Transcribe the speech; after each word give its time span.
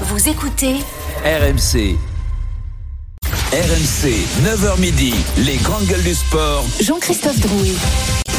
Vous 0.00 0.28
écoutez 0.28 0.74
RMC. 1.24 1.96
RMC, 3.52 4.10
9h 4.42 4.80
midi, 4.80 5.14
les 5.38 5.56
grandes 5.58 5.86
gueules 5.86 6.02
du 6.02 6.14
sport. 6.14 6.64
Jean-Christophe 6.80 7.38
Drouet. 7.38 8.33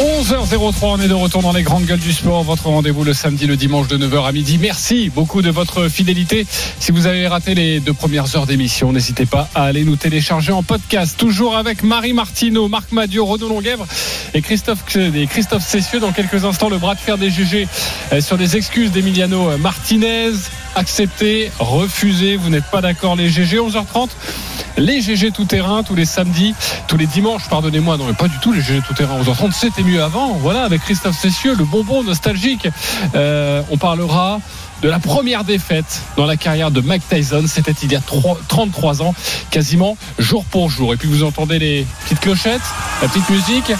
11h03, 0.00 0.74
on 0.82 1.00
est 1.00 1.08
de 1.08 1.14
retour 1.14 1.42
dans 1.42 1.52
les 1.52 1.62
grandes 1.62 1.84
gueules 1.84 2.00
du 2.00 2.12
sport. 2.12 2.42
Votre 2.42 2.66
rendez-vous 2.66 3.04
le 3.04 3.12
samedi, 3.12 3.46
le 3.46 3.56
dimanche 3.56 3.88
de 3.88 3.96
9h 3.98 4.26
à 4.26 4.32
midi. 4.32 4.58
Merci 4.58 5.10
beaucoup 5.10 5.42
de 5.42 5.50
votre 5.50 5.88
fidélité. 5.88 6.46
Si 6.80 6.92
vous 6.92 7.06
avez 7.06 7.28
raté 7.28 7.54
les 7.54 7.78
deux 7.78 7.92
premières 7.92 8.34
heures 8.34 8.46
d'émission, 8.46 8.92
n'hésitez 8.92 9.26
pas 9.26 9.48
à 9.54 9.64
aller 9.64 9.84
nous 9.84 9.96
télécharger 9.96 10.52
en 10.52 10.62
podcast. 10.62 11.16
Toujours 11.16 11.56
avec 11.56 11.82
Marie 11.82 12.14
Martineau, 12.14 12.68
Marc 12.68 12.90
Madio, 12.92 13.24
Renaud 13.24 13.48
Longuèvre 13.48 13.86
et 14.34 14.42
Christophe, 14.42 14.84
Christophe 15.28 15.66
Cessieux. 15.66 16.00
Dans 16.00 16.12
quelques 16.12 16.44
instants, 16.44 16.68
le 16.68 16.78
bras 16.78 16.94
de 16.94 17.00
fer 17.00 17.18
des 17.18 17.30
GG 17.30 17.68
euh, 18.12 18.20
sur 18.20 18.36
les 18.36 18.56
excuses 18.56 18.90
d'Emiliano 18.90 19.56
Martinez. 19.58 20.32
Accepté, 20.74 21.50
refusé, 21.58 22.36
vous 22.36 22.48
n'êtes 22.48 22.70
pas 22.70 22.80
d'accord 22.80 23.14
les 23.14 23.28
GG. 23.28 23.58
11h30 23.58 24.08
les 24.76 25.00
GG 25.00 25.30
tout 25.32 25.44
terrain 25.44 25.82
tous 25.82 25.94
les 25.94 26.04
samedis, 26.04 26.54
tous 26.88 26.96
les 26.96 27.06
dimanches, 27.06 27.48
pardonnez-moi, 27.48 27.96
non 27.96 28.06
mais 28.06 28.14
pas 28.14 28.28
du 28.28 28.38
tout 28.38 28.52
les 28.52 28.60
GG 28.60 28.82
tout 28.86 28.94
terrain 28.94 29.20
11h30, 29.22 29.52
c'était 29.52 29.82
mieux 29.82 30.02
avant, 30.02 30.32
voilà, 30.34 30.64
avec 30.64 30.82
Christophe 30.82 31.18
Cessieux, 31.18 31.54
le 31.54 31.64
bonbon 31.64 32.02
nostalgique. 32.02 32.68
Euh, 33.14 33.62
on 33.70 33.76
parlera 33.76 34.40
de 34.82 34.88
la 34.88 34.98
première 34.98 35.44
défaite 35.44 36.02
dans 36.16 36.26
la 36.26 36.36
carrière 36.36 36.72
de 36.72 36.80
Mike 36.80 37.08
Tyson, 37.08 37.44
c'était 37.46 37.74
il 37.84 37.92
y 37.92 37.96
a 37.96 38.00
3, 38.00 38.38
33 38.48 39.02
ans, 39.02 39.14
quasiment 39.50 39.96
jour 40.18 40.44
pour 40.44 40.70
jour. 40.70 40.92
Et 40.92 40.96
puis 40.96 41.08
vous 41.08 41.22
entendez 41.22 41.60
les 41.60 41.86
petites 42.04 42.20
clochettes, 42.20 42.60
la 43.00 43.08
petite 43.08 43.30
musique, 43.30 43.72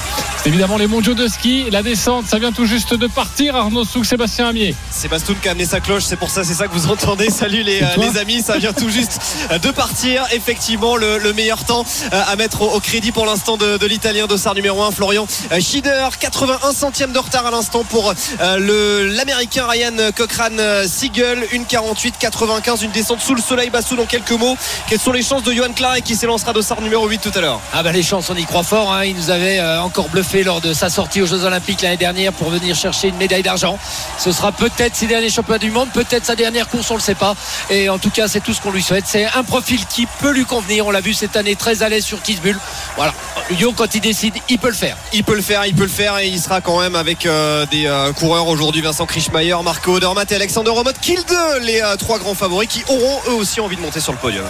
c'est 0.43 0.49
évidemment 0.49 0.77
les 0.77 0.87
mondiaux 0.87 1.15
de 1.15 1.27
ski, 1.27 1.67
la 1.71 1.83
descente, 1.83 2.27
ça 2.27 2.39
vient 2.39 2.53
tout 2.53 2.67
juste 2.67 2.95
de 2.95 3.07
partir, 3.09 3.57
Arnaud 3.57 3.85
Souk, 3.85 4.07
Sébastien 4.07 4.49
Amier. 4.49 4.77
Sébastien 4.93 5.35
qui 5.43 5.49
a 5.49 5.53
amené 5.53 5.65
sa 5.65 5.81
cloche, 5.81 6.05
c'est 6.05 6.17
pour 6.17 6.31
ça, 6.31 6.45
c'est 6.45 6.55
ça 6.55 6.69
que 6.69 6.73
vous 6.73 6.89
entendez. 6.89 7.31
Salut 7.31 7.63
les, 7.63 7.83
euh, 7.83 7.87
les 7.99 8.17
amis, 8.19 8.41
ça 8.41 8.59
vient 8.59 8.73
tout 8.73 8.89
juste 8.89 9.21
de 9.61 9.71
partir. 9.71 10.25
Effectivement, 10.33 10.97
le, 10.97 11.19
le 11.19 11.33
meilleur 11.33 11.65
temps 11.65 11.85
euh, 12.13 12.23
à 12.27 12.37
mettre 12.37 12.63
au, 12.63 12.77
au 12.77 12.81
crédit 12.81 13.11
pour 13.11 13.27
l'instant 13.27 13.57
de, 13.57 13.77
de 13.77 13.87
l'italien 13.87 14.27
d'Ossard 14.27 14.55
numéro 14.55 14.83
1, 14.83 14.93
Florian 14.93 15.27
euh, 15.51 15.61
Schieder. 15.61 16.09
81 16.21 16.73
centièmes 16.73 17.13
de 17.13 17.19
retard 17.19 17.47
à 17.47 17.51
l'instant 17.51 17.83
pour 17.83 18.15
l'américain 18.41 19.67
Ryan 19.67 20.11
Cochrane 20.17 20.61
Siegel. 20.93 21.47
Une 21.53 21.65
48, 21.65 22.15
95, 22.19 22.83
une 22.83 22.91
descente 22.91 23.21
sous 23.21 23.35
le 23.35 23.41
soleil 23.41 23.71
Bassou 23.71 23.97
dans 23.97 24.05
quelques 24.05 24.33
mots. 24.33 24.57
Quelles 24.89 25.01
sont 25.01 25.13
les 25.13 25.23
chances 25.23 25.43
de 25.43 25.53
Johan 25.53 25.73
Claret 25.73 26.03
qui 26.03 26.15
s'élancera 26.15 26.53
d'Ossard 26.53 26.83
numéro 26.83 27.09
8 27.09 27.19
tout 27.19 27.33
à 27.35 27.41
l'heure? 27.41 27.61
Ah 27.73 27.83
bah 27.83 27.93
les 27.93 28.03
chances 28.03 28.29
on 28.31 28.37
y 28.37 28.45
croit 28.45 28.63
fort 28.63 28.93
hein. 28.93 29.05
Il 29.05 29.17
nous 29.17 29.31
avait 29.31 29.59
euh, 29.59 29.81
encore 29.81 30.09
bluffé 30.09 30.45
lors 30.45 30.61
de 30.61 30.73
sa 30.75 30.91
sortie 30.91 31.23
aux 31.23 31.27
Jeux 31.27 31.45
Olympiques 31.45 31.83
l'année 31.83 31.97
dernière 31.97 32.33
pour 32.33 32.51
venir 32.51 32.77
chercher 32.77 33.09
une 33.09 33.17
médaille 33.17 33.43
d'argent 33.43 33.79
Ce 34.19 34.31
sera 34.33 34.53
peut-être 34.53 34.95
ses 34.95 35.07
derniers 35.07 35.31
championnats 35.31 35.59
du 35.59 35.71
monde 35.71 35.89
Peut-être 35.93 36.27
sa 36.27 36.37
dernière 36.37 36.69
course 36.69 36.91
on 36.91 36.95
le 36.95 37.01
sait 37.01 37.15
pas 37.15 37.35
Et 37.71 37.89
en 37.89 37.99
tout 37.99 38.11
cas 38.11 38.29
c'est 38.29 38.41
tout 38.41 38.53
ce 38.53 38.61
qu'on 38.61 38.71
lui 38.71 38.83
souhaite 38.83 39.05
C'est 39.07 39.27
un 39.27 39.45
profil 39.45 39.85
qui 39.87 40.07
peut 40.21 40.33
lui 40.33 40.45
convenir 40.45 40.87
On 40.87 40.91
l'a 40.91 41.01
vu 41.01 41.15
cette 41.15 41.37
année 41.37 41.57
très 41.57 41.83
à 41.83 41.89
l'aise 41.89 42.05
sur 42.05 42.21
Kisbull 42.21 42.59
Voilà 42.97 43.15
Lyon 43.51 43.75
quand 43.77 43.95
il 43.95 44.01
décide 44.01 44.35
il 44.49 44.59
peut 44.59 44.69
le 44.69 44.75
faire 44.75 44.97
Il 45.13 45.25
peut 45.25 45.35
le 45.35 45.43
faire, 45.43 45.67
il 45.67 45.75
peut 45.75 45.83
le 45.83 45.89
faire 45.89 46.19
et 46.19 46.29
il 46.29 46.41
sera 46.41 46.61
quand 46.61 46.81
même 46.81 46.95
avec 46.95 47.27
euh, 47.27 47.67
des 47.67 47.87
euh, 47.87 48.13
coureurs 48.13 48.49
aujourd'hui 48.49 48.81
Vincent 48.81 49.07
Krischmeier, 49.07 49.57
Marco 49.65 49.93
Odermatt 49.93 50.31
et 50.33 50.35
Alexander 50.35 50.71
Romot 50.71 50.93
Kill 51.01 51.19
deux 51.29 51.61
les 51.65 51.81
euh, 51.83 51.97
trois 51.97 52.19
grands 52.19 52.35
favoris 52.35 52.69
qui 52.69 52.83
auront 52.89 53.21
eux 53.29 53.35
aussi 53.35 53.61
envie 53.61 53.77
de 53.77 53.81
monter 53.83 54.01
sur 54.01 54.13
le 54.13 54.19
podium. 54.19 54.45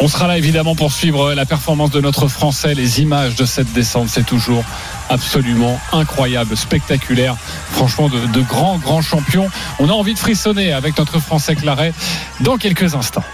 On 0.00 0.08
sera 0.08 0.28
là 0.28 0.38
évidemment 0.38 0.76
pour 0.76 0.92
suivre 0.92 1.34
la 1.34 1.44
performance 1.44 1.90
de 1.90 2.00
notre 2.00 2.28
Français. 2.28 2.74
Les 2.74 3.00
images 3.00 3.34
de 3.34 3.44
cette 3.44 3.72
descente, 3.72 4.08
c'est 4.08 4.24
toujours 4.24 4.62
absolument 5.08 5.80
incroyable, 5.92 6.56
spectaculaire. 6.56 7.36
Franchement, 7.72 8.08
de, 8.08 8.26
de 8.26 8.40
grands, 8.40 8.78
grands 8.78 9.02
champions. 9.02 9.48
On 9.80 9.88
a 9.88 9.92
envie 9.92 10.14
de 10.14 10.18
frissonner 10.18 10.72
avec 10.72 10.96
notre 10.98 11.18
Français 11.18 11.56
Claret 11.56 11.92
dans 12.40 12.58
quelques 12.58 12.94
instants. 12.94 13.24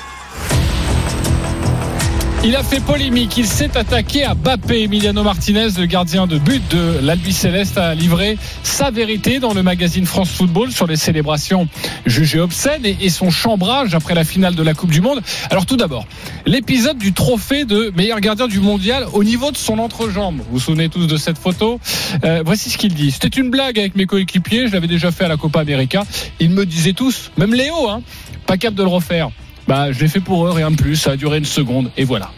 Il 2.46 2.54
a 2.56 2.62
fait 2.62 2.80
polémique, 2.80 3.38
il 3.38 3.46
s'est 3.46 3.74
attaqué 3.74 4.22
à 4.22 4.34
Bappé. 4.34 4.82
Emiliano 4.82 5.22
Martinez, 5.22 5.68
le 5.78 5.86
gardien 5.86 6.27
de 6.27 6.36
but 6.36 6.62
de 6.70 6.98
l'Albi 7.00 7.32
Céleste, 7.32 7.78
a 7.78 7.94
livré 7.94 8.36
sa 8.62 8.90
vérité 8.90 9.38
dans 9.38 9.55
le 9.55 9.62
magazine 9.62 10.05
France 10.05 10.28
Football 10.30 10.70
sur 10.70 10.86
les 10.86 10.96
célébrations 10.96 11.68
jugées 12.04 12.40
obscènes 12.40 12.84
et, 12.84 13.08
son 13.08 13.30
chambrage 13.30 13.94
après 13.94 14.14
la 14.14 14.24
finale 14.24 14.54
de 14.56 14.62
la 14.62 14.74
Coupe 14.74 14.90
du 14.90 15.00
Monde. 15.00 15.22
Alors 15.50 15.64
tout 15.64 15.78
d'abord, 15.78 16.06
l'épisode 16.44 16.98
du 16.98 17.14
trophée 17.14 17.64
de 17.64 17.90
meilleur 17.96 18.20
gardien 18.20 18.46
du 18.46 18.60
mondial 18.60 19.06
au 19.14 19.24
niveau 19.24 19.50
de 19.50 19.56
son 19.56 19.78
entrejambe. 19.78 20.36
Vous 20.36 20.58
vous 20.58 20.60
souvenez 20.60 20.90
tous 20.90 21.06
de 21.06 21.16
cette 21.16 21.38
photo? 21.38 21.80
Euh, 22.24 22.42
Voici 22.44 22.68
ce 22.68 22.77
qu'il 22.77 22.92
dit. 22.92 23.10
C'était 23.10 23.40
une 23.40 23.48
blague 23.48 23.78
avec 23.78 23.96
mes 23.96 24.04
coéquipiers, 24.04 24.68
je 24.68 24.74
l'avais 24.74 24.86
déjà 24.86 25.10
fait 25.10 25.24
à 25.24 25.28
la 25.28 25.38
Copa 25.38 25.60
América. 25.60 26.04
Ils 26.40 26.50
me 26.50 26.66
disaient 26.66 26.92
tous, 26.92 27.30
même 27.38 27.54
Léo, 27.54 27.88
hein, 27.88 28.02
pas 28.46 28.58
capable 28.58 28.77
de 28.77 28.83
le 28.83 28.90
refaire. 28.90 29.30
Bah, 29.67 29.92
je 29.92 30.01
l'ai 30.01 30.08
fait 30.08 30.20
pour 30.20 30.47
eux, 30.47 30.51
rien 30.51 30.70
de 30.70 30.77
plus. 30.77 30.97
Ça 30.97 31.13
a 31.13 31.17
duré 31.17 31.39
une 31.39 31.45
seconde 31.45 31.91
et 31.97 32.05
voilà. 32.05 32.30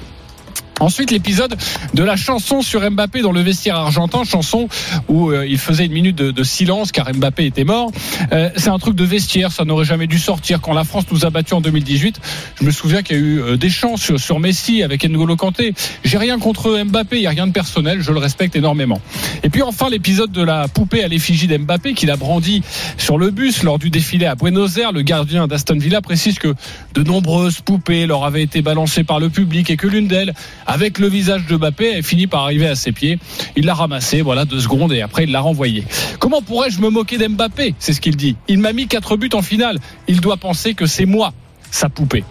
Ensuite, 0.79 1.11
l'épisode 1.11 1.57
de 1.95 2.03
la 2.03 2.17
chanson 2.17 2.61
sur 2.61 2.89
Mbappé 2.91 3.23
dans 3.23 3.33
le 3.33 3.41
vestiaire 3.41 3.77
argentin, 3.77 4.25
chanson 4.25 4.69
où 5.09 5.31
euh, 5.31 5.47
il 5.49 5.57
faisait 5.57 5.87
une 5.87 5.93
minute 5.93 6.17
de, 6.17 6.45
silence 6.45 6.93
car 6.93 7.11
Mbappé 7.15 7.47
était 7.47 7.65
mort. 7.65 7.91
Euh, 8.33 8.51
c'est 8.57 8.69
un 8.69 8.79
truc 8.79 8.95
de 8.95 9.05
vestiaire, 9.05 9.53
ça 9.53 9.65
n'aurait 9.65 9.87
jamais 9.87 10.07
dû 10.07 10.19
sortir. 10.19 10.61
Quand 10.61 10.75
la 10.75 10.85
France 10.85 11.05
nous 11.11 11.25
a 11.25 11.31
battus 11.31 11.55
en 11.55 11.63
2018, 11.63 12.21
je 12.61 12.65
me 12.65 12.71
souviens 12.71 13.03
qu'il 13.03 13.17
y 13.17 13.19
a 13.19 13.23
eu 13.23 13.41
euh, 13.41 13.57
des 13.57 13.71
chants 13.71 13.97
sur, 13.97 14.21
sur 14.21 14.39
Messi 14.39 14.83
avec 14.83 15.03
N'Golo 15.05 15.35
Kanté. 15.35 15.73
J'ai 16.05 16.19
rien 16.19 16.39
contre 16.39 16.79
Mbappé, 16.85 17.17
il 17.17 17.21
n'y 17.21 17.27
a 17.27 17.31
rien 17.31 17.47
de 17.47 17.53
personnel, 17.53 18.03
je 18.03 18.13
le 18.13 18.19
respecte 18.19 18.55
énormément. 18.55 19.01
Et 19.45 19.49
puis 19.49 19.63
enfin, 19.63 19.89
l'épisode 19.89 20.31
de 20.31 20.43
la 20.43 20.69
poupée 20.69 21.03
à 21.03 21.09
l'effigie 21.09 21.47
d'Mbappé 21.47 21.95
qu'il 21.95 22.11
a 22.11 22.17
brandi 22.17 22.63
sur 22.99 23.17
le 23.17 23.31
bus 23.31 23.63
lors 23.63 23.79
du 23.79 23.89
défilé 23.89 24.27
à 24.27 24.35
Buenos 24.35 24.77
Aires. 24.77 24.93
Le 24.93 25.01
gardien 25.01 25.47
d'Aston 25.47 25.79
Villa 25.79 26.03
précise 26.03 26.39
que 26.39 26.55
de 26.93 27.03
nombreuses 27.03 27.61
poupées 27.63 28.05
leur 28.05 28.27
avaient 28.27 28.43
été 28.43 28.61
balancées 28.61 29.05
par 29.05 29.21
le 29.21 29.31
public 29.31 29.71
et 29.71 29.79
que 29.79 29.87
l'une 29.87 30.07
d'elles 30.07 30.35
avec 30.67 30.99
le 30.99 31.09
visage 31.09 31.47
de 31.47 31.57
Mbappé, 31.57 31.93
elle 31.97 32.03
finit 32.03 32.27
par 32.27 32.43
arriver 32.43 32.67
à 32.67 32.75
ses 32.75 32.93
pieds. 32.93 33.19
Il 33.55 33.67
l'a 33.67 33.75
ramassé, 33.75 34.23
voilà, 34.23 34.45
deux 34.45 34.61
secondes, 34.61 34.93
et 34.93 35.01
après 35.01 35.25
il 35.25 35.31
l'a 35.31 35.41
renvoyé. 35.41 35.85
Comment 36.19 36.43
pourrais-je 36.43 36.81
me 36.81 36.91
moquer 36.91 37.19
d'Mbappé? 37.19 37.75
C'est 37.79 37.93
ce 37.93 38.01
qu'il 38.01 38.17
dit. 38.17 38.37
Il 38.49 38.59
m'a 38.59 38.73
mis 38.73 38.87
quatre 38.87 39.17
buts 39.17 39.31
en 39.33 39.43
finale. 39.43 39.79
Il 40.09 40.21
doit 40.21 40.37
penser 40.37 40.75
que 40.75 40.87
c'est 40.87 41.07
moi, 41.07 41.33
sa 41.71 41.89
poupée. 41.89 42.25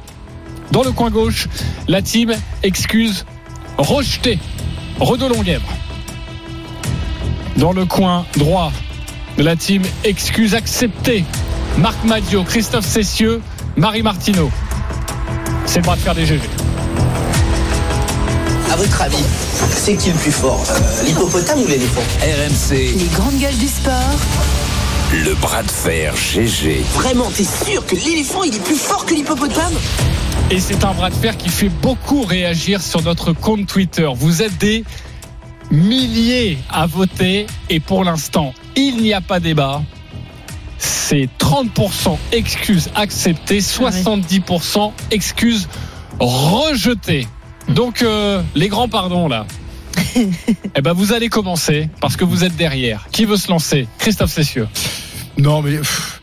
Dans 0.71 0.83
le 0.83 0.91
coin 0.91 1.09
gauche, 1.09 1.47
la 1.87 2.01
team 2.01 2.33
excuse 2.63 3.25
rejetée. 3.77 4.39
Renaud 4.99 5.29
Longuèvre. 5.29 5.67
Dans 7.57 7.71
le 7.71 7.85
coin 7.85 8.25
droit, 8.37 8.71
la 9.37 9.55
team 9.55 9.83
excuse 10.03 10.55
acceptée. 10.55 11.23
Marc 11.77 12.03
Madio, 12.03 12.43
Christophe 12.43 12.85
Cessieux, 12.85 13.41
Marie 13.77 14.01
Martineau. 14.01 14.49
C'est 15.65 15.79
le 15.79 15.95
de 15.95 16.01
fer 16.01 16.15
des 16.15 16.25
GG. 16.25 16.64
À 18.75 18.77
votre 18.77 19.01
avis, 19.03 19.23
c'est 19.73 19.95
qui 19.95 20.09
le 20.09 20.17
plus 20.17 20.33
fort 20.33 20.61
euh, 20.69 21.03
L'hippopotame 21.05 21.61
ou 21.61 21.65
l'éléphant 21.65 22.01
RMC, 22.19 22.75
Les 22.75 23.07
grandes 23.15 23.39
gueules 23.39 23.57
du 23.57 23.69
sport. 23.69 23.93
le 25.13 25.33
bras 25.35 25.63
de 25.63 25.71
fer 25.71 26.13
GG. 26.13 26.83
Vraiment, 26.95 27.31
t'es 27.31 27.45
sûr 27.45 27.85
que 27.85 27.95
l'éléphant 27.95 28.43
il 28.43 28.53
est 28.53 28.59
plus 28.61 28.75
fort 28.75 29.05
que 29.05 29.13
l'hippopotame 29.13 29.71
Et 30.51 30.59
c'est 30.59 30.83
un 30.83 30.91
bras 30.93 31.09
de 31.09 31.15
fer 31.15 31.37
qui 31.37 31.47
fait 31.47 31.69
beaucoup 31.69 32.23
réagir 32.23 32.81
sur 32.81 33.01
notre 33.01 33.31
compte 33.31 33.65
Twitter. 33.65 34.09
Vous 34.13 34.41
êtes 34.41 34.57
des 34.57 34.83
milliers 35.71 36.57
à 36.69 36.85
voter 36.85 37.47
et 37.69 37.79
pour 37.79 38.03
l'instant, 38.03 38.53
il 38.75 38.97
n'y 38.97 39.13
a 39.13 39.21
pas 39.21 39.39
débat. 39.39 39.83
C'est 40.79 41.29
30% 41.39 42.17
excuses 42.33 42.89
acceptées, 42.93 43.61
70% 43.61 44.91
excuses 45.11 45.69
rejetées. 46.19 47.25
Donc 47.69 48.01
euh, 48.01 48.41
les 48.55 48.67
grands 48.67 48.87
pardons 48.87 49.27
là. 49.27 49.45
eh 50.15 50.81
ben 50.81 50.93
vous 50.93 51.13
allez 51.13 51.29
commencer 51.29 51.89
parce 52.01 52.15
que 52.15 52.23
vous 52.25 52.43
êtes 52.43 52.55
derrière. 52.55 53.07
Qui 53.11 53.25
veut 53.25 53.37
se 53.37 53.49
lancer? 53.49 53.87
Christophe 53.97 54.31
Cessieux. 54.31 54.67
Non, 55.37 55.61
mais 55.61 55.77
pff, 55.77 56.21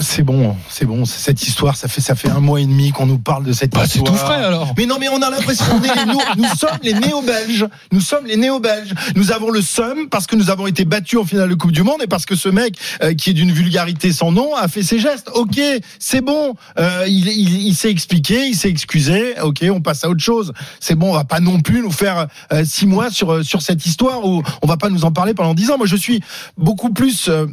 c'est 0.00 0.22
bon, 0.22 0.56
c'est 0.70 0.84
bon. 0.84 1.04
c'est 1.04 1.18
Cette 1.18 1.42
histoire, 1.46 1.76
ça 1.76 1.88
fait 1.88 2.00
ça 2.00 2.14
fait 2.14 2.30
un 2.30 2.40
mois 2.40 2.60
et 2.60 2.66
demi 2.66 2.92
qu'on 2.92 3.06
nous 3.06 3.18
parle 3.18 3.44
de 3.44 3.52
cette 3.52 3.72
Bah, 3.72 3.82
c'est 3.86 3.98
histoire. 3.98 4.12
tout 4.18 4.24
frais 4.24 4.42
alors. 4.44 4.72
Mais 4.78 4.86
non, 4.86 4.96
mais 5.00 5.08
on 5.08 5.20
a 5.20 5.28
l'impression 5.30 5.64
nous, 6.06 6.20
nous 6.42 6.48
sommes 6.56 6.78
les 6.82 6.94
néo-belges. 6.94 7.66
Nous 7.92 8.00
sommes 8.00 8.26
les 8.26 8.36
néo-belges. 8.36 8.94
Nous 9.16 9.32
avons 9.32 9.50
le 9.50 9.60
seum 9.60 10.08
parce 10.08 10.26
que 10.26 10.36
nous 10.36 10.50
avons 10.50 10.66
été 10.66 10.84
battus 10.84 11.18
en 11.18 11.24
finale 11.24 11.48
de 11.48 11.54
Coupe 11.54 11.72
du 11.72 11.82
Monde 11.82 12.00
et 12.02 12.06
parce 12.06 12.26
que 12.26 12.36
ce 12.36 12.48
mec 12.48 12.76
euh, 13.02 13.14
qui 13.14 13.30
est 13.30 13.32
d'une 13.32 13.50
vulgarité 13.52 14.12
sans 14.12 14.30
nom 14.32 14.54
a 14.54 14.68
fait 14.68 14.82
ses 14.82 14.98
gestes. 14.98 15.30
Ok, 15.34 15.60
c'est 15.98 16.20
bon. 16.20 16.54
Euh, 16.78 17.04
il 17.08 17.26
il, 17.28 17.66
il 17.66 17.74
s'est 17.74 17.90
expliqué, 17.90 18.46
il 18.46 18.54
s'est 18.54 18.70
excusé. 18.70 19.34
Ok, 19.42 19.64
on 19.70 19.80
passe 19.80 20.04
à 20.04 20.08
autre 20.08 20.22
chose. 20.22 20.52
C'est 20.80 20.94
bon. 20.94 21.10
On 21.10 21.14
va 21.14 21.24
pas 21.24 21.40
non 21.40 21.60
plus 21.60 21.82
nous 21.82 21.90
faire 21.92 22.28
euh, 22.52 22.64
six 22.64 22.86
mois 22.86 23.10
sur 23.10 23.32
euh, 23.32 23.42
sur 23.42 23.62
cette 23.62 23.84
histoire 23.84 24.24
où 24.24 24.42
on 24.62 24.66
va 24.66 24.76
pas 24.76 24.88
nous 24.90 25.04
en 25.04 25.10
parler 25.12 25.34
pendant 25.34 25.54
dix 25.54 25.70
ans. 25.70 25.76
Moi, 25.76 25.86
je 25.86 25.96
suis 25.96 26.22
beaucoup 26.56 26.92
plus 26.92 27.28
euh, 27.28 27.46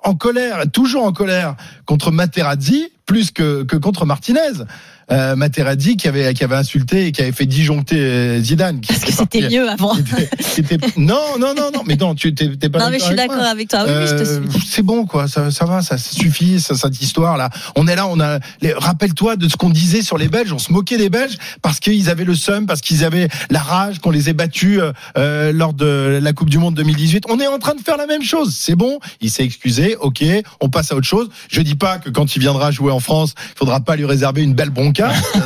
en 0.00 0.14
colère, 0.14 0.70
toujours 0.72 1.04
en 1.04 1.12
colère 1.12 1.56
contre 1.84 2.10
Materazzi, 2.10 2.92
plus 3.06 3.30
que, 3.30 3.62
que 3.64 3.76
contre 3.76 4.06
Martinez. 4.06 4.64
Euh, 5.10 5.36
Materazzi 5.36 5.96
qui 5.96 6.08
avait 6.08 6.34
qui 6.34 6.44
avait 6.44 6.56
insulté 6.56 7.06
et 7.06 7.12
qui 7.12 7.22
avait 7.22 7.32
fait 7.32 7.46
disjoncter 7.46 7.96
euh, 7.98 8.40
Zidane. 8.40 8.80
qui 8.80 8.88
Parce 8.92 9.04
que 9.04 9.10
était 9.10 9.16
c'était 9.40 9.48
mieux 9.48 9.68
avant. 9.68 9.94
qui 9.94 10.00
était- 10.00 10.28
qui 10.54 10.60
était- 10.60 10.78
non, 10.96 11.38
non, 11.38 11.54
non, 11.54 11.70
non, 11.74 11.82
mais 11.86 11.96
non, 11.96 12.14
tu 12.14 12.34
t'es 12.34 12.48
pas 12.68 12.78
Non, 12.78 12.90
mais 12.90 12.98
je 12.98 13.04
suis 13.04 13.14
d'accord 13.16 13.42
avec 13.42 13.68
toi. 13.68 13.84
Oui, 13.86 13.92
oui, 13.96 14.06
je 14.06 14.14
te 14.14 14.22
Euh, 14.28 14.50
suis. 14.50 14.66
c'est 14.68 14.82
bon 14.82 15.06
quoi, 15.06 15.28
ça, 15.28 15.50
ça 15.50 15.64
va, 15.64 15.82
ça, 15.82 15.96
suffit, 15.98 16.60
ça, 16.60 16.74
cette 16.74 17.00
histoire 17.00 17.36
là. 17.36 17.50
On 17.76 17.86
est 17.86 17.96
là, 17.96 18.06
on 18.06 18.20
a. 18.20 18.38
Rappelle-toi 18.76 19.36
de 19.36 19.48
ce 19.48 19.56
qu'on 19.56 19.70
disait 19.70 20.02
sur 20.02 20.18
les 20.18 20.28
Belges, 20.28 20.52
on 20.52 20.58
se 20.58 20.72
moquait 20.72 20.98
des 20.98 21.08
Belges 21.10 21.36
parce 21.62 21.80
qu'ils 21.80 22.10
avaient 22.10 22.24
le 22.24 22.34
seum, 22.34 22.66
parce 22.66 22.80
qu'ils 22.80 23.04
avaient 23.04 23.28
la 23.50 23.60
rage, 23.60 23.98
qu'on 24.00 24.10
les 24.10 24.28
ait 24.28 24.32
battus 24.34 24.78
euh, 24.80 24.92
euh, 25.16 25.52
lors 25.52 25.72
de 25.72 26.18
la 26.22 26.32
Coupe 26.32 26.50
du 26.50 26.58
Monde 26.58 26.74
2018. 26.74 27.24
On 27.28 27.40
est 27.40 27.46
en 27.46 27.58
train 27.58 27.74
de 27.74 27.80
faire 27.80 27.96
la 27.96 28.06
même 28.06 28.22
chose. 28.22 28.54
C'est 28.58 28.74
bon, 28.76 28.98
il 29.20 29.30
s'est 29.30 29.44
excusé, 29.44 29.96
ok, 29.96 30.22
on 30.60 30.68
passe 30.68 30.92
à 30.92 30.96
autre 30.96 31.06
chose. 31.06 31.28
Je 31.48 31.60
dis 31.62 31.74
pas 31.76 31.98
que 31.98 32.10
quand 32.10 32.36
il 32.36 32.40
viendra 32.40 32.70
jouer 32.70 32.92
en 32.92 33.00
France, 33.00 33.34
il 33.54 33.58
faudra 33.58 33.80
pas 33.80 33.96
lui 33.96 34.04
réserver 34.04 34.42
une 34.42 34.54
belle 34.54 34.70
bronca, 34.70 34.97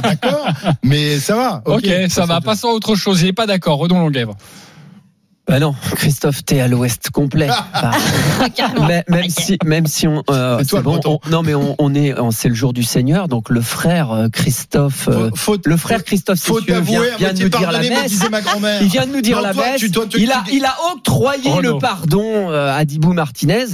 d'accord, 0.03 0.49
mais 0.83 1.19
ça 1.19 1.37
va. 1.37 1.63
Ok, 1.67 1.87
ça 2.09 2.27
va. 2.27 2.41
Passons 2.41 2.69
à 2.69 2.73
autre 2.73 2.95
chose. 2.95 3.23
Il 3.23 3.27
n'est 3.27 3.33
pas 3.33 3.47
d'accord. 3.47 3.79
Redon 3.79 4.01
Longuèvre. 4.01 4.35
Bah 5.49 5.59
non, 5.59 5.75
Christophe, 5.97 6.45
t'es 6.45 6.61
à 6.61 6.69
l'ouest 6.69 7.11
complet. 7.11 7.49
Bah, 7.49 7.91
Carrément. 8.55 8.87
mais- 8.87 9.05
même 9.09 9.29
si, 9.29 9.59
même 9.65 9.87
si 9.87 10.07
on, 10.07 10.23
euh, 10.31 10.63
toi 10.65 10.83
bon, 10.83 11.01
on- 11.05 11.19
non 11.31 11.43
mais 11.43 11.55
on, 11.55 11.75
on 11.79 11.95
est, 11.95 12.15
c'est 12.31 12.49
le 12.49 12.55
jour 12.55 12.73
du 12.73 12.85
Seigneur, 12.85 13.27
donc 13.27 13.51
le 13.51 13.61
frère 13.61 14.13
euh, 14.13 14.29
Christophe, 14.29 15.09
euh, 15.09 15.31
Faut, 15.35 15.57
le 15.65 15.77
frère 15.77 16.05
Christophe 16.05 16.39
faut 16.41 16.61
vient, 16.61 16.81
vient 16.81 17.33
de 17.33 17.43
nous 17.43 17.49
dire 17.49 17.73
la 17.73 17.81
messe. 17.81 18.13
Il 18.83 18.87
vient 18.89 19.07
de 19.07 19.13
nous 19.13 19.21
dire 19.21 19.39
Non, 19.39 19.43
la 19.43 19.53
toi, 19.53 19.65
messe. 19.73 19.81
tu- 19.81 19.91
toi, 19.91 20.07
tu- 20.09 20.21
il 20.23 20.31
a, 20.31 20.45
il 20.53 20.65
a 20.65 20.77
octroyé 20.95 21.51
Oh 21.53 21.61
le 21.61 21.77
pardon 21.79 22.51
euh, 22.51 22.73
à 22.73 22.85
Dibou 22.85 23.13
Martinez. 23.13 23.65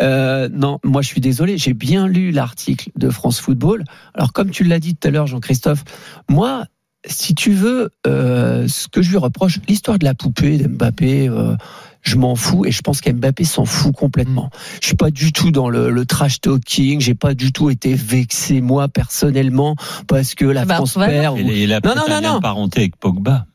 Euh, 0.00 0.48
non, 0.52 0.78
moi 0.84 1.02
je 1.02 1.08
suis 1.08 1.20
désolé, 1.20 1.58
j'ai 1.58 1.74
bien 1.74 2.06
lu 2.06 2.30
l'article 2.30 2.90
de 2.96 3.10
France 3.10 3.40
Football. 3.40 3.82
Alors 4.14 4.32
comme 4.32 4.50
tu 4.50 4.62
l'as 4.62 4.78
dit 4.78 4.94
tout 4.94 5.08
à 5.08 5.10
l'heure, 5.10 5.26
Jean-Christophe, 5.26 5.82
moi, 6.30 6.64
si 7.06 7.34
tu 7.34 7.52
veux, 7.52 7.90
euh, 8.06 8.66
ce 8.68 8.88
que 8.88 9.00
je 9.02 9.10
lui 9.10 9.16
reproche, 9.16 9.60
l'histoire 9.68 9.98
de 9.98 10.04
la 10.04 10.14
poupée 10.14 10.58
d'Mbappé. 10.58 11.28
euh, 11.28 11.56
je 12.02 12.14
m'en 12.16 12.36
fous 12.36 12.64
et 12.64 12.70
je 12.70 12.82
pense 12.82 13.00
qu'Mbappé 13.00 13.42
s'en 13.42 13.64
fout 13.64 13.92
complètement. 13.92 14.48
Je 14.80 14.86
suis 14.86 14.96
pas 14.96 15.10
du 15.10 15.32
tout 15.32 15.50
dans 15.50 15.68
le, 15.68 15.90
le 15.90 16.06
trash 16.06 16.40
talking. 16.40 17.00
J'ai 17.00 17.16
pas 17.16 17.34
du 17.34 17.50
tout 17.52 17.68
été 17.68 17.94
vexé 17.94 18.60
moi 18.60 18.86
personnellement 18.86 19.74
parce 20.06 20.36
que 20.36 20.44
la 20.44 20.64
Bah, 20.64 20.76
France 20.76 20.94
voilà. 20.94 21.12
perd. 21.12 21.34
ou- 21.34 21.38
Il, 21.40 21.50
il 21.50 21.72
a 21.72 21.80
Non, 21.84 21.94
non, 21.96 22.04
non, 22.08 22.20
non. 22.34 22.40
parenté 22.40 22.80
avec 22.82 22.96
Pogba. 22.96 23.46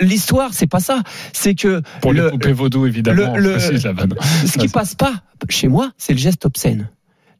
L'histoire, 0.00 0.50
c'est 0.52 0.66
pas 0.66 0.80
ça. 0.80 1.02
C'est 1.32 1.54
que 1.54 1.80
Pour 2.02 2.12
les 2.12 2.20
le- 2.20 2.30
poupées 2.30 2.52
vaudou, 2.52 2.84
évidemment. 2.86 3.36
le- 3.36 3.52
précise 3.54 3.84
la 3.84 3.94
ce 4.46 4.58
qui 4.58 4.68
passe 4.68 4.94
pas 4.94 5.14
chez 5.48 5.68
moi, 5.68 5.92
c'est 5.96 6.12
le 6.12 6.18
geste 6.18 6.44
obscène. 6.44 6.90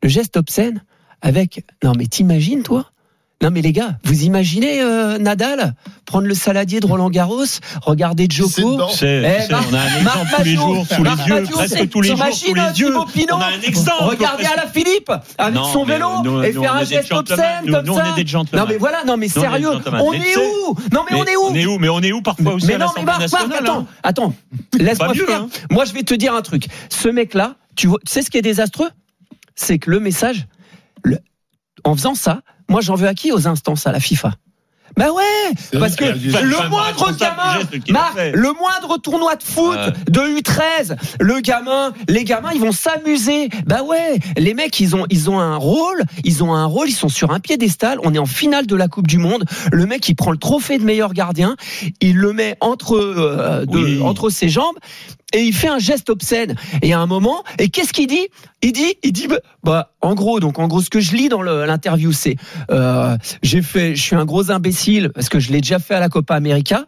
Le 0.03 0.09
geste 0.09 0.37
obscène 0.39 0.83
avec. 1.21 1.65
Non, 1.85 1.93
mais 1.99 2.07
t'imagines, 2.07 2.63
toi 2.63 2.91
Non, 3.41 3.51
mais 3.53 3.63
les 3.63 3.71
gars, 3.73 3.99
vous 4.03 4.25
imaginez 4.25 4.83
euh, 4.83 5.17
Nadal 5.19 5.75
prendre 6.07 6.27
le 6.27 6.35
saladier 6.35 6.81
de 6.81 6.87
Roland 6.87 7.09
Garros, 7.09 7.45
regarder 7.83 8.25
C'est 8.29 8.37
Joko 8.37 8.73
dedans. 8.73 8.89
Tu 8.89 8.97
sais, 8.97 9.45
Eh, 9.47 9.53
Marc- 9.53 9.65
on 9.71 9.75
a 9.75 9.79
un 9.81 9.87
exemple 9.99 10.27
tous 10.37 10.43
les 10.45 10.55
jours 10.57 10.87
sous 10.89 11.05
les 11.05 11.11
yeux, 11.11 11.43
presque 11.53 11.89
tous 11.89 12.01
les 12.01 12.09
jours 12.17 12.33
sous 12.35 12.55
les 12.55 12.81
yeux. 12.81 12.95
Pinot 13.15 13.35
On 13.37 13.41
a 13.41 13.47
un 13.47 13.61
exemple. 13.61 13.93
Regarder 14.03 14.45
à 14.45 14.57
la 14.57 14.67
Philippe 14.67 15.13
avec 15.39 15.55
Non, 15.55 15.65
son 15.73 15.85
vélo 15.85 16.09
nous- 16.25 16.43
et 16.43 16.53
nous, 16.53 16.63
faire 16.63 16.75
un 16.75 16.83
geste 16.85 17.13
obscène 17.13 17.71
comme 17.71 17.87
nous, 17.87 17.95
ça. 17.95 18.07
on 18.09 18.17
est 18.17 18.25
des 18.25 18.29
gentlemen. 18.29 18.65
Non 18.65 18.69
mais 18.73 18.77
voilà, 18.79 19.05
non 19.05 19.17
mais 19.17 19.29
sérieux, 19.29 19.69
on 19.71 20.13
est 20.15 20.37
où? 20.37 20.77
Non 20.93 21.05
mais 21.09 21.17
on 21.17 21.25
est 21.25 21.37
où? 21.37 21.43
On 21.51 21.55
est 21.55 21.67
où? 21.67 21.79
Mais 21.79 21.89
on 21.89 22.01
est 22.01 22.11
où 22.13 22.23
parfois 22.23 22.55
aussi 22.55 22.67
mais 22.67 22.75
à 22.75 22.79
non, 22.79 22.87
mais 22.97 23.05
Marc, 23.05 23.23
attends, 23.23 23.79
hein? 23.81 23.87
attends. 24.03 24.35
Laisse-moi 24.77 25.15
finir. 25.15 25.31
hein? 25.31 25.49
Moi, 25.71 25.85
je 25.85 25.93
vais 25.93 26.03
te 26.03 26.15
dire 26.15 26.35
un 26.35 26.43
truc. 26.43 26.67
Ce 26.89 27.09
mec-là, 27.09 27.55
tu 27.77 27.87
vois, 27.87 27.99
tu 28.05 28.13
sais 28.13 28.23
ce 28.23 28.31
qui 28.31 28.39
est 28.39 28.43
désastreux? 28.43 28.91
C'est 29.55 29.79
que 29.79 29.91
le 29.93 30.01
message, 30.01 30.47
en 31.85 31.95
faisant 31.95 32.17
ça, 32.17 32.41
moi, 32.69 32.81
j'en 32.81 32.95
veux 32.95 33.09
à 33.09 33.15
qui 33.15 33.33
aux 33.33 33.47
instances 33.49 33.87
à 33.87 33.93
la 33.93 34.01
FIFA? 34.01 34.33
Bah 34.97 35.13
ouais, 35.13 35.79
parce 35.79 35.95
que 35.95 36.07
le 36.07 36.69
moindre 36.71 37.17
gamin, 37.17 37.59
Marc, 37.91 38.17
le 38.35 38.53
moindre 38.55 38.97
tournoi 39.01 39.37
de 39.37 39.43
foot 39.45 39.79
de 40.11 40.21
U13, 40.41 40.97
le 41.21 41.41
gamin, 41.41 41.93
les 42.09 42.25
gamins, 42.25 42.51
ils 42.53 42.61
vont 42.61 42.73
s'amuser. 42.73 43.49
Bah 43.67 43.83
ouais, 43.85 44.19
les 44.39 44.55
mecs, 44.55 44.81
ils 44.81 44.97
ont, 44.97 45.05
ils 45.11 45.31
ont 45.31 45.39
un 45.39 45.57
rôle, 45.57 46.03
ils 46.25 46.43
ont 46.43 46.53
un 46.53 46.65
rôle, 46.65 46.89
ils 46.89 46.95
sont 46.95 47.11
sur 47.11 47.31
un 47.31 47.39
piédestal. 47.39 47.99
On 48.03 48.13
est 48.13 48.19
en 48.19 48.27
finale 48.27 48.67
de 48.67 48.75
la 48.75 48.89
Coupe 48.89 49.07
du 49.07 49.19
Monde. 49.19 49.45
Le 49.71 49.87
mec, 49.87 50.09
il 50.09 50.17
prend 50.17 50.33
le 50.33 50.39
trophée 50.39 50.79
de 50.79 50.85
meilleur 50.85 51.13
gardien, 51.13 51.55
il 52.01 52.17
le 52.17 52.33
met 52.33 52.57
entre, 52.61 52.97
euh, 52.97 53.67
de- 53.67 53.79
Oui. 53.79 54.01
entre 54.03 54.31
ses 54.31 54.49
jambes. 54.49 54.77
Et 55.35 55.43
il 55.43 55.53
fait 55.53 55.69
un 55.69 55.79
geste 55.79 56.09
obscène. 56.11 56.57
Et 56.83 56.93
à 56.93 57.01
un 57.01 57.07
moment, 57.07 57.43
et 57.59 57.69
qu'est-ce 57.69 57.93
qu'il 57.93 58.07
dit? 58.07 58.29
Il 58.63 58.73
dit, 58.73 58.95
il 59.03 59.13
dit, 59.13 59.29
bah, 59.29 59.39
bah, 59.63 59.93
en 60.01 60.15
gros, 60.15 60.41
donc 60.41 60.59
en 60.59 60.69
gros, 60.69 60.81
ce 60.81 60.91
que 60.91 61.01
je 61.01 61.15
lis 61.15 61.29
dans 61.29 61.43
l'interview, 61.43 62.13
c'est, 62.13 62.37
euh, 62.71 63.17
j'ai 63.43 63.63
fait, 63.63 63.95
je 63.95 64.03
suis 64.03 64.17
un 64.17 64.25
gros 64.25 64.51
imbécile 64.51 65.11
parce 65.15 65.29
que 65.29 65.39
je 65.39 65.53
l'ai 65.53 65.61
déjà 65.61 65.79
fait 65.79 65.95
à 65.95 66.01
la 66.01 66.09
Copa 66.09 66.35
América. 66.35 66.87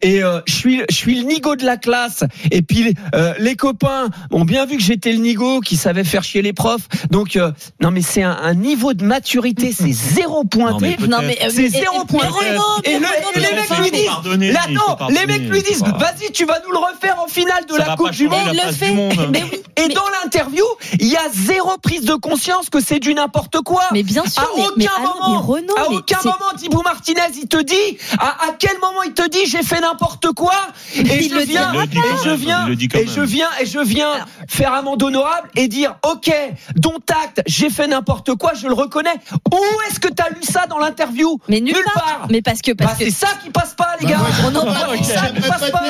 Et 0.00 0.22
euh, 0.22 0.40
je 0.46 0.54
suis, 0.54 0.82
je 0.90 0.94
suis 0.94 1.20
le 1.20 1.26
nigo 1.26 1.54
de 1.54 1.64
la 1.64 1.76
classe. 1.76 2.24
Et 2.50 2.62
puis 2.62 2.94
euh, 3.14 3.34
les 3.38 3.54
copains 3.54 4.08
ont 4.32 4.44
bien 4.44 4.66
vu 4.66 4.76
que 4.76 4.82
j'étais 4.82 5.12
le 5.12 5.18
nigo 5.18 5.60
qui 5.60 5.76
savait 5.76 6.02
faire 6.02 6.24
chier 6.24 6.42
les 6.42 6.52
profs. 6.52 6.88
Donc 7.10 7.36
euh, 7.36 7.52
non, 7.80 7.90
mais 7.92 8.02
c'est 8.02 8.22
un, 8.22 8.36
un 8.42 8.54
niveau 8.54 8.94
de 8.94 9.04
maturité, 9.04 9.72
c'est 9.72 9.92
zéro 9.92 10.44
pointé. 10.44 10.96
Non, 11.08 11.18
mais. 11.22 11.38
C'est 11.50 11.68
zéro 11.68 12.00
mais 12.00 12.06
point. 12.06 12.26
Renaud, 12.26 12.62
Et 12.84 12.94
les 12.94 12.98
mecs 12.98 13.78
lui 13.78 13.90
disent, 13.90 14.52
Là, 14.52 14.60
non, 14.70 15.08
les 15.08 15.26
mecs 15.26 15.48
lui 15.48 15.62
disent, 15.62 15.80
Voilà. 15.80 15.98
vas-y, 15.98 16.32
tu 16.32 16.44
vas 16.46 16.60
nous 16.66 16.72
le 16.72 16.78
refaire 16.78 17.20
en 17.22 17.28
finale 17.28 17.64
de 17.66 17.71
Ça 17.76 17.86
la 17.86 17.96
Coupe 17.96 18.10
du 18.10 18.28
Monde. 18.28 18.46
la 18.46 18.52
il 18.52 18.56
le 18.56 18.62
face 18.62 18.76
fait. 18.76 18.88
du 18.90 18.94
monde. 18.94 19.28
Mais 19.32 19.42
oui. 19.42 19.62
Et 19.76 19.88
mais- 19.88 19.94
dans 19.94 20.04
l'interview, 20.22 20.64
il 21.00 21.06
y 21.08 21.16
a 21.16 21.22
zéro 21.32 21.76
prise 21.82 22.04
de 22.04 22.14
conscience 22.14 22.68
que 22.70 22.80
c'est 22.80 22.98
du 23.00 23.14
n'importe 23.14 23.60
quoi. 23.62 23.82
Mais 23.92 24.02
bien 24.02 24.24
sûr, 24.26 24.42
à 24.42 24.46
mais, 24.56 24.62
aucun 24.66 24.74
mais, 24.76 24.84
non, 24.84 24.90
mais 25.00 25.28
moment, 25.28 25.40
Renaud, 25.40 25.78
à 25.78 25.88
aucun 25.90 26.18
moment, 26.24 26.36
Thibaut 26.56 26.82
Martinez, 26.82 27.20
il 27.36 27.48
te 27.48 27.60
dit, 27.62 27.98
à, 28.18 28.28
à 28.48 28.52
quel 28.58 28.78
moment 28.80 29.02
il 29.04 29.12
te 29.12 29.26
dit, 29.28 29.46
j'ai 29.46 29.62
fait 29.62 29.80
n'importe 29.80 30.32
quoi, 30.32 30.52
et 30.94 31.00
Il 31.00 31.32
je 31.32 31.38
viens, 31.38 31.72
et 31.72 31.88
je 32.24 32.30
viens, 32.30 32.66
et 32.68 33.06
je 33.06 33.20
viens, 33.22 33.48
et 33.60 33.66
je 33.66 33.78
viens 33.80 34.12
Alors- 34.12 34.26
faire 34.48 34.74
amende 34.74 35.02
honorable 35.02 35.48
et 35.56 35.68
dire, 35.68 35.96
ok, 36.04 36.30
dont 36.76 36.98
acte, 37.24 37.42
j'ai 37.46 37.70
fait 37.70 37.86
n'importe 37.86 38.34
quoi, 38.34 38.52
je 38.54 38.66
le 38.68 38.74
reconnais. 38.74 39.14
Où 39.52 39.58
est-ce 39.88 39.98
que 40.00 40.08
t'as 40.08 40.28
lu 40.30 40.42
ça 40.42 40.66
dans 40.66 40.78
l'interview? 40.78 41.38
Mais 41.48 41.60
nulle, 41.60 41.74
Nulle 41.74 41.84
part. 41.94 42.04
part. 42.04 42.26
Mais 42.30 42.42
parce 42.42 42.60
que. 42.60 42.72
Bah, 42.72 42.84
Parce 42.86 42.98
que 42.98 43.04
c'est 43.06 43.10
ça 43.10 43.28
qui 43.42 43.50
passe 43.50 43.74
pas, 43.74 43.88
les 44.00 44.06
Bah, 44.06 44.12
gars. 44.12 44.46
Renaud, 44.46 44.60
c'est 45.02 45.14
ça 45.14 45.28
qui 45.28 45.40
passe 45.40 45.70
pas 45.70 45.80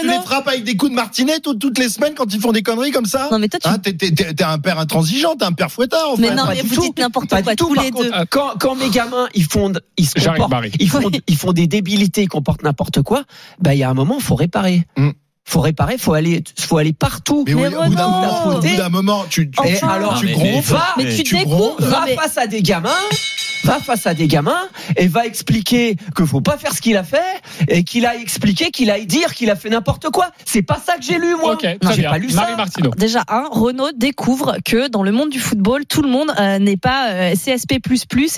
tu 0.00 0.06
les 0.06 0.18
frappes 0.20 0.48
avec 0.48 0.64
des 0.64 0.76
coups 0.76 0.90
de 0.92 0.96
martinet 0.96 1.23
toutes, 1.42 1.58
toutes 1.58 1.78
les 1.78 1.88
semaines 1.88 2.14
quand 2.14 2.32
ils 2.32 2.40
font 2.40 2.52
des 2.52 2.62
conneries 2.62 2.90
comme 2.90 3.06
ça 3.06 3.28
Non, 3.32 3.38
mais 3.38 3.48
toi, 3.48 3.58
tu. 3.60 3.68
Hein, 3.68 3.78
t'es, 3.78 3.92
t'es- 3.94 4.10
t'es- 4.12 4.34
t'es 4.34 4.44
un 4.44 4.58
père 4.58 4.78
intransigeant, 4.78 5.34
t'es 5.36 5.44
un 5.44 5.52
père 5.52 5.70
fouettard. 5.70 6.10
En 6.12 6.16
mais 6.16 6.28
fait. 6.28 6.34
non, 6.34 6.46
pas 6.46 6.54
mais 6.54 6.62
vous 6.62 6.74
tout. 6.74 6.82
dites 6.82 6.98
n'importe 6.98 7.28
Pas 7.30 7.42
quoi 7.42 7.52
du 7.52 7.56
tout, 7.56 7.68
tous 7.68 7.74
par 7.74 7.84
les 7.84 7.90
contre. 7.90 8.04
deux. 8.04 8.24
Quand, 8.30 8.52
quand 8.58 8.74
mes 8.76 8.90
gamins, 8.90 9.28
ils 9.34 9.44
font, 9.44 9.72
ils 9.96 10.06
se 10.08 10.14
comportent, 10.14 10.52
ils 10.78 10.88
font, 10.88 10.98
Oui. 11.04 11.20
ils 11.26 11.36
font 11.36 11.52
des 11.52 11.66
débilités, 11.66 12.22
ils 12.22 12.28
comportent 12.28 12.62
n'importe 12.62 13.02
quoi. 13.02 13.24
Bah, 13.60 13.74
il 13.74 13.78
y 13.78 13.82
a 13.82 13.90
un 13.90 13.94
moment, 13.94 14.20
faut 14.20 14.34
réparer. 14.36 14.86
Mm. 14.96 15.10
Faut 15.46 15.60
réparer, 15.60 15.98
faut 15.98 16.14
aller, 16.14 16.42
faut 16.58 16.78
aller 16.78 16.94
partout. 16.94 17.44
Mais, 17.46 17.54
Mais 17.54 17.68
oui, 17.68 17.74
au 17.74 17.82
bout 17.90 17.94
d'un 17.94 18.08
moment, 18.08 18.46
au 18.46 18.60
bout 18.60 18.76
d'un 18.76 18.88
moment, 18.88 19.26
tu, 19.28 19.50
tu, 19.50 19.58
Enfin. 19.60 19.88
alors, 19.88 20.18
tu 20.18 20.24
mais- 20.26 20.32
grondes. 20.32 20.62
va, 20.64 20.84
Mais 20.96 21.14
tu 21.14 21.22
tu 21.22 21.36
grondes, 21.44 21.80
va 21.80 22.04
mais- 22.06 22.14
face 22.16 22.38
à 22.38 22.46
des 22.46 22.62
gamins, 22.62 22.88
va 23.64 23.78
face 23.80 24.06
à 24.06 24.14
des 24.14 24.26
gamins 24.28 24.68
et 24.96 25.06
va 25.08 25.26
expliquer 25.26 25.96
que 26.14 26.24
faut 26.24 26.40
pas 26.40 26.56
faire 26.56 26.72
ce 26.72 26.80
qu'il 26.80 26.96
a 26.96 27.04
fait 27.04 27.18
et 27.68 27.84
qu'il 27.84 28.06
a 28.06 28.16
expliqué 28.16 28.70
qu'il 28.70 28.90
a 28.90 28.98
dire 29.04 29.34
qu'il 29.34 29.50
a 29.50 29.56
fait 29.56 29.68
n'importe 29.68 30.08
quoi. 30.10 30.30
C'est 30.44 30.62
pas 30.62 30.80
ça 30.84 30.96
que 30.96 31.02
j'ai 31.02 31.18
lu, 31.18 31.34
moi. 31.36 31.54
Ok, 31.54 31.64
Non, 31.64 31.76
très 31.80 31.94
j'ai 31.94 32.00
bien. 32.02 32.10
pas 32.10 32.18
lu 32.18 32.32
Marie 32.32 32.54
ça. 32.70 32.90
Déjà, 32.96 33.22
un, 33.28 33.44
Renault 33.50 33.92
découvre 33.94 34.56
que 34.64 34.88
dans 34.88 35.02
le 35.02 35.12
monde 35.12 35.28
du 35.30 35.38
football, 35.38 35.84
tout 35.86 36.02
le 36.02 36.08
monde 36.08 36.32
euh, 36.38 36.58
n'est 36.58 36.76
pas 36.76 37.10
euh, 37.10 37.34
CSP++ 37.34 37.78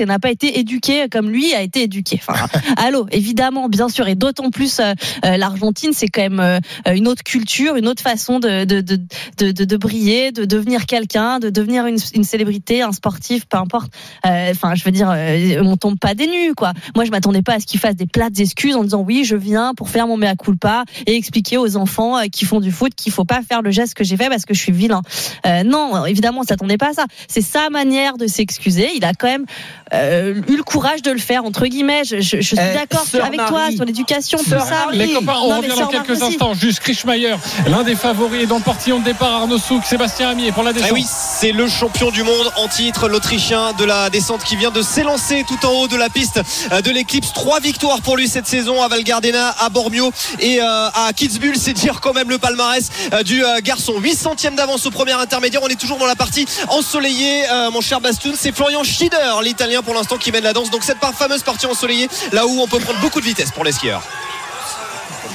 et 0.01 0.05
n'a 0.07 0.19
pas 0.19 0.31
été 0.31 0.59
éduqué 0.59 1.07
comme 1.11 1.31
lui 1.31 1.55
a 1.55 1.63
été 1.63 1.83
éduqué. 1.83 2.21
Enfin, 2.27 2.47
allô, 2.77 3.07
évidemment, 3.13 3.69
bien 3.69 3.89
sûr, 3.89 4.09
et 4.09 4.15
d'autant 4.15 4.51
plus 4.51 4.81
euh, 4.81 4.93
euh, 5.25 5.37
l'Argentine, 5.37 5.91
c'est 5.93 6.09
quand 6.09 6.23
même 6.23 6.41
euh, 6.41 6.59
une 6.93 7.07
autre 7.09 7.23
culture, 7.23 7.77
une 7.77 7.87
autre 7.89 8.03
façon 8.03 8.39
de 8.41 8.65
de 8.65 8.81
de 8.81 8.97
de, 9.39 9.53
de, 9.53 9.65
de 9.65 9.77
briller, 9.77 10.33
de 10.33 10.45
devenir 10.45 10.87
quelqu'un, 10.87 11.39
de 11.39 11.51
devenir 11.51 11.87
une, 11.87 11.99
une 12.15 12.25
célébrité, 12.25 12.83
un 12.83 12.93
sportif, 12.93 13.47
peu 13.47 13.57
importe. 13.59 13.93
Euh, 14.25 14.51
Enfin, 14.51 14.75
je 14.75 14.85
veux 14.85 14.91
dire, 14.91 15.11
euh, 15.17 15.63
on 15.63 15.77
tombe 15.77 15.99
pas 15.99 16.15
des 16.15 16.27
nues, 16.27 16.55
quoi. 16.57 16.73
Moi, 16.95 17.05
je 17.05 17.11
m'attendais 17.11 17.43
pas 17.43 17.55
à 17.55 17.61
ce 17.61 17.67
qu'il 17.67 17.81
fasse 17.81 17.97
des 17.97 18.07
plates 18.07 18.39
excuses 18.39 18.77
en 18.77 18.85
disant 18.85 19.01
oui, 19.01 19.25
je 19.25 19.37
viens 19.37 19.73
pour 19.75 19.89
faire 19.91 20.07
mon 20.07 20.17
mea 20.17 20.35
culpa 20.37 20.85
et 21.07 21.17
expliquer 21.17 21.57
aux 21.59 21.77
enfants 21.77 22.19
euh, 22.19 22.25
qui 22.31 22.45
font 22.45 22.61
du 22.61 22.71
foot 22.71 22.93
qu'il 22.95 23.13
faut 23.13 23.25
pas 23.25 23.41
faire 23.49 23.63
le 23.63 23.71
geste 23.71 23.95
que 23.95 24.05
j'ai 24.05 24.17
fait 24.17 24.29
parce 24.29 24.45
que 24.45 24.55
je 24.55 24.61
suis 24.61 24.73
vilain. 24.73 25.03
Euh, 25.47 25.63
non, 25.65 26.05
évidemment, 26.07 26.41
on 26.41 26.45
s'attendait 26.45 26.79
pas 26.79 26.91
à 26.91 26.93
ça. 26.93 27.05
C'est 27.29 27.41
sa 27.43 27.71
manière 27.71 28.17
de 28.17 28.27
s'excuser. 28.27 28.91
Il 28.97 29.05
a 29.05 29.13
quand 29.15 29.27
même 29.29 29.47
euh, 29.95 30.41
eu 30.49 30.57
le 30.57 30.63
courage 30.63 31.03
de 31.03 31.11
le 31.11 31.19
faire 31.19 31.45
entre 31.45 31.67
guillemets. 31.67 32.03
Je, 32.05 32.21
je, 32.21 32.37
je 32.39 32.41
suis 32.43 32.57
Eh, 32.59 32.75
d'accord 32.75 33.05
avec 33.23 33.41
toi 33.47 33.71
sur 33.75 33.85
l'éducation, 33.85 34.39
tout 34.39 34.45
ça. 34.51 34.87
Marie. 34.87 34.99
Les 34.99 35.13
copains, 35.13 35.35
on 35.43 35.51
Non, 35.51 35.57
revient 35.59 35.69
dans 35.79 35.87
quelques 35.89 36.11
aussi. 36.11 36.23
instants. 36.25 36.55
Juste 36.55 36.81
Krischmeier, 36.81 37.35
l'un 37.69 37.83
des 37.83 37.95
favoris 37.95 38.43
est 38.43 38.47
dans 38.47 38.59
le 38.59 38.63
portillon 38.63 38.99
de 39.01 39.05
départ. 39.05 39.33
Arnaud 39.43 39.59
Souk, 39.59 39.85
Sébastien 39.85 40.31
Amier 40.31 40.53
pour 40.53 40.63
la 40.63 40.71
Ah 40.71 40.73
descente. 40.73 40.93
oui, 40.93 41.05
c'est 41.09 41.53
le 41.53 41.69
champion 41.69 42.11
du 42.11 42.23
monde 42.23 42.51
en 42.57 42.69
titre, 42.69 43.09
l'Autrichien 43.09 43.73
de 43.79 43.85
la 43.85 44.11
descente 44.11 44.43
qui 44.45 44.57
vient 44.57 44.71
de 44.71 44.83
s'élancer. 44.97 45.07
lancé 45.07 45.45
tout 45.47 45.67
en 45.67 45.73
haut 45.73 45.89
de 45.89 45.97
la 45.97 46.09
piste 46.09 46.41
euh, 46.73 46.81
de 46.81 46.91
l'éclipse. 46.91 47.33
Trois 47.33 47.61
victoires 47.61 48.01
pour 48.01 48.17
lui 48.17 48.29
cette 48.29 48.47
saison 48.47 48.83
à 48.83 48.89
Valgardena, 48.89 49.55
à 49.59 49.69
Bormio 49.69 50.11
et 50.39 50.61
euh, 50.61 50.89
à 50.89 51.13
Kitzbühel. 51.15 51.57
C'est 51.59 51.75
dire 51.75 52.01
quand 52.01 52.15
même 52.15 52.31
le 52.31 52.39
palmarès 52.39 52.91
euh, 53.13 53.23
du 53.23 53.43
garçon. 53.63 53.95
8 53.99 54.15
centièmes 54.17 54.57
d'avance 54.57 54.87
au 54.87 54.91
premier 54.91 55.13
intermédiaire. 55.13 55.63
On 55.63 55.69
est 55.69 55.79
toujours 55.79 55.99
dans 55.99 56.07
la 56.07 56.17
partie 56.17 56.47
ensoleillée, 56.69 57.45
mon 57.73 57.81
cher 57.81 58.01
Bastoun. 58.01 58.35
C'est 58.39 58.55
Florian 58.55 58.85
Schieder, 58.85 59.35
l'italien 59.43 59.83
pour 59.83 59.95
l'instant, 59.95 60.17
qui 60.17 60.33
mène 60.33 60.45
la 60.45 60.53
danse. 60.53 60.71
Donc 60.71 60.85
cette 60.85 60.99
fameuse 61.19 61.43
partie 61.43 61.67
ensoleillée, 61.67 62.09
là 62.33 62.47
où 62.47 62.61
on 62.61 62.67
peut 62.67 62.79
prendre 62.79 63.01
beaucoup 63.01 63.21
de 63.21 63.27
vitesse 63.27 63.51
pour 63.51 63.65
les 63.65 63.73
skieurs. 63.73 64.03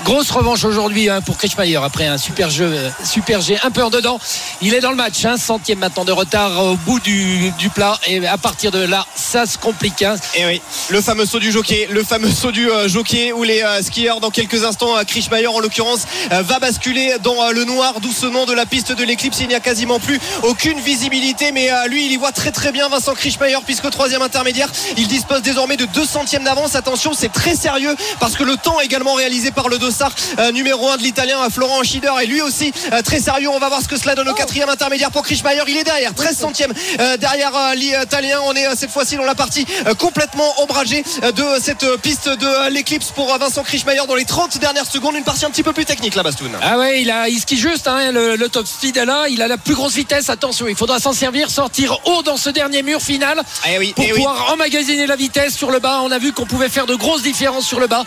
Grosse 0.03 0.31
revanche 0.31 0.63
aujourd'hui 0.63 1.09
hein, 1.09 1.21
pour 1.21 1.37
Krischmeier 1.37 1.75
après 1.75 2.07
un 2.07 2.17
super 2.17 2.49
jeu, 2.49 2.65
euh, 2.65 2.89
super 3.05 3.39
G, 3.39 3.57
un 3.63 3.69
peu 3.69 3.83
en 3.83 3.91
dedans. 3.91 4.19
Il 4.61 4.73
est 4.73 4.79
dans 4.79 4.89
le 4.89 4.95
match, 4.95 5.25
un 5.25 5.37
centième 5.37 5.77
maintenant 5.77 6.05
de 6.05 6.11
retard 6.11 6.65
au 6.65 6.75
bout 6.75 6.99
du, 6.99 7.53
plat 7.75 7.99
et 8.07 8.25
à 8.25 8.37
partir 8.37 8.71
de 8.71 8.79
là, 8.79 9.05
ça 9.15 9.45
se 9.45 9.59
complique. 9.59 10.01
hein. 10.01 10.15
Et 10.35 10.45
oui, 10.45 10.61
le 10.89 11.01
fameux 11.01 11.25
saut 11.25 11.39
du 11.39 11.51
jockey, 11.51 11.87
le 11.91 12.03
fameux 12.03 12.31
saut 12.31 12.51
du 12.51 12.69
euh, 12.69 12.87
jockey 12.87 13.31
où 13.31 13.43
les 13.43 13.61
euh, 13.61 13.81
skieurs 13.83 14.19
dans 14.19 14.31
quelques 14.31 14.63
instants, 14.63 14.95
Krischmeier 15.05 15.47
en 15.47 15.59
l'occurrence, 15.59 16.01
va 16.31 16.59
basculer 16.59 17.15
dans 17.21 17.51
le 17.51 17.63
noir 17.63 17.99
doucement 17.99 18.45
de 18.45 18.53
la 18.53 18.65
piste 18.65 18.91
de 18.91 19.03
l'éclipse. 19.03 19.39
Il 19.41 19.49
n'y 19.49 19.55
a 19.55 19.59
quasiment 19.59 19.99
plus 19.99 20.19
aucune 20.43 20.79
visibilité, 20.79 21.51
mais 21.51 21.69
lui, 21.87 22.05
il 22.05 22.11
y 22.11 22.17
voit 22.17 22.31
très 22.31 22.51
très 22.51 22.71
bien 22.71 22.89
Vincent 22.89 23.13
Krischmeier 23.13 23.57
puisque 23.65 23.89
troisième 23.89 24.21
intermédiaire, 24.21 24.69
il 24.97 25.07
dispose 25.07 25.41
désormais 25.41 25.77
de 25.77 25.85
2 25.85 26.05
centièmes 26.05 26.43
d'avance. 26.43 26.75
Attention, 26.75 27.11
c'est 27.13 27.31
très 27.31 27.55
sérieux 27.55 27.95
parce 28.19 28.35
que 28.35 28.43
le 28.43 28.57
temps 28.57 28.79
également 28.79 29.13
réalisé 29.13 29.51
par 29.51 29.69
le 29.69 29.77
dossard 29.91 30.13
euh, 30.39 30.51
numéro 30.51 30.89
1 30.89 30.97
de 30.97 31.03
l'italien 31.03 31.39
euh, 31.43 31.49
Florent 31.49 31.83
Schieder 31.83 32.11
est 32.21 32.25
lui 32.25 32.41
aussi 32.41 32.71
euh, 32.93 33.01
très 33.01 33.19
sérieux. 33.19 33.49
On 33.49 33.59
va 33.59 33.69
voir 33.69 33.81
ce 33.81 33.87
que 33.87 33.97
cela 33.97 34.15
donne 34.15 34.29
au 34.29 34.33
quatrième 34.33 34.69
intermédiaire 34.69 35.11
pour 35.11 35.23
Krischmeier. 35.23 35.61
Il 35.67 35.77
est 35.77 35.83
derrière, 35.83 36.13
13 36.13 36.37
centièmes 36.37 36.73
euh, 36.99 37.17
derrière 37.17 37.55
euh, 37.55 37.75
l'italien. 37.75 38.39
On 38.45 38.53
est 38.53 38.67
euh, 38.67 38.73
cette 38.77 38.91
fois-ci 38.91 39.15
dans 39.17 39.23
la 39.25 39.35
partie 39.35 39.65
euh, 39.87 39.93
complètement 39.93 40.61
ombragée 40.61 41.03
euh, 41.23 41.31
de 41.31 41.43
cette 41.61 41.83
euh, 41.83 41.97
piste 41.97 42.29
de 42.29 42.45
euh, 42.45 42.69
l'éclipse 42.69 43.07
pour 43.11 43.33
euh, 43.33 43.37
Vincent 43.37 43.63
Krischmeier 43.63 44.01
dans 44.07 44.15
les 44.15 44.25
30 44.25 44.57
dernières 44.59 44.85
secondes. 44.85 45.15
Une 45.15 45.23
partie 45.23 45.45
un 45.45 45.49
petit 45.49 45.63
peu 45.63 45.73
plus 45.73 45.85
technique 45.85 46.15
là, 46.15 46.23
Bastoun. 46.23 46.51
Ah 46.61 46.77
ouais, 46.77 47.01
il 47.01 47.11
a, 47.11 47.27
il 47.29 47.39
skie 47.39 47.57
juste, 47.57 47.87
hein, 47.87 48.11
le, 48.11 48.35
le 48.35 48.49
top 48.49 48.67
speed 48.67 48.97
est 48.97 49.05
là, 49.05 49.25
il 49.29 49.41
a 49.41 49.47
la 49.47 49.57
plus 49.57 49.75
grosse 49.75 49.93
vitesse. 49.93 50.29
Attention, 50.29 50.67
il 50.67 50.75
faudra 50.75 50.99
s'en 50.99 51.13
servir, 51.13 51.49
sortir 51.49 51.97
haut 52.05 52.21
dans 52.23 52.37
ce 52.37 52.49
dernier 52.49 52.83
mur 52.83 53.01
final 53.01 53.41
Eh 53.69 53.77
oui, 53.77 53.93
pour 53.95 54.05
eh 54.05 54.11
oui. 54.11 54.17
pouvoir 54.17 54.51
emmagasiner 54.53 55.07
la 55.07 55.15
vitesse 55.15 55.55
sur 55.55 55.71
le 55.71 55.79
bas. 55.79 55.99
On 56.03 56.11
a 56.11 56.19
vu 56.19 56.31
qu'on 56.33 56.45
pouvait 56.45 56.69
faire 56.69 56.85
de 56.85 56.95
grosses 56.95 57.23
différences 57.23 57.65
sur 57.65 57.79
le 57.79 57.87
bas. 57.87 58.03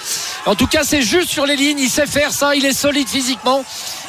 En 0.46 0.54
tout 0.54 0.66
cas, 0.66 0.82
c'est 0.84 1.02
juste 1.02 1.28
sur 1.30 1.46
les 1.46 1.56
lignes. 1.56 1.73
Il 1.78 1.90
sait 1.90 2.06
faire 2.06 2.32
ça. 2.32 2.54
Il 2.54 2.64
est 2.64 2.72
solide 2.72 3.08
physiquement, 3.08 3.64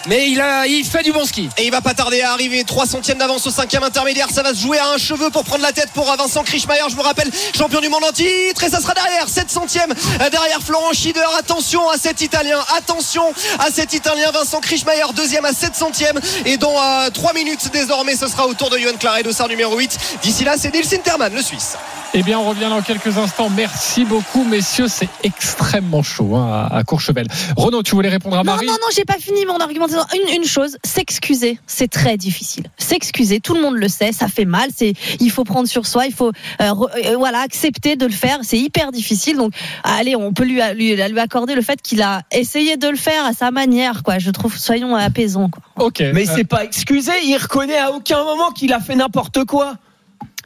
mais 0.08 0.30
il 0.30 0.86
fait 0.86 1.04
du 1.04 1.12
bon 1.12 1.26
ski. 1.26 1.50
Et 1.58 1.66
il 1.66 1.72
va 1.72 1.82
pas 1.82 1.94
tarder 1.94 2.22
à 2.22 2.32
arriver. 2.32 2.64
3 2.64 2.86
centièmes 2.86 3.18
d'avance 3.18 3.46
au 3.48 3.52
cinquième 3.52 3.84
intermédiaire. 3.84 4.28
Ça 4.32 4.44
va 4.44 4.54
se 4.54 4.60
jouer 4.60 4.78
à 4.80 4.90
un 4.90 4.98
cheveu 4.98 5.30
pour 5.30 5.44
prendre 5.44 5.64
la 5.64 5.72
tête 5.72 5.90
pour 5.94 6.12
euh, 6.12 6.16
Vincent 6.16 6.44
Krischmeier. 6.44 6.82
Je 6.90 6.96
vous 6.96 7.02
rappelle, 7.02 7.30
champion 7.58 7.82
du 7.82 7.90
monde 7.90 8.04
en 8.04 8.12
titre. 8.12 8.64
Et 8.64 8.70
ça 8.70 8.80
sera 8.80 8.94
derrière. 8.94 9.28
7 9.28 9.50
centièmes 9.50 9.94
euh, 10.22 10.30
derrière 10.30 10.62
Florent 10.62 10.94
Schieder. 10.94 11.26
Attention 11.38 11.90
à 11.90 11.98
cet 11.98 12.22
Italien. 12.22 12.60
Attention 12.78 13.34
à 13.60 13.72
cet 13.72 13.94
Italien. 13.94 14.32
Vincent 14.32 14.60
Krischmeier, 14.60 15.06
deuxième 15.16 15.46
à 15.46 15.54
7 15.54 15.76
centièmes. 15.76 16.20
Et 16.46 16.58
dans 16.58 16.76
3 17.14 17.34
minutes 17.34 17.72
désormais, 17.72 18.16
ce 18.16 18.28
sera 18.28 18.48
au 18.48 18.54
tour 18.54 18.70
de 18.70 18.78
Johan 18.78 18.98
Claret, 19.00 19.24
dossard 19.24 19.48
numéro 19.48 19.78
8. 19.78 19.98
D'ici 20.22 20.44
là, 20.44 20.56
c'est 20.58 20.74
Nils 20.74 20.86
Sinterman, 20.86 21.34
le 21.34 21.42
Suisse. 21.42 21.76
Eh 22.18 22.24
bien, 22.24 22.40
on 22.40 22.48
revient 22.48 22.68
dans 22.70 22.82
quelques 22.82 23.18
instants. 23.18 23.50
Merci 23.50 24.06
beaucoup, 24.06 24.46
messieurs. 24.46 24.88
C'est 24.88 25.10
extrêmement 25.24 26.02
chaud 26.02 26.34
hein, 26.38 26.70
à 26.72 26.82
Courchevel. 26.86 27.28
Renaud, 27.58 27.84
tu 27.84 27.94
voulais 27.94 28.08
répondre 28.08 28.38
à 28.38 28.44
Non, 28.44 28.54
Marie 28.54 28.68
non, 28.68 28.72
non, 28.72 28.88
j'ai 28.96 29.04
pas 29.04 29.18
fini 29.20 29.46
mon 29.46 29.58
argumentaire. 29.58 30.08
Une, 30.16 30.36
une 30.42 30.46
chose, 30.48 30.78
s'excuser, 30.86 31.60
c'est 31.68 31.90
très 31.90 32.16
difficile. 32.16 32.68
S'excuser, 32.78 33.42
tout 33.42 33.54
le 33.54 33.62
monde 33.62 33.76
le 33.76 33.90
sait, 33.90 34.14
ça 34.14 34.30
fait 34.30 34.46
mal. 34.46 34.70
C'est, 34.74 34.94
il 35.20 35.30
faut 35.30 35.44
prendre 35.44 35.68
sur 35.68 35.86
soi, 35.86 36.06
il 36.06 36.14
faut, 36.14 36.30
euh, 36.62 36.70
re- 36.70 36.90
euh, 37.06 37.18
voilà, 37.18 37.40
accepter 37.42 37.98
de 37.98 38.06
le 38.06 38.14
faire. 38.14 38.40
C'est 38.44 38.60
hyper 38.60 38.94
difficile. 38.94 39.36
Donc, 39.36 39.52
allez, 39.84 40.16
on 40.16 40.32
peut 40.32 40.46
lui, 40.46 40.62
lui, 40.74 40.96
lui 40.96 41.20
accorder 41.20 41.54
le 41.54 41.62
fait 41.62 41.82
qu'il 41.82 42.02
a 42.02 42.22
essayé 42.32 42.78
de 42.78 42.88
le 42.88 42.96
faire 42.98 43.26
à 43.26 43.34
sa 43.34 43.52
manière, 43.52 44.04
quoi. 44.04 44.20
Je 44.20 44.32
trouve, 44.32 44.58
soyons 44.58 44.96
apaisants, 44.96 45.50
quoi. 45.50 45.64
Ok. 45.86 46.00
Mais 46.14 46.30
Euh, 46.30 46.34
c'est 46.34 46.46
pas 46.46 46.64
excusé, 46.64 47.12
il 47.26 47.36
reconnaît 47.36 47.78
à 47.78 47.92
aucun 47.92 48.24
moment 48.24 48.52
qu'il 48.52 48.72
a 48.72 48.80
fait 48.80 48.96
n'importe 48.96 49.44
quoi. 49.44 49.76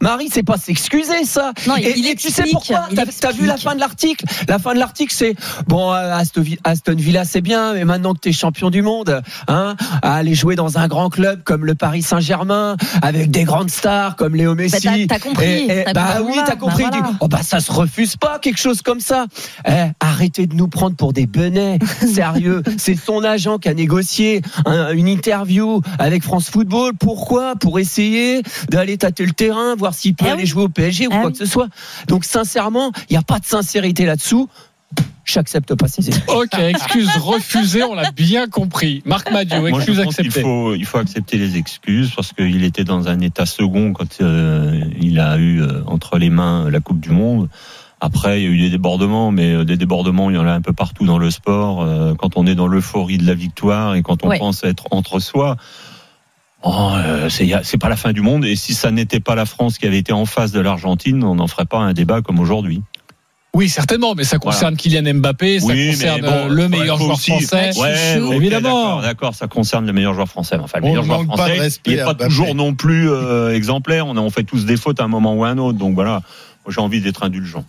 Marie, 0.02 0.30
c'est 0.32 0.44
pas 0.44 0.58
s'excuser 0.58 1.24
ça. 1.26 1.52
Non, 1.68 1.76
il- 1.78 1.88
et, 1.88 1.94
il 1.98 2.08
et 2.08 2.16
tu 2.16 2.30
sais 2.30 2.44
pourquoi 2.52 2.88
T'as 3.22 3.32
vu 3.32 3.46
la 3.46 3.58
fin 3.58 3.76
de 3.76 3.80
l'article? 3.80 4.26
La 4.48 4.60
fin 4.60 4.74
de 4.74 4.80
l'article, 4.80 5.14
c'est 5.16 5.36
bon, 5.68 5.92
euh, 5.94 6.14
Aston 6.16 6.42
Vi- 6.42 6.58
Aston 6.64 6.96
Villa, 6.96 7.26
c'est 7.26 7.42
bien, 7.42 7.74
mais 7.74 7.86
maintenant 7.86 8.14
que 8.14 8.20
t'es 8.20 8.32
champion 8.32 8.70
du 8.70 8.82
monde, 8.82 9.22
hein, 9.48 9.76
à 10.02 10.16
aller 10.16 10.36
jouer 10.36 10.56
dans 10.56 10.78
un 10.78 10.88
grand 10.88 11.10
club 11.10 11.44
comme 11.44 11.66
le 11.66 11.76
Paris 11.76 12.02
Saint-Germain, 12.02 12.78
avec 13.02 13.32
des 13.32 13.44
grandes 13.44 13.70
stars 13.70 14.16
comme 14.16 14.36
Léo 14.36 14.56
Messi. 14.56 14.88
Bah, 14.88 14.92
t'as- 15.08 15.16
t'as 15.16 15.20
compris, 15.20 15.46
Et- 15.46 15.80
et- 15.82 15.84
t'as 15.86 15.94
bah 15.94 16.18
oui, 16.24 16.34
t'as 16.46 16.56
compris. 16.56 16.84
bah 16.84 16.90
voilà. 16.94 17.12
oh 17.20 17.28
bah 17.28 17.42
ça 17.44 17.60
se 17.60 17.72
refuse 17.72 18.16
pas, 18.16 18.40
quelque 18.40 18.60
chose 18.60 18.82
comme 18.82 19.00
ça. 19.00 19.26
Eh, 19.68 19.72
arrêtez 20.00 20.48
de 20.48 20.56
nous 20.56 20.68
prendre 20.68 20.96
pour 20.96 21.14
des 21.14 21.28
benets. 21.28 21.80
Sérieux, 22.14 22.64
c'est 22.78 22.96
son 22.96 23.24
agent 23.24 23.58
qui 23.60 23.70
a 23.70 23.74
négocié 23.74 24.42
un- 24.66 24.92
une 24.94 25.08
interview 25.08 25.82
avec 26.00 26.24
France 26.24 26.50
Football. 26.50 26.94
Pourquoi? 27.00 27.56
Pour 27.56 27.80
essayer 27.80 28.42
d'aller 28.70 28.98
tâter 28.98 29.26
le 29.26 29.32
terrain, 29.34 29.76
voir 29.76 29.89
s'il 29.94 30.16
peut 30.16 30.26
Eh 30.28 30.32
aller 30.32 30.42
oui. 30.44 30.48
jouer 30.48 30.64
au 30.64 30.70
PSG 30.70 31.08
ou 31.08 31.12
Eh 31.12 31.16
quoi 31.16 31.26
oui. 31.28 31.32
que 31.34 31.38
ce 31.38 31.46
soit. 31.46 31.68
Donc 32.08 32.24
sincèrement, 32.26 32.92
il 33.10 33.14
n'y 33.14 33.18
a 33.18 33.22
pas 33.22 33.40
de 33.40 33.46
sincérité 33.46 34.06
là-dessous. 34.06 34.50
J'accepte 35.26 35.76
pas 35.76 35.88
ces 35.88 36.08
excuses. 36.08 36.26
Ok, 36.36 36.58
excuse 36.58 37.10
refusée, 37.18 37.84
on 37.84 37.94
l'a 37.94 38.10
bien 38.12 38.48
compris. 38.48 39.04
Marc 39.06 39.30
je 39.32 39.68
excuse 39.68 40.02
pense 40.04 40.16
qu'il 40.16 40.26
acceptée. 40.28 40.42
faut, 40.42 40.74
il 40.74 40.86
faut 40.86 40.98
accepter 40.98 41.38
les 41.38 41.56
excuses 41.56 42.12
parce 42.16 42.34
qu'il 42.34 42.64
était 42.64 42.84
dans 42.84 43.08
un 43.10 43.20
état 43.20 43.46
second 43.46 43.94
quand 43.94 44.22
euh, 44.22 44.82
il 45.00 45.20
a 45.20 45.38
eu 45.38 45.62
euh, 45.62 45.84
entre 45.86 46.18
les 46.18 46.32
mains 46.32 46.68
la 46.72 46.80
Coupe 46.80 47.00
du 47.00 47.12
Monde. 47.12 47.48
Après, 48.02 48.42
il 48.42 48.44
y 48.44 48.48
a 48.48 48.50
eu 48.50 48.58
des 48.62 48.70
débordements, 48.72 49.30
mais 49.30 49.54
euh, 49.54 49.66
des 49.66 49.78
débordements, 49.78 50.32
il 50.32 50.36
y 50.36 50.40
en 50.40 50.48
a 50.48 50.54
un 50.54 50.62
peu 50.62 50.74
partout 50.74 51.06
dans 51.06 51.20
le 51.20 51.30
sport. 51.30 51.84
Euh, 51.84 52.16
Quand 52.16 52.36
on 52.38 52.48
est 52.48 52.56
dans 52.56 52.68
l'euphorie 52.68 53.20
de 53.20 53.28
la 53.28 53.36
victoire 53.36 53.94
et 53.94 54.02
quand 54.02 54.24
on 54.26 54.30
Ouais. 54.30 54.40
pense 54.40 54.64
être 54.64 54.86
entre 54.90 55.20
soi, 55.20 55.58
oh, 56.64 56.92
euh, 56.96 57.30
c'est 57.30 57.50
c'est 57.64 57.78
pas 57.78 57.90
la 57.90 57.96
fin 57.96 58.12
du 58.14 58.22
monde. 58.22 58.46
Et 58.46 58.56
si 58.56 58.74
ça 58.74 58.92
n'était 58.92 59.20
pas 59.20 59.36
la 59.36 59.46
France 59.46 59.78
qui 59.78 59.86
avait 59.86 60.00
été 60.00 60.14
en 60.14 60.26
face 60.26 60.52
de 60.52 60.60
l'Argentine, 60.60 61.24
on 61.24 61.36
n'en 61.36 61.48
ferait 61.48 61.66
pas 61.66 61.78
un 61.80 61.94
débat 61.94 62.22
comme 62.22 62.40
aujourd'hui. 62.40 62.82
Oui, 63.56 63.68
certainement, 63.68 64.14
mais 64.14 64.26
ça 64.26 64.38
concerne 64.38 64.76
Kylian 64.78 65.12
Mbappé, 65.16 65.60
ça 65.60 65.66
Oui, 65.66 65.90
concerne 65.90 66.22
bon, 66.22 66.28
euh, 66.28 66.48
le 66.50 66.70
meilleur 66.70 67.00
joueur 67.00 67.16
aussi- 67.16 67.32
français. 67.32 67.72
Ouais, 67.80 68.36
Évidemment. 68.36 69.02
d'accord, 69.02 69.34
ça 69.34 69.48
concerne 69.48 69.88
le 69.88 69.92
meilleur 69.94 70.14
joueur 70.14 70.28
français. 70.28 70.56
Enfin, 70.62 70.78
le 70.80 70.86
On 70.86 70.88
meilleur 70.90 71.04
joueur 71.04 71.24
français, 71.24 71.54
respect 71.60 71.92
il 71.92 71.98
n'est 71.98 72.04
pas 72.04 72.14
Mbappé. 72.14 72.26
toujours 72.26 72.54
non 72.54 72.76
plus 72.76 73.10
euh, 73.10 73.56
exemplaire. 73.56 74.06
On, 74.06 74.16
a, 74.18 74.20
on 74.20 74.30
fait 74.30 74.44
tous 74.44 74.66
des 74.66 74.78
fautes 74.78 75.00
à 75.02 75.06
un 75.06 75.08
moment 75.08 75.34
ou 75.34 75.44
à 75.46 75.50
un 75.50 75.58
autre. 75.58 75.80
Donc 75.80 75.96
voilà, 75.96 76.22
moi 76.64 76.70
j'ai 76.74 76.80
envie 76.80 77.02
d'être 77.02 77.24
indulgent. 77.24 77.66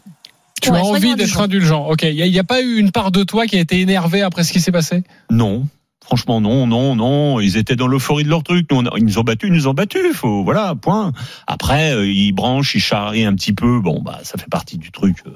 Tu 0.61 0.71
Ouais, 0.71 0.79
as 0.79 0.83
envie 0.85 1.15
d'être 1.15 1.41
indulgent. 1.41 1.87
Ok, 1.89 2.03
il 2.03 2.31
n'y 2.31 2.39
a, 2.39 2.45
pas 2.45 2.61
eu 2.61 2.77
une 2.77 2.91
part 2.91 3.11
de 3.11 3.23
toi 3.25 3.47
qui 3.47 3.57
a 3.57 3.61
été 3.61 3.81
énervée 3.81 4.21
après 4.21 4.45
ce 4.45 4.53
qui 4.53 4.61
s'est 4.61 4.73
passé? 4.73 5.03
Non. 5.31 5.67
Franchement, 6.11 6.41
non, 6.41 6.67
non, 6.67 6.97
non. 6.97 7.39
Ils 7.39 7.57
étaient 7.57 7.77
dans 7.77 7.87
l'euphorie 7.87 8.25
de 8.25 8.29
leur 8.29 8.43
truc. 8.43 8.67
Nous, 8.71 8.79
on 8.79 8.85
a- 8.87 8.91
ils 8.99 9.05
nous 9.05 9.19
ont 9.19 9.23
battus, 9.23 9.49
ils 9.49 9.55
nous 9.55 9.69
ont 9.69 9.75
battus. 9.75 10.13
Faut, 10.15 10.43
voilà, 10.43 10.75
point. 10.75 11.13
Après, 11.47 11.95
euh, 11.95 12.05
ils 12.11 12.33
branchent, 12.33 12.75
ils 12.75 12.81
charrient 12.81 13.25
un 13.27 13.35
petit 13.35 13.53
peu. 13.53 13.79
Bon, 13.81 14.01
bah, 14.03 14.19
ça 14.25 14.37
fait 14.37 14.49
partie 14.51 14.77
du 14.77 14.91
truc. 14.91 15.19
euh, 15.29 15.31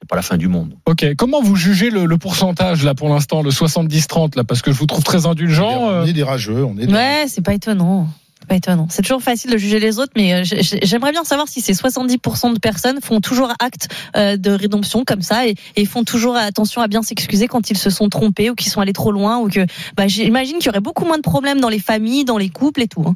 C'est 0.00 0.08
pas 0.08 0.16
la 0.16 0.22
fin 0.22 0.38
du 0.38 0.48
monde. 0.48 0.72
Ok, 0.86 1.04
comment 1.18 1.42
vous 1.42 1.56
jugez 1.56 1.90
le, 1.90 2.06
le 2.06 2.16
pourcentage 2.16 2.82
là 2.84 2.94
pour 2.94 3.10
l'instant, 3.10 3.42
le 3.42 3.50
70-30 3.50 4.36
là? 4.36 4.44
Parce 4.44 4.62
que 4.62 4.72
je 4.72 4.78
vous 4.78 4.86
trouve 4.86 5.04
très 5.04 5.26
indulgent. 5.26 5.68
On 5.78 5.90
euh, 5.90 6.04
est 6.06 6.14
des 6.14 6.22
rageux, 6.22 6.64
on 6.64 6.78
est 6.78 6.86
des 6.86 6.92
Ouais, 6.94 7.24
c'est 7.28 7.44
pas 7.44 7.52
étonnant. 7.52 8.08
Étonnant. 8.50 8.86
C'est 8.90 9.02
toujours 9.02 9.22
facile 9.22 9.50
de 9.50 9.58
juger 9.58 9.78
les 9.78 9.98
autres, 9.98 10.12
mais 10.16 10.32
euh, 10.32 10.42
j'ai- 10.42 10.62
j'ai- 10.62 10.80
j'aimerais 10.82 11.12
bien 11.12 11.22
savoir 11.24 11.48
si 11.48 11.60
ces 11.60 11.74
70% 11.74 12.50
de 12.54 12.58
personnes 12.58 12.98
font 13.02 13.20
toujours 13.20 13.52
acte 13.60 13.88
euh, 14.16 14.36
de 14.38 14.50
rédemption 14.50 15.04
comme 15.04 15.20
ça 15.22 15.46
et, 15.46 15.54
et 15.76 15.84
font 15.84 16.02
toujours 16.02 16.34
attention 16.34 16.80
à 16.80 16.88
bien 16.88 17.02
s'excuser 17.02 17.46
quand 17.46 17.68
ils 17.70 17.76
se 17.76 17.90
sont 17.90 18.08
trompés 18.08 18.48
ou 18.50 18.54
qu'ils 18.54 18.70
sont 18.72 18.80
allés 18.80 18.94
trop 18.94 19.12
loin 19.12 19.38
ou 19.38 19.48
que 19.48 19.66
bah, 19.96 20.08
j'imagine 20.08 20.56
qu'il 20.58 20.66
y 20.66 20.68
aurait 20.70 20.80
beaucoup 20.80 21.04
moins 21.04 21.18
de 21.18 21.22
problèmes 21.22 21.60
dans 21.60 21.68
les 21.68 21.78
familles, 21.78 22.24
dans 22.24 22.38
les 22.38 22.48
couples 22.48 22.80
et 22.82 22.88
tout. 22.88 23.04
hein. 23.06 23.14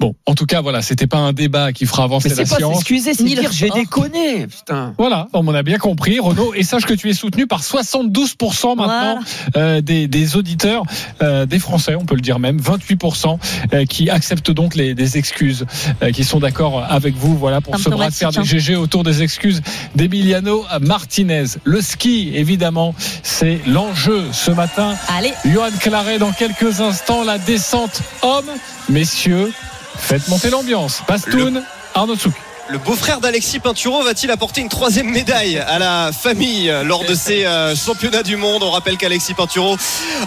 Bon, 0.00 0.14
en 0.24 0.34
tout 0.34 0.46
cas, 0.46 0.62
voilà, 0.62 0.80
c'était 0.80 1.06
pas 1.06 1.18
un 1.18 1.34
débat 1.34 1.72
qui 1.74 1.84
fera 1.84 2.04
avancer 2.04 2.30
Mais 2.30 2.34
la 2.34 2.44
c'est 2.46 2.50
pas 2.50 2.56
science. 2.56 2.74
s'excuser, 2.76 3.12
c'est 3.12 3.22
dire 3.24 3.52
j'ai 3.52 3.68
déconné. 3.68 4.46
Putain. 4.46 4.94
Voilà, 4.96 5.28
on 5.34 5.46
a 5.54 5.62
bien 5.62 5.76
compris, 5.76 6.18
Renaud. 6.18 6.54
Et 6.54 6.62
sache 6.62 6.86
que 6.86 6.94
tu 6.94 7.10
es 7.10 7.12
soutenu 7.12 7.46
par 7.46 7.60
72% 7.62 8.76
maintenant 8.76 8.86
Voilà. 8.86 9.20
euh, 9.56 9.80
des, 9.82 10.08
des 10.08 10.36
auditeurs, 10.36 10.84
euh, 11.20 11.44
des 11.44 11.58
Français, 11.58 11.96
on 11.96 12.06
peut 12.06 12.14
le 12.14 12.22
dire 12.22 12.38
même, 12.38 12.58
28% 12.58 13.38
euh, 13.74 13.84
qui 13.84 14.08
acceptent 14.08 14.50
donc 14.50 14.74
les, 14.74 14.94
des 14.94 15.18
excuses, 15.18 15.66
euh, 16.02 16.12
qui 16.12 16.24
sont 16.24 16.40
d'accord 16.40 16.82
avec 16.88 17.14
vous. 17.14 17.36
Voilà 17.36 17.60
pour 17.60 17.76
ce 17.78 17.90
bras 17.90 18.08
de 18.08 18.14
fer 18.14 18.30
des 18.32 18.42
GG 18.42 18.76
autour 18.76 19.04
des 19.04 19.22
excuses 19.22 19.60
d'Emiliano 19.96 20.64
Martinez. 20.80 21.44
Le 21.64 21.82
ski, 21.82 22.32
évidemment, 22.34 22.94
c'est 23.22 23.60
l'enjeu 23.66 24.24
ce 24.32 24.50
matin. 24.50 24.94
Allez, 25.08 25.32
Johan 25.44 25.68
Claret 25.78 26.18
dans 26.18 26.32
quelques 26.32 26.80
instants, 26.80 27.22
la 27.22 27.36
descente 27.36 28.00
homme. 28.22 28.46
Messieurs, 28.88 29.52
faites 30.00 30.28
monter 30.28 30.50
l'ambiance. 30.50 31.02
Bastoun, 31.06 31.62
Arnaud 31.94 32.16
Souk. 32.16 32.34
Le 32.70 32.78
beau-frère 32.78 33.18
d'Alexis 33.20 33.58
Pinturo 33.58 34.04
va-t-il 34.04 34.30
apporter 34.30 34.60
une 34.60 34.68
troisième 34.68 35.10
médaille 35.10 35.58
à 35.58 35.80
la 35.80 36.12
famille 36.12 36.72
lors 36.84 37.04
de 37.04 37.14
ces 37.14 37.44
euh, 37.44 37.74
championnats 37.74 38.22
du 38.22 38.36
monde? 38.36 38.62
On 38.62 38.70
rappelle 38.70 38.96
qu'Alexis 38.96 39.34
Pinturo 39.34 39.76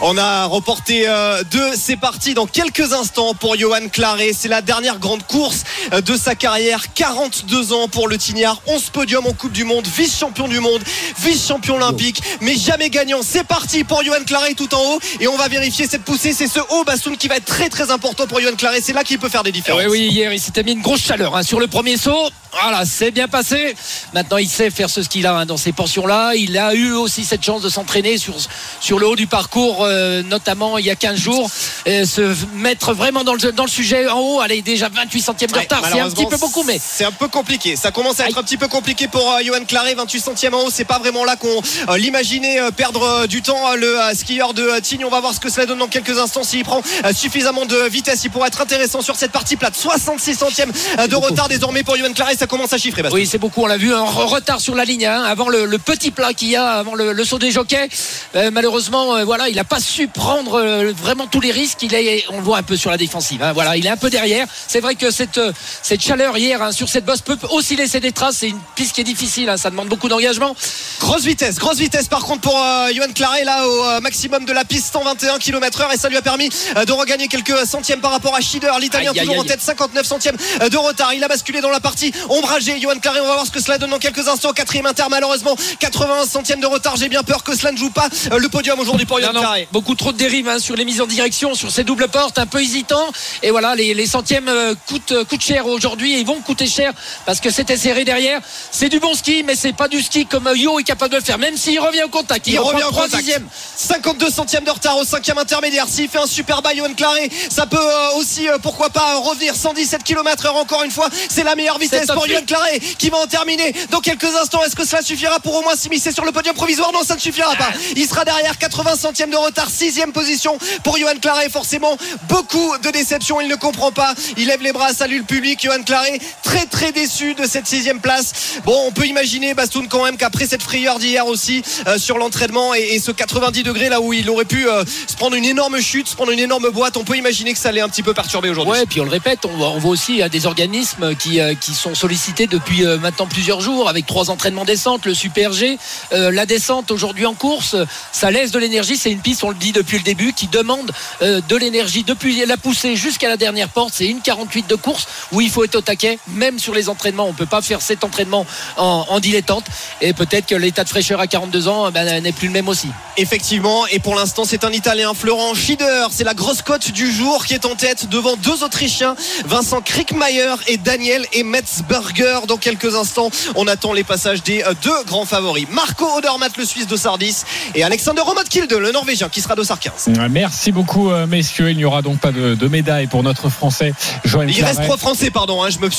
on 0.02 0.18
a 0.18 0.46
reporté 0.46 1.08
euh, 1.08 1.44
deux. 1.50 1.72
C'est 1.76 1.96
parti 1.96 2.34
dans 2.34 2.48
quelques 2.48 2.94
instants 2.94 3.34
pour 3.34 3.58
Johan 3.58 3.88
Claré. 3.92 4.34
C'est 4.34 4.48
la 4.48 4.62
dernière 4.62 5.00
grande 5.00 5.24
course 5.24 5.64
euh, 5.94 6.02
de 6.02 6.18
sa 6.18 6.36
carrière. 6.36 6.94
42 6.94 7.74
ans 7.74 7.88
pour 7.88 8.08
le 8.08 8.18
Tignard. 8.18 8.62
11 8.68 8.90
podiums 8.90 9.28
en 9.28 9.34
Coupe 9.34 9.52
du 9.52 9.64
Monde. 9.64 9.86
Vice-champion 9.88 10.48
du 10.48 10.60
monde. 10.60 10.82
Vice-champion 11.20 11.76
olympique. 11.76 12.22
Mais 12.42 12.56
jamais 12.56 12.90
gagnant. 12.90 13.20
C'est 13.24 13.46
parti 13.46 13.84
pour 13.84 14.04
Johan 14.04 14.24
Claré 14.26 14.56
tout 14.56 14.74
en 14.74 14.82
haut. 14.82 15.00
Et 15.20 15.28
on 15.28 15.38
va 15.38 15.48
vérifier 15.48 15.88
cette 15.88 16.04
poussée. 16.04 16.34
C'est 16.34 16.48
ce 16.48 16.60
haut 16.60 16.84
Bassoun 16.84 17.16
qui 17.16 17.28
va 17.28 17.38
être 17.38 17.46
très 17.46 17.70
très 17.70 17.92
important 17.92 18.28
pour 18.28 18.42
Johan 18.42 18.56
Claré. 18.58 18.82
C'est 18.82 18.94
là 18.94 19.04
qu'il 19.04 19.20
peut 19.20 19.30
faire 19.30 19.44
des 19.44 19.52
différences. 19.52 19.84
Oui, 19.84 19.90
oui, 19.90 20.08
hier 20.12 20.34
il 20.34 20.40
s'était 20.40 20.64
mis 20.64 20.74
une 20.74 20.82
grosse 20.82 21.02
chaleur 21.02 21.36
hein, 21.36 21.44
sur 21.44 21.60
le 21.60 21.68
premier 21.68 21.98
saut. 21.98 22.33
Voilà, 22.62 22.86
c'est 22.86 23.10
bien 23.10 23.28
passé. 23.28 23.76
Maintenant, 24.14 24.38
il 24.38 24.48
sait 24.48 24.70
faire 24.70 24.88
ce 24.88 25.02
ski-là 25.02 25.38
hein, 25.38 25.46
dans 25.48 25.58
ces 25.58 25.72
portions-là. 25.72 26.34
Il 26.36 26.56
a 26.56 26.76
eu 26.76 26.92
aussi 26.94 27.26
cette 27.26 27.44
chance 27.44 27.64
de 27.64 27.70
s'entraîner 27.70 28.20
sur, 28.20 28.36
sur 28.80 29.00
le 29.00 29.08
haut 29.08 29.16
du 29.16 29.26
parcours, 29.26 29.80
euh, 29.82 30.22
notamment 30.22 30.78
il 30.78 30.86
y 30.86 30.92
a 30.92 30.96
15 30.96 31.18
jours. 31.18 31.50
Et 31.88 32.06
se 32.06 32.22
mettre 32.54 32.94
vraiment 32.94 33.24
dans 33.24 33.34
le, 33.34 33.52
dans 33.54 33.64
le 33.64 33.70
sujet 33.72 34.08
en 34.08 34.20
haut. 34.20 34.40
Allez, 34.40 34.62
déjà 34.62 34.88
28 34.88 35.22
centièmes 35.22 35.50
de 35.50 35.56
Ouais, 35.56 35.62
retard. 35.64 35.82
C'est 35.92 36.00
un 36.00 36.12
petit 36.12 36.28
peu 36.28 36.38
beaucoup, 36.38 36.62
mais 36.62 36.80
c'est 36.80 37.06
un 37.06 37.12
peu 37.12 37.28
compliqué. 37.28 37.76
Ça 37.76 37.90
commence 37.90 38.20
à 38.20 38.26
être 38.28 38.38
Aïe. 38.38 38.42
un 38.42 38.44
petit 38.44 38.58
peu 38.58 38.68
compliqué 38.68 39.08
pour 39.08 39.32
euh, 39.32 39.40
Johan 39.44 39.66
Claré, 39.68 39.96
28 39.96 40.20
centièmes 40.22 40.54
en 40.54 40.66
haut. 40.66 40.70
C'est 40.72 40.86
pas 40.86 41.00
vraiment 41.00 41.26
là 41.26 41.36
qu'on 41.36 41.60
euh, 41.90 41.98
l'imaginait 41.98 42.60
perdre 42.78 43.26
du 43.26 43.42
temps. 43.42 43.68
euh, 43.72 43.76
le 43.78 44.16
skieur 44.16 44.54
de 44.54 44.80
Tignes, 44.80 45.06
on 45.06 45.10
va 45.10 45.22
voir 45.22 45.34
ce 45.34 45.40
que 45.40 45.50
cela 45.50 45.66
donne 45.66 45.80
dans 45.80 45.88
quelques 45.88 46.20
instants. 46.20 46.44
S'il 46.44 46.64
prend 46.64 46.84
suffisamment 47.16 47.66
de 47.66 47.88
vitesse, 47.88 48.24
il 48.26 48.30
pourrait 48.30 48.50
être 48.50 48.62
intéressant 48.62 49.02
sur 49.02 49.16
cette 49.16 49.32
partie 49.32 49.56
plate. 49.56 49.76
66 49.76 50.36
centièmes 50.36 50.72
de 51.10 51.16
retard 51.16 51.48
désormais 51.50 51.82
pour 51.82 51.98
Johan 51.98 52.14
Ça 52.38 52.48
commence 52.48 52.74
à 52.74 52.78
chiffrer. 52.78 53.02
Bastien. 53.04 53.20
Oui, 53.20 53.28
c'est 53.28 53.38
beaucoup. 53.38 53.62
On 53.64 53.68
l'a 53.68 53.78
vu, 53.78 53.94
un 53.94 54.04
re- 54.04 54.26
retard 54.26 54.60
sur 54.62 54.76
la 54.76 54.86
ligne 54.86 55.06
hein, 55.06 55.24
avant 55.24 55.50
le, 55.50 55.66
le 55.66 55.78
petit 55.78 56.10
plat 56.12 56.34
qu'il 56.34 56.50
y 56.50 56.56
a, 56.56 56.72
avant 56.72 56.96
le, 56.96 57.14
le 57.14 57.26
saut 57.26 57.38
des 57.40 57.52
jockeys. 57.52 57.90
Euh, 58.36 58.50
malheureusement, 58.52 59.16
euh, 59.16 59.24
voilà, 59.26 59.50
il 59.50 59.56
n'a 59.56 59.64
pas 59.64 59.80
su 59.80 60.08
prendre 60.08 60.56
euh, 60.60 60.94
vraiment 60.98 61.28
tous 61.28 61.42
les 61.42 61.52
risques. 61.52 61.80
Il 61.84 61.94
est, 61.94 62.24
on 62.30 62.38
le 62.38 62.44
voit 62.44 62.58
un 62.58 62.64
peu 62.64 62.76
sur 62.78 62.90
la 62.90 62.98
défensive. 62.98 63.44
hein, 63.44 63.54
voilà, 63.54 63.78
il 63.78 63.86
est 63.86 63.90
un 63.90 63.98
peu 63.98 64.10
derrière. 64.10 64.48
C'est 64.68 64.80
vrai 64.80 64.96
que 64.96 65.12
cette, 65.12 65.40
cette 65.82 66.02
chaleur 66.02 66.38
hier 66.38 66.62
hein, 66.62 66.72
sur 66.72 66.90
cette 66.90 67.06
bosse 67.06 67.22
peut 67.22 67.38
aussi 67.52 67.76
laisser 67.76 68.00
des 68.00 68.12
traces. 68.12 68.38
C'est 68.38 68.50
une 68.50 68.60
piste 68.76 68.94
qui 68.96 69.02
est 69.02 69.06
difficile. 69.06 69.54
ça 69.58 69.70
demande 69.70 69.90
beaucoup 69.90 70.08
d'engagement. 70.10 70.56
Grosse 71.00 71.24
vitesse, 71.24 71.58
grosse 71.60 71.78
vitesse 71.78 72.08
par 72.08 72.22
contre 72.24 72.42
pour 72.42 72.58
Johan 72.94 73.12
Claré 73.14 73.44
là 73.44 73.68
au 73.68 74.02
maximum 74.02 74.46
de 74.46 74.54
la 74.54 74.64
piste 74.64 74.94
121 74.94 75.38
km 75.40 75.82
heure 75.82 75.92
et 75.92 75.98
ça 75.98 76.08
lui 76.10 76.18
a 76.18 76.22
permis 76.22 76.50
de 76.50 76.92
regagner 76.94 77.28
quelques 77.28 77.66
centièmes 77.68 78.00
par 78.00 78.12
rapport 78.12 78.36
à 78.36 78.42
Schieder 78.42 78.72
l'italien 78.80 79.12
aïe, 79.12 79.20
toujours 79.20 79.40
en 79.40 79.44
tête 79.44 79.62
59 79.62 80.06
centièmes 80.06 80.38
de 80.70 80.78
retard 80.78 81.14
il 81.14 81.24
a 81.24 81.28
basculé 81.28 81.60
dans 81.62 81.70
la 81.70 81.80
partie 81.82 82.13
ombragée 82.30 82.80
Johan 82.80 83.00
Claré 83.02 83.20
on 83.22 83.28
va 83.28 83.34
voir 83.34 83.46
ce 83.46 83.52
que 83.52 83.62
cela 83.62 83.78
donne 83.78 83.90
dans 83.92 84.00
quelques 84.00 84.28
instants 84.28 84.52
quatrième 84.54 84.86
inter 84.86 85.04
malheureusement 85.10 85.56
81 85.80 86.26
centièmes 86.26 86.60
de 86.62 86.68
retard 86.68 86.96
j'ai 86.96 87.10
bien 87.10 87.24
peur 87.24 87.44
que 87.44 87.56
cela 87.56 87.72
ne 87.72 87.78
joue 87.78 87.90
pas 87.90 88.08
euh, 88.32 88.38
le 88.38 88.50
podium 88.50 88.80
aujourd'hui 88.80 89.06
pour 89.06 89.20
Johan 89.20 89.32
Claré 89.32 89.68
beaucoup 89.72 89.96
trop 89.96 90.12
de 90.12 90.18
dérives 90.18 90.48
hein, 90.48 90.60
sur 90.60 90.76
les 90.76 90.86
mises 90.86 91.02
en 91.02 91.08
direction, 91.08 91.56
sur 91.56 91.72
ces 91.72 91.84
doubles 91.84 92.08
portes, 92.08 92.38
un 92.40 92.46
peu 92.46 92.62
hésitant. 92.62 93.12
Et 93.42 93.52
voilà, 93.52 93.76
les, 93.76 93.94
les 93.94 94.06
centièmes 94.06 94.48
euh, 94.48 94.76
coûtent, 94.88 95.12
euh, 95.12 95.26
coûtent 95.26 95.42
cher 95.42 95.66
aujourd'hui 95.66 96.14
et 96.14 96.20
ils 96.20 96.26
vont 96.26 96.40
coûter 96.42 96.68
cher 96.68 96.94
parce 97.26 97.40
que 97.40 97.50
c'était 97.50 97.78
serré 97.78 98.06
derrière. 98.06 98.42
C'est 98.72 98.90
du 98.90 99.00
bon 99.00 99.14
ski, 99.14 99.44
mais 99.46 99.56
c'est 99.56 99.74
pas 99.74 99.88
du 99.88 100.02
ski 100.02 100.26
comme 100.26 100.50
Yo 100.56 100.80
est 100.80 100.84
capable 100.84 101.12
de 101.12 101.18
le 101.18 101.24
faire, 101.24 101.38
même 101.38 101.58
s'il 101.58 101.80
revient 101.80 102.04
au 102.04 102.10
contact. 102.10 102.48
Il, 102.48 102.54
Il 102.54 102.60
revient 102.60 102.84
au 102.84 102.92
contact. 102.92 103.18
dixièmes. 103.18 103.48
52 103.76 104.30
centièmes 104.30 104.64
de 104.64 104.72
retard 104.72 104.98
au 104.98 105.04
cinquième 105.04 105.38
intermédiaire. 105.38 105.88
S'il 105.88 106.08
fait 106.10 106.20
un 106.20 106.28
super 106.28 106.62
bas, 106.62 106.74
Johan 106.76 106.94
Claré, 106.96 107.30
ça 107.50 107.66
peut 107.66 107.78
aussi, 108.18 108.48
pourquoi 108.62 108.90
pas, 108.90 109.18
revenir 109.18 109.56
117 109.56 110.04
km 110.04 110.46
heure 110.46 110.56
encore 110.58 110.84
une 110.84 110.92
fois. 110.92 111.10
C'est 111.30 111.44
la 111.44 111.56
meilleure 111.56 111.80
vitesse 111.94 112.08
pour. 112.08 112.28
Johan 112.28 112.46
Claré 112.46 112.80
qui 112.98 113.10
va 113.10 113.18
en 113.18 113.28
terminer 113.28 113.74
dans 113.92 114.00
quelques 114.00 114.36
instants. 114.36 114.64
Est-ce 114.64 114.76
que 114.76 114.86
cela 114.86 115.02
suffira 115.02 115.40
pour 115.40 115.56
au 115.56 115.62
moins 115.62 115.76
s'immiscer 115.76 116.12
sur 116.12 116.26
le 116.26 116.32
podium 116.32 116.56
provisoire? 116.56 116.92
Non, 116.92 117.04
ça 117.04 117.16
ne 117.16 117.20
suffira 117.20 117.56
pas. 117.56 117.72
Il 117.96 118.08
sera 118.08 118.26
derrière 118.26 118.58
80 118.58 118.96
centièmes 118.96 119.30
de 119.30 119.36
retard, 119.36 119.70
sixième 119.70 120.12
position 120.12 120.58
pour 120.84 120.98
Johan 120.98 121.20
Claré. 121.22 121.50
Forcément, 121.50 121.98
beaucoup 122.30 122.78
de 122.84 122.90
déception. 122.92 123.42
Il 123.42 123.48
ne 123.48 123.56
comprend 123.56 123.92
pas. 123.92 124.14
Il 124.38 124.48
lève 124.48 124.62
les 124.62 124.72
bras, 124.72 124.94
salue 124.94 125.18
le 125.18 125.24
public. 125.24 125.62
Johan 125.64 125.84
Claré, 125.84 126.20
très 126.44 126.66
très 126.66 126.92
déçu 126.92 127.34
de 127.34 127.46
cette 127.46 127.68
sixième 127.68 128.00
place. 128.00 128.34
Bon, 128.66 128.84
on 128.88 128.92
peut 128.92 129.06
imaginer, 129.06 129.54
Bastoun, 129.54 129.88
quand 129.88 130.04
même, 130.06 130.18
qu'après 130.18 130.48
cette 130.48 130.64
frayeur 130.64 131.00
d'hier 131.00 131.28
aussi 131.28 131.62
euh, 131.88 131.98
sur 131.98 132.18
l'entraînement 132.18 132.74
et, 132.74 132.96
et 132.96 133.00
ce 133.00 133.12
90 133.12 133.64
degrés 133.64 133.90
là 133.90 134.02
où 134.02 134.14
il 134.14 134.30
aurait 134.30 134.46
pu 134.46 134.68
euh, 134.68 134.84
se 135.08 135.16
prendre 135.16 135.36
une 135.36 135.46
énorme 135.46 135.80
chute, 135.82 136.08
se 136.08 136.16
prendre 136.16 136.32
une 136.32 136.40
énorme 136.40 136.70
boîte, 136.70 136.98
on 136.98 137.04
peut 137.04 137.18
imaginer 137.18 137.54
que 137.54 137.60
ça 137.60 137.72
l'ait 137.72 137.82
un 137.82 137.90
petit 137.90 138.04
peu 138.04 138.14
perturbé 138.14 138.50
aujourd'hui. 138.50 138.74
Ouais, 138.74 138.86
puis 138.86 139.02
on 139.02 139.06
le 139.06 139.10
répète, 139.12 139.46
on 139.46 139.56
voit, 139.56 139.70
on 139.70 139.80
voit 139.80 139.92
aussi 139.92 140.22
des 140.30 140.46
organismes 140.46 141.16
qui, 141.16 141.40
euh, 141.40 141.54
qui 141.56 141.74
sont 141.84 141.96
sollicités 141.96 142.48
depuis 142.48 142.86
euh, 142.86 142.98
maintenant 142.98 143.28
plusieurs 143.28 143.60
jours 143.60 143.90
avec 143.90 144.06
trois 144.06 144.30
entraînements 144.30 144.64
descente, 144.64 145.06
le 145.06 145.14
Super 145.14 145.52
G, 145.52 145.78
euh, 146.14 146.32
la 146.32 146.46
descente 146.46 146.92
aujourd'hui 146.92 147.26
en 147.26 147.34
course, 147.34 147.76
ça 148.14 148.32
laisse 148.32 148.52
de 148.52 148.60
l'énergie. 148.60 148.96
C'est 148.96 149.12
une 149.12 149.20
piste, 149.20 149.44
on 149.44 149.50
le 149.50 149.56
dit 149.56 149.74
depuis 149.74 149.98
le 149.98 150.04
début, 150.04 150.32
qui 150.32 150.48
demande 150.48 150.94
euh, 151.22 151.42
de 151.50 151.56
l'énergie 151.58 152.04
depuis 152.04 152.46
la 152.46 152.56
poussée 152.56 152.96
jusqu'à 152.96 153.28
la 153.28 153.36
dernière 153.36 153.68
porte. 153.68 153.94
C'est 153.94 154.06
une 154.06 154.22
48 154.22 154.66
de 154.70 154.76
course 154.76 155.08
où 155.34 155.42
il 155.42 155.50
faut 155.50 155.66
être 155.66 155.76
au 155.76 155.82
taquet, 155.82 156.20
même 156.28 156.58
sur 156.58 156.74
les 156.74 156.88
entraînements. 156.88 157.28
On 157.28 157.34
peut 157.34 157.46
pas 157.46 157.62
faire 157.62 157.82
cet 157.82 158.06
entraînement 158.06 158.46
en, 158.78 159.20
dilettante. 159.20 159.66
Et 160.00 160.14
peut-être 160.14 160.46
que 160.46 160.56
l'état 160.56 160.86
de 160.86 160.90
fraîcheur 160.90 161.20
à 161.20 161.28
42 161.28 161.68
ans 161.68 161.92
ben, 161.92 162.22
n'est 162.22 162.32
plus 162.32 162.48
le 162.48 162.54
même 162.54 162.70
aussi. 162.70 162.88
Effectivement, 163.18 163.86
et 163.88 164.00
pour 164.00 164.16
l'instant, 164.16 164.46
c'est 164.46 164.64
un 164.64 164.72
Italien, 164.72 165.14
Florent 165.14 165.54
Schieder. 165.54 166.08
C'est 166.12 166.24
la 166.24 166.34
grosse 166.34 166.62
cote 166.62 166.92
du 166.92 167.12
jour 167.12 167.46
qui 167.46 167.54
est 167.54 167.66
en 167.66 167.76
tête 167.76 168.08
devant 168.08 168.38
deux 168.38 168.64
Autrichiens, 168.64 169.16
Vincent 169.46 169.82
Krickmayer 169.82 170.56
et 170.68 170.78
Daniel 170.78 171.26
Emmetsberger. 171.74 172.46
Dans 172.48 172.58
quelques 172.58 172.96
instants, 172.96 173.30
on 173.56 173.68
attend 173.68 173.94
les 173.94 174.04
passages 174.04 174.44
des 174.44 174.64
euh, 174.64 174.74
deux 174.84 175.04
grands 175.06 175.26
favoris. 175.26 175.66
Marco 175.72 176.06
Odermatt, 176.18 176.56
le 176.58 176.66
Suisse 176.66 176.88
d'Ossard 176.88 177.18
10, 177.18 177.46
et 177.76 177.84
Alexander 177.84 178.22
Romotkilde, 178.22 178.72
le 178.74 178.92
Norvégien, 178.92 179.30
qui 179.30 179.42
sera 179.42 179.56
d'Ossard 179.56 179.80
15. 179.80 180.10
Merci 180.30 180.72
beaucoup, 180.72 181.10
euh, 181.12 181.26
messieurs. 181.28 181.72
Il 181.72 181.78
n'y 181.78 181.86
aura 181.86 182.02
donc 182.02 182.20
pas 182.20 182.32
de, 182.32 182.56
de 182.56 182.68
médaille 182.68 183.08
pour 183.08 183.24
notre 183.24 183.50
Français, 183.50 183.94
Joël 184.26 184.50
Il 184.50 184.64
reste 184.64 184.84
trois 184.84 184.98
Français, 184.98 185.32
pardon. 185.32 185.64
hein, 185.64 185.70
je 185.70 185.80
me 185.80 185.90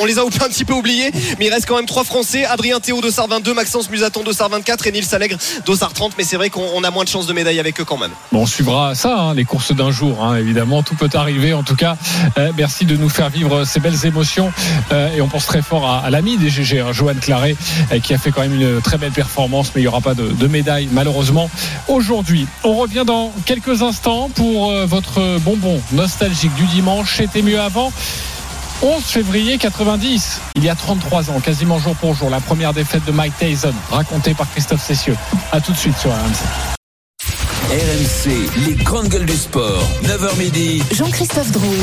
on 0.00 0.04
les 0.04 0.18
a 0.18 0.22
un 0.22 0.48
petit 0.48 0.64
peu 0.64 0.74
oubliés, 0.74 1.10
mais 1.38 1.46
il 1.46 1.50
reste 1.50 1.66
quand 1.66 1.76
même 1.76 1.86
trois 1.86 2.04
Français. 2.04 2.44
Adrien 2.44 2.80
Théo 2.80 3.00
d'Ossard 3.00 3.28
22, 3.28 3.54
Maxence 3.54 3.90
Musaton 3.90 4.22
d'Ossard 4.22 4.48
24 4.50 4.86
et 4.86 4.92
Nils 4.92 5.06
Allègre 5.12 5.36
d'Ossard 5.66 5.92
30. 5.92 6.12
Mais 6.18 6.24
c'est 6.24 6.36
vrai 6.36 6.50
qu'on 6.50 6.66
on 6.74 6.84
a 6.84 6.90
moins 6.90 7.04
de 7.04 7.08
chances 7.08 7.26
de 7.26 7.32
médaille 7.32 7.58
avec 7.58 7.80
eux 7.80 7.84
quand 7.84 7.98
même. 7.98 8.10
Bon, 8.32 8.42
on 8.42 8.46
suivra 8.46 8.94
ça, 8.94 9.16
hein, 9.18 9.34
les 9.34 9.44
courses 9.44 9.72
d'un 9.72 9.90
jour, 9.90 10.22
hein, 10.24 10.36
évidemment. 10.36 10.82
Tout 10.82 10.94
peut 10.94 11.08
arriver. 11.14 11.52
En 11.54 11.62
tout 11.62 11.76
cas, 11.76 11.96
euh, 12.38 12.52
merci 12.56 12.84
de 12.84 12.96
nous 12.96 13.08
faire 13.08 13.28
vivre 13.30 13.64
ces 13.64 13.80
belles 13.80 14.06
émotions. 14.06 14.52
Euh, 14.92 15.08
et 15.14 15.20
on 15.20 15.28
pense 15.28 15.46
très 15.46 15.62
fort 15.62 15.86
à, 15.86 15.98
à 16.00 16.10
l'ami 16.10 16.36
des 16.38 16.50
GG, 16.50 16.80
hein, 16.80 16.92
Johan 16.92 17.14
Claret, 17.20 17.56
euh, 17.92 17.98
qui 17.98 18.14
a 18.14 18.18
fait 18.18 18.30
quand 18.30 18.42
même 18.42 18.54
une 18.54 18.80
très 18.80 18.98
belle 18.98 19.12
performance, 19.12 19.72
mais 19.74 19.80
il 19.80 19.84
n'y 19.84 19.88
aura 19.88 20.00
pas 20.00 20.14
de, 20.14 20.28
de 20.28 20.46
médaille, 20.46 20.88
malheureusement, 20.92 21.50
aujourd'hui. 21.88 22.46
On 22.64 22.74
revient 22.76 23.04
dans 23.06 23.32
quelques 23.46 23.82
instants 23.82 24.30
pour 24.34 24.70
euh, 24.70 24.86
votre 24.86 25.38
bonbon 25.40 25.80
nostalgique 25.92 26.54
du 26.54 26.64
dimanche. 26.66 27.16
C'était 27.16 27.42
mieux 27.42 27.60
avant. 27.60 27.92
11 28.82 29.02
février 29.02 29.58
90, 29.58 30.40
il 30.54 30.64
y 30.64 30.70
a 30.70 30.74
33 30.74 31.30
ans, 31.30 31.40
quasiment 31.40 31.78
jour 31.78 31.94
pour 31.96 32.14
jour, 32.14 32.30
la 32.30 32.40
première 32.40 32.72
défaite 32.72 33.04
de 33.04 33.12
Mike 33.12 33.34
Tyson, 33.38 33.74
racontée 33.90 34.32
par 34.32 34.50
Christophe 34.50 34.82
Cessieux. 34.82 35.16
À 35.52 35.60
tout 35.60 35.72
de 35.72 35.76
suite 35.76 35.98
sur 35.98 36.10
RMC. 36.10 36.76
RMC, 37.70 38.66
les 38.66 38.74
grandes 38.82 39.08
gueules 39.08 39.26
du 39.26 39.36
sport. 39.36 39.82
9h 40.04 40.38
midi. 40.38 40.82
Jean-Christophe 40.92 41.52
Drouet. 41.52 41.78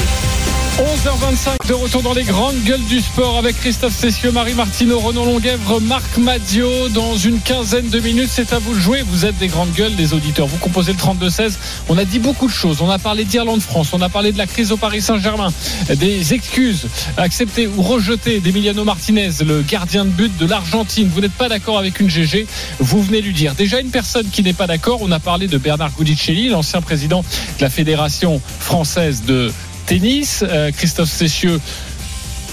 11h25 0.77 1.67
de 1.67 1.73
retour 1.73 2.03
dans 2.03 2.13
les 2.13 2.23
grandes 2.23 2.61
gueules 2.63 2.83
du 2.83 2.99
sport 2.99 3.39
avec 3.39 3.59
Christophe 3.59 3.95
Cessieux, 3.95 4.31
Marie 4.31 4.53
Martineau, 4.53 4.99
Renaud 4.99 5.25
Longuèvre, 5.25 5.81
Marc 5.81 6.17
Madio. 6.17 6.87
Dans 6.89 7.17
une 7.17 7.39
quinzaine 7.39 7.89
de 7.89 7.99
minutes, 7.99 8.29
c'est 8.31 8.53
à 8.53 8.59
vous 8.59 8.75
de 8.75 8.79
jouer. 8.79 9.01
Vous 9.01 9.25
êtes 9.25 9.39
des 9.39 9.47
grandes 9.47 9.73
gueules, 9.73 9.93
les 9.97 10.13
auditeurs. 10.13 10.45
Vous 10.45 10.57
composez 10.57 10.91
le 10.91 10.99
32-16. 10.99 11.53
On 11.89 11.97
a 11.97 12.05
dit 12.05 12.19
beaucoup 12.19 12.45
de 12.45 12.51
choses. 12.51 12.81
On 12.81 12.91
a 12.91 12.99
parlé 12.99 13.25
d'Irlande-France. 13.25 13.89
On 13.93 14.01
a 14.03 14.09
parlé 14.09 14.31
de 14.31 14.37
la 14.37 14.45
crise 14.45 14.71
au 14.71 14.77
Paris 14.77 15.01
Saint-Germain. 15.01 15.51
Des 15.95 16.35
excuses 16.35 16.85
acceptées 17.17 17.65
ou 17.65 17.81
rejetées 17.81 18.39
d'Emiliano 18.39 18.83
Martinez, 18.83 19.31
le 19.47 19.63
gardien 19.63 20.05
de 20.05 20.11
but 20.11 20.37
de 20.37 20.45
l'Argentine. 20.45 21.09
Vous 21.11 21.21
n'êtes 21.21 21.31
pas 21.31 21.49
d'accord 21.49 21.79
avec 21.79 21.99
une 21.99 22.09
GG. 22.09 22.45
Vous 22.79 23.01
venez 23.01 23.21
lui 23.21 23.33
dire. 23.33 23.55
Déjà, 23.55 23.79
une 23.79 23.89
personne 23.89 24.29
qui 24.29 24.43
n'est 24.43 24.53
pas 24.53 24.67
d'accord. 24.67 24.99
On 25.01 25.11
a 25.11 25.19
parlé 25.19 25.47
de 25.47 25.57
Bernard 25.57 25.93
Gudicelli, 25.97 26.49
l'ancien 26.49 26.81
président 26.81 27.21
de 27.57 27.63
la 27.63 27.71
Fédération 27.71 28.39
française 28.59 29.23
de 29.25 29.51
tennis. 29.87 30.43
Euh, 30.45 30.69
Christophe 30.71 31.09
Cessieux, 31.09 31.59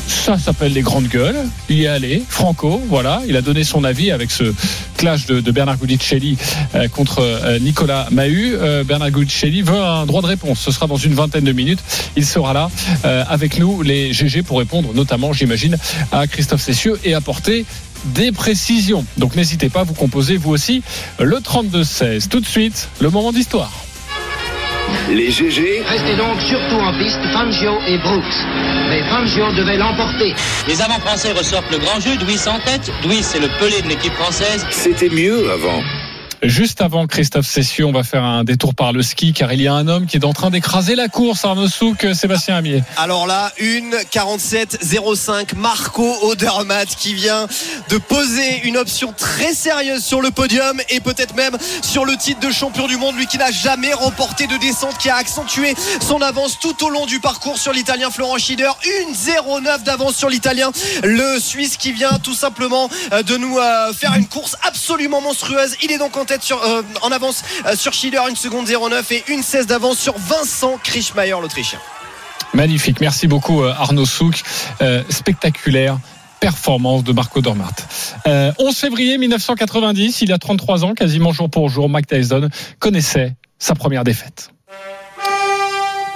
ça 0.06 0.38
s'appelle 0.38 0.72
les 0.72 0.82
grandes 0.82 1.08
gueules. 1.08 1.36
Il 1.68 1.82
est 1.82 1.88
allé, 1.88 2.22
Franco, 2.28 2.80
voilà. 2.88 3.22
Il 3.26 3.36
a 3.36 3.42
donné 3.42 3.64
son 3.64 3.82
avis 3.82 4.12
avec 4.12 4.30
ce 4.30 4.54
clash 4.96 5.26
de, 5.26 5.50
Bernard 5.50 5.78
Gudicelli 5.78 6.38
euh, 6.76 6.86
contre 6.86 7.18
euh, 7.20 7.58
Nicolas 7.58 8.06
Mahut. 8.12 8.56
Bernard 8.86 9.10
Gudicelli 9.10 9.62
veut 9.62 9.82
un 9.82 10.06
droit 10.06 10.22
de 10.22 10.28
réponse. 10.28 10.60
Ce 10.60 10.70
sera 10.70 10.86
dans 10.86 10.96
une 10.96 11.14
vingtaine 11.14 11.44
de 11.44 11.52
minutes. 11.52 11.80
Il 12.16 12.24
sera 12.24 12.52
là 12.52 12.70
avec 13.28 13.58
nous, 13.58 13.82
les 13.82 14.12
GG, 14.12 14.42
pour 14.42 14.58
répondre 14.58 14.94
notamment, 14.94 15.32
j'imagine, 15.32 15.76
à 16.12 16.28
Christophe 16.28 16.62
Cessieux 16.62 16.98
et 17.04 17.14
apporter 17.14 17.66
des 18.06 18.30
précisions. 18.30 19.04
Donc 19.18 19.34
n'hésitez 19.34 19.70
pas, 19.70 19.82
vous 19.82 19.94
composez 19.94 20.36
vous 20.36 20.50
aussi 20.50 20.82
le 21.18 21.38
32-16. 21.38 22.28
Tout 22.28 22.40
de 22.40 22.46
suite, 22.46 22.88
le 23.00 23.10
moment 23.10 23.32
d'histoire. 23.32 23.72
Les 25.08 25.30
GG. 25.30 25.82
Restez 25.86 26.16
donc 26.16 26.40
surtout 26.40 26.76
en 26.76 26.92
piste 26.98 27.20
Fangio 27.32 27.78
et 27.86 27.98
Brooks. 27.98 28.36
Mais 28.88 29.02
Fangio 29.10 29.52
devait 29.52 29.76
l'emporter. 29.76 30.34
Les 30.66 30.80
avants 30.80 31.00
français 31.00 31.32
ressortent 31.32 31.70
le 31.70 31.78
grand 31.78 32.00
jeu, 32.00 32.16
Douis 32.16 32.40
en 32.48 32.58
tête. 32.60 32.90
Douis, 33.02 33.22
c'est 33.22 33.40
le 33.40 33.48
pelé 33.58 33.82
de 33.82 33.88
l'équipe 33.88 34.14
française. 34.14 34.66
C'était 34.70 35.08
mieux 35.08 35.50
avant. 35.50 35.82
Juste 36.44 36.82
avant 36.82 37.06
Christophe 37.06 37.46
Cessieux, 37.46 37.86
on 37.86 37.92
va 37.92 38.02
faire 38.02 38.22
un 38.22 38.44
détour 38.44 38.74
par 38.74 38.92
le 38.92 39.02
ski 39.02 39.32
car 39.32 39.54
il 39.54 39.62
y 39.62 39.66
a 39.66 39.72
un 39.72 39.88
homme 39.88 40.04
qui 40.04 40.18
est 40.18 40.26
en 40.26 40.34
train 40.34 40.50
d'écraser 40.50 40.94
la 40.94 41.08
course, 41.08 41.42
Arnaud 41.42 41.68
Souk, 41.68 42.06
Sébastien 42.12 42.56
Amier. 42.56 42.82
Alors 42.98 43.26
là, 43.26 43.50
une 43.56 43.94
47-05, 44.12 45.54
Marco 45.56 46.06
Odermatt 46.20 46.88
qui 46.96 47.14
vient 47.14 47.46
de 47.88 47.96
poser 47.96 48.60
une 48.64 48.76
option 48.76 49.14
très 49.16 49.54
sérieuse 49.54 50.04
sur 50.04 50.20
le 50.20 50.30
podium 50.30 50.78
et 50.90 51.00
peut-être 51.00 51.34
même 51.34 51.56
sur 51.80 52.04
le 52.04 52.14
titre 52.18 52.46
de 52.46 52.52
champion 52.52 52.88
du 52.88 52.98
monde, 52.98 53.16
lui 53.16 53.26
qui 53.26 53.38
n'a 53.38 53.50
jamais 53.50 53.94
remporté 53.94 54.46
de 54.46 54.58
descente, 54.58 54.98
qui 54.98 55.08
a 55.08 55.16
accentué 55.16 55.74
son 56.02 56.20
avance 56.20 56.58
tout 56.60 56.84
au 56.84 56.90
long 56.90 57.06
du 57.06 57.20
parcours 57.20 57.56
sur 57.56 57.72
l'italien 57.72 58.10
Florent 58.10 58.36
Schieder. 58.36 58.70
Une 59.00 59.14
0,9 59.14 59.82
d'avance 59.82 60.14
sur 60.14 60.28
l'italien, 60.28 60.72
le 61.04 61.40
Suisse 61.40 61.78
qui 61.78 61.92
vient 61.92 62.18
tout 62.18 62.34
simplement 62.34 62.90
euh, 63.12 63.22
de 63.22 63.38
nous 63.38 63.58
euh, 63.58 63.94
faire 63.94 64.14
une 64.14 64.26
course 64.26 64.56
absolument 64.62 65.22
monstrueuse. 65.22 65.76
Il 65.82 65.90
est 65.90 65.98
donc 65.98 66.18
en 66.18 66.26
tête 66.26 66.33
euh, 66.64 66.82
en 67.02 67.10
avance 67.10 67.42
euh, 67.66 67.76
sur 67.76 67.92
Schieder, 67.94 68.20
une 68.28 68.36
seconde 68.36 68.66
09 68.68 69.12
et 69.12 69.24
une 69.28 69.42
16 69.42 69.66
d'avance 69.66 69.98
sur 69.98 70.14
Vincent 70.18 70.78
Krischmeier, 70.82 71.36
l'Autrichien. 71.40 71.78
Magnifique, 72.52 73.00
merci 73.00 73.26
beaucoup 73.26 73.62
euh, 73.62 73.72
Arnaud 73.76 74.06
Souk. 74.06 74.42
Spectaculaire 75.08 75.98
performance 76.44 77.04
de 77.04 77.12
Marco 77.14 77.40
Dormat. 77.40 77.72
Euh, 78.26 78.52
11 78.58 78.76
février 78.76 79.16
1990, 79.16 80.20
il 80.20 80.28
y 80.28 80.32
a 80.32 80.36
33 80.36 80.84
ans, 80.84 80.92
quasiment 80.92 81.32
jour 81.32 81.48
pour 81.48 81.70
jour, 81.70 81.88
Mike 81.88 82.06
Tyson 82.06 82.50
connaissait 82.80 83.34
sa 83.58 83.74
première 83.74 84.04
défaite. 84.04 84.53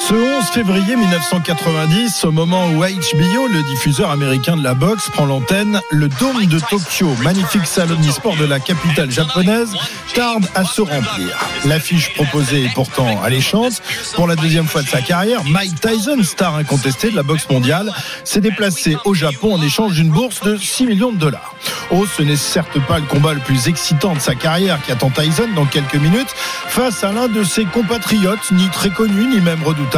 Ce 0.09 0.15
11 0.15 0.45
février 0.47 0.97
1990, 0.97 2.25
au 2.25 2.31
moment 2.31 2.67
où 2.69 2.79
HBO, 2.79 3.47
le 3.47 3.63
diffuseur 3.65 4.11
américain 4.11 4.57
de 4.57 4.65
la 4.65 4.73
boxe, 4.73 5.11
prend 5.11 5.27
l'antenne, 5.27 5.83
le 5.91 6.09
dôme 6.09 6.47
de 6.47 6.59
Tokyo, 6.59 7.15
magnifique 7.23 7.67
salon 7.67 7.99
e-sport 8.09 8.35
de 8.37 8.47
la 8.47 8.59
capitale 8.59 9.11
japonaise, 9.11 9.77
tarde 10.15 10.49
à 10.55 10.65
se 10.65 10.81
remplir. 10.81 11.39
L'affiche 11.67 12.15
proposée 12.15 12.65
est 12.65 12.73
pourtant 12.73 13.23
alléchante. 13.23 13.83
Pour 14.15 14.27
la 14.27 14.35
deuxième 14.35 14.67
fois 14.67 14.81
de 14.81 14.89
sa 14.89 15.03
carrière, 15.03 15.45
Mike 15.45 15.79
Tyson, 15.79 16.23
star 16.23 16.55
incontesté 16.55 17.11
de 17.11 17.17
la 17.17 17.23
boxe 17.23 17.47
mondiale, 17.51 17.93
s'est 18.25 18.41
déplacé 18.41 18.97
au 19.05 19.13
Japon 19.13 19.57
en 19.57 19.61
échange 19.61 19.93
d'une 19.93 20.09
bourse 20.09 20.41
de 20.41 20.57
6 20.57 20.87
millions 20.87 21.13
de 21.13 21.19
dollars. 21.19 21.55
Oh, 21.91 22.07
ce 22.07 22.23
n'est 22.23 22.37
certes 22.37 22.79
pas 22.87 22.99
le 22.99 23.05
combat 23.05 23.35
le 23.35 23.41
plus 23.41 23.69
excitant 23.69 24.15
de 24.15 24.21
sa 24.21 24.35
carrière 24.35 24.81
qui 24.83 24.91
attend 24.91 25.11
Tyson 25.11 25.49
dans 25.55 25.67
quelques 25.67 25.97
minutes 25.97 26.35
face 26.67 27.05
à 27.05 27.13
l'un 27.13 27.29
de 27.29 27.45
ses 27.45 27.67
compatriotes, 27.67 28.53
ni 28.53 28.69
très 28.69 28.89
connu, 28.89 29.27
ni 29.27 29.43
même 29.43 29.63
redoutable. 29.63 29.98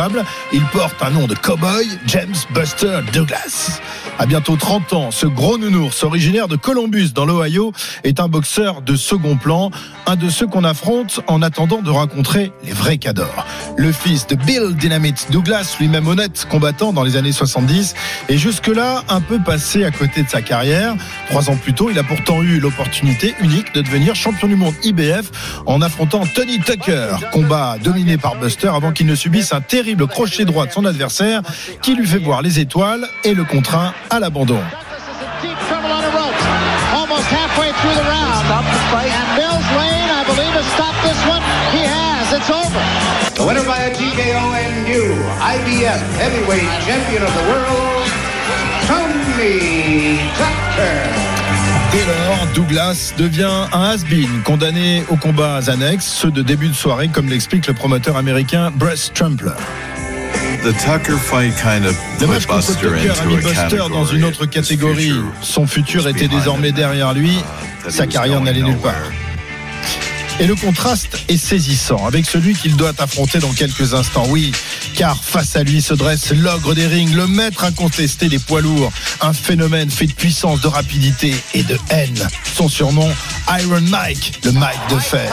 Il 0.52 0.64
porte 0.66 1.02
un 1.02 1.10
nom 1.10 1.26
de 1.26 1.34
cowboy, 1.34 1.86
James 2.06 2.34
Buster 2.54 3.00
Douglas. 3.12 3.80
À 4.18 4.26
bientôt 4.26 4.56
30 4.56 4.92
ans, 4.94 5.10
ce 5.10 5.26
gros 5.26 5.58
nounours 5.58 6.02
originaire 6.04 6.48
de 6.48 6.56
Columbus 6.56 7.10
dans 7.14 7.26
l'Ohio 7.26 7.72
est 8.04 8.20
un 8.20 8.28
boxeur 8.28 8.80
de 8.80 8.96
second 8.96 9.36
plan, 9.36 9.70
un 10.06 10.16
de 10.16 10.30
ceux 10.30 10.46
qu'on 10.46 10.64
affronte 10.64 11.20
en 11.26 11.42
attendant 11.42 11.82
de 11.82 11.90
rencontrer 11.90 12.52
les 12.64 12.72
vrais 12.72 12.98
cadors. 12.98 13.46
Le 13.76 13.92
fils 13.92 14.26
de 14.26 14.36
Bill 14.36 14.74
Dynamite 14.74 15.28
Douglas, 15.30 15.76
lui-même 15.80 16.06
honnête 16.06 16.46
combattant 16.50 16.92
dans 16.92 17.02
les 17.02 17.16
années 17.16 17.32
70, 17.32 17.94
est 18.28 18.38
jusque-là 18.38 19.04
un 19.08 19.20
peu 19.20 19.38
passé 19.38 19.84
à 19.84 19.90
côté 19.90 20.22
de 20.22 20.28
sa 20.28 20.42
carrière. 20.42 20.94
Trois 21.28 21.50
ans 21.50 21.56
plus 21.56 21.74
tôt, 21.74 21.88
il 21.90 21.98
a 21.98 22.02
pourtant 22.02 22.42
eu 22.42 22.58
l'opportunité 22.58 23.34
unique 23.40 23.74
de 23.74 23.82
devenir 23.82 24.14
champion 24.14 24.48
du 24.48 24.56
monde 24.56 24.74
IBF 24.82 25.62
en 25.66 25.80
affrontant 25.82 26.24
Tony 26.26 26.58
Tucker. 26.58 27.16
Combat 27.32 27.76
dominé 27.82 28.18
par 28.18 28.36
Buster 28.36 28.70
avant 28.74 28.92
qu'il 28.92 29.06
ne 29.06 29.14
subisse 29.14 29.52
un 29.52 29.60
terrible 29.60 29.89
crochet 30.06 30.44
droit 30.44 30.66
de 30.66 30.72
son 30.72 30.84
adversaire 30.84 31.42
qui 31.82 31.94
lui 31.94 32.06
fait 32.06 32.18
voir 32.18 32.42
les 32.42 32.58
étoiles 32.60 33.06
et 33.24 33.34
le 33.34 33.44
contraint 33.44 33.92
à 34.10 34.20
l'abandon. 34.20 34.60
IBF 45.42 46.00
champion 46.86 47.26
Tucker. 50.36 51.39
Dès 51.92 52.04
lors, 52.04 52.46
Douglas 52.54 53.14
devient 53.18 53.50
un 53.72 53.82
has-been, 53.82 54.42
condamné 54.44 55.02
aux 55.08 55.16
combats 55.16 55.60
annexes, 55.66 56.06
ceux 56.06 56.30
de 56.30 56.40
début 56.40 56.68
de 56.68 56.74
soirée, 56.74 57.08
comme 57.08 57.28
l'explique 57.28 57.66
le 57.66 57.74
promoteur 57.74 58.16
américain 58.16 58.70
Bruce 58.72 59.10
Trumpler. 59.12 59.50
The 60.62 60.72
Tucker 60.76 61.16
fight 61.18 61.54
kind 61.56 61.84
of 61.86 61.96
Le 62.20 62.28
match 62.28 62.46
contre 62.46 62.66
Buster 62.66 62.86
Tucker 62.86 63.20
a 63.20 63.24
mis 63.24 63.36
into 63.36 63.48
a 63.48 63.52
Buster 63.64 63.82
dans 63.90 64.04
une 64.04 64.24
autre 64.24 64.46
catégorie. 64.46 65.12
Son 65.42 65.66
futur 65.66 66.06
était 66.06 66.28
désormais 66.28 66.70
derrière 66.70 67.12
lui. 67.12 67.38
Sa 67.88 68.06
carrière 68.06 68.40
n'allait 68.40 68.62
nulle 68.62 68.76
part. 68.76 68.94
Et 70.40 70.46
le 70.46 70.56
contraste 70.56 71.18
est 71.28 71.36
saisissant 71.36 72.06
avec 72.06 72.24
celui 72.24 72.54
qu'il 72.54 72.74
doit 72.74 72.94
affronter 72.98 73.40
dans 73.40 73.52
quelques 73.52 73.92
instants. 73.92 74.24
Oui, 74.28 74.52
car 74.94 75.22
face 75.22 75.54
à 75.54 75.62
lui 75.62 75.82
se 75.82 75.92
dresse 75.92 76.32
l'ogre 76.32 76.74
des 76.74 76.86
rings, 76.86 77.14
le 77.14 77.26
maître 77.26 77.62
incontesté 77.64 78.30
des 78.30 78.38
poids 78.38 78.62
lourds, 78.62 78.90
un 79.20 79.34
phénomène 79.34 79.90
fait 79.90 80.06
de 80.06 80.14
puissance, 80.14 80.62
de 80.62 80.68
rapidité 80.68 81.34
et 81.52 81.62
de 81.62 81.76
haine. 81.90 82.26
Son 82.54 82.70
surnom, 82.70 83.10
Iron 83.60 83.82
Mike, 83.82 84.40
le 84.44 84.52
Mike 84.52 84.80
de 84.88 84.98
fer. 84.98 85.30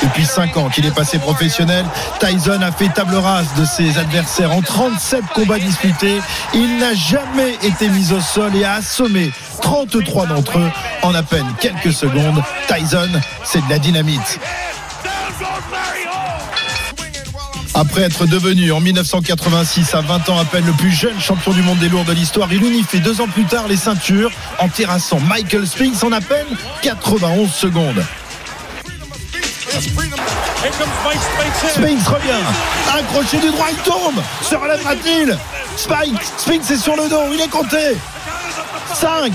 Depuis 0.00 0.24
5 0.24 0.56
ans 0.56 0.68
qu'il 0.68 0.86
est 0.86 0.94
passé 0.94 1.18
professionnel, 1.18 1.84
Tyson 2.20 2.62
a 2.62 2.70
fait 2.70 2.90
table 2.90 3.16
rase 3.16 3.48
de 3.58 3.64
ses 3.64 3.98
adversaires 3.98 4.52
en 4.52 4.62
37 4.62 5.24
combats 5.34 5.58
disputés. 5.58 6.20
Il 6.54 6.78
n'a 6.78 6.94
jamais 6.94 7.54
été 7.64 7.88
mis 7.88 8.12
au 8.12 8.20
sol 8.20 8.54
et 8.54 8.62
a 8.62 8.74
assommé 8.74 9.32
33 9.64 10.26
d'entre 10.26 10.58
eux 10.58 10.70
en 11.02 11.14
à 11.14 11.22
peine 11.22 11.46
quelques 11.58 11.92
secondes. 11.92 12.42
Tyson, 12.68 13.08
c'est 13.42 13.64
de 13.64 13.70
la 13.70 13.78
dynamite. 13.78 14.38
Après 17.74 18.02
être 18.02 18.26
devenu 18.26 18.70
en 18.72 18.80
1986, 18.80 19.94
à 19.94 20.02
20 20.02 20.28
ans 20.28 20.38
à 20.38 20.44
peine, 20.44 20.66
le 20.66 20.72
plus 20.72 20.92
jeune 20.92 21.18
champion 21.18 21.52
du 21.52 21.62
monde 21.62 21.78
des 21.78 21.88
lourds 21.88 22.04
de 22.04 22.12
l'histoire, 22.12 22.52
il 22.52 22.62
unifie 22.62 23.00
deux 23.00 23.20
ans 23.22 23.26
plus 23.26 23.44
tard 23.44 23.66
les 23.66 23.76
ceintures 23.76 24.30
en 24.58 24.68
terrassant 24.68 25.18
Michael 25.18 25.66
Spinks 25.66 26.04
en 26.04 26.12
à 26.12 26.20
peine 26.20 26.46
91 26.82 27.50
secondes. 27.50 28.04
Spinks 31.68 32.06
revient, 32.06 32.44
accroché 32.96 33.38
du 33.38 33.48
droit, 33.48 33.66
il 33.70 33.76
tombe, 33.78 34.22
se 34.42 34.54
relèvera-t-il 34.54 35.36
Spike, 35.76 36.22
Spinks 36.36 36.70
est 36.70 36.76
sur 36.76 36.96
le 36.96 37.08
dos, 37.08 37.32
il 37.32 37.40
est 37.40 37.50
compté 37.50 37.96
5, 38.94 39.32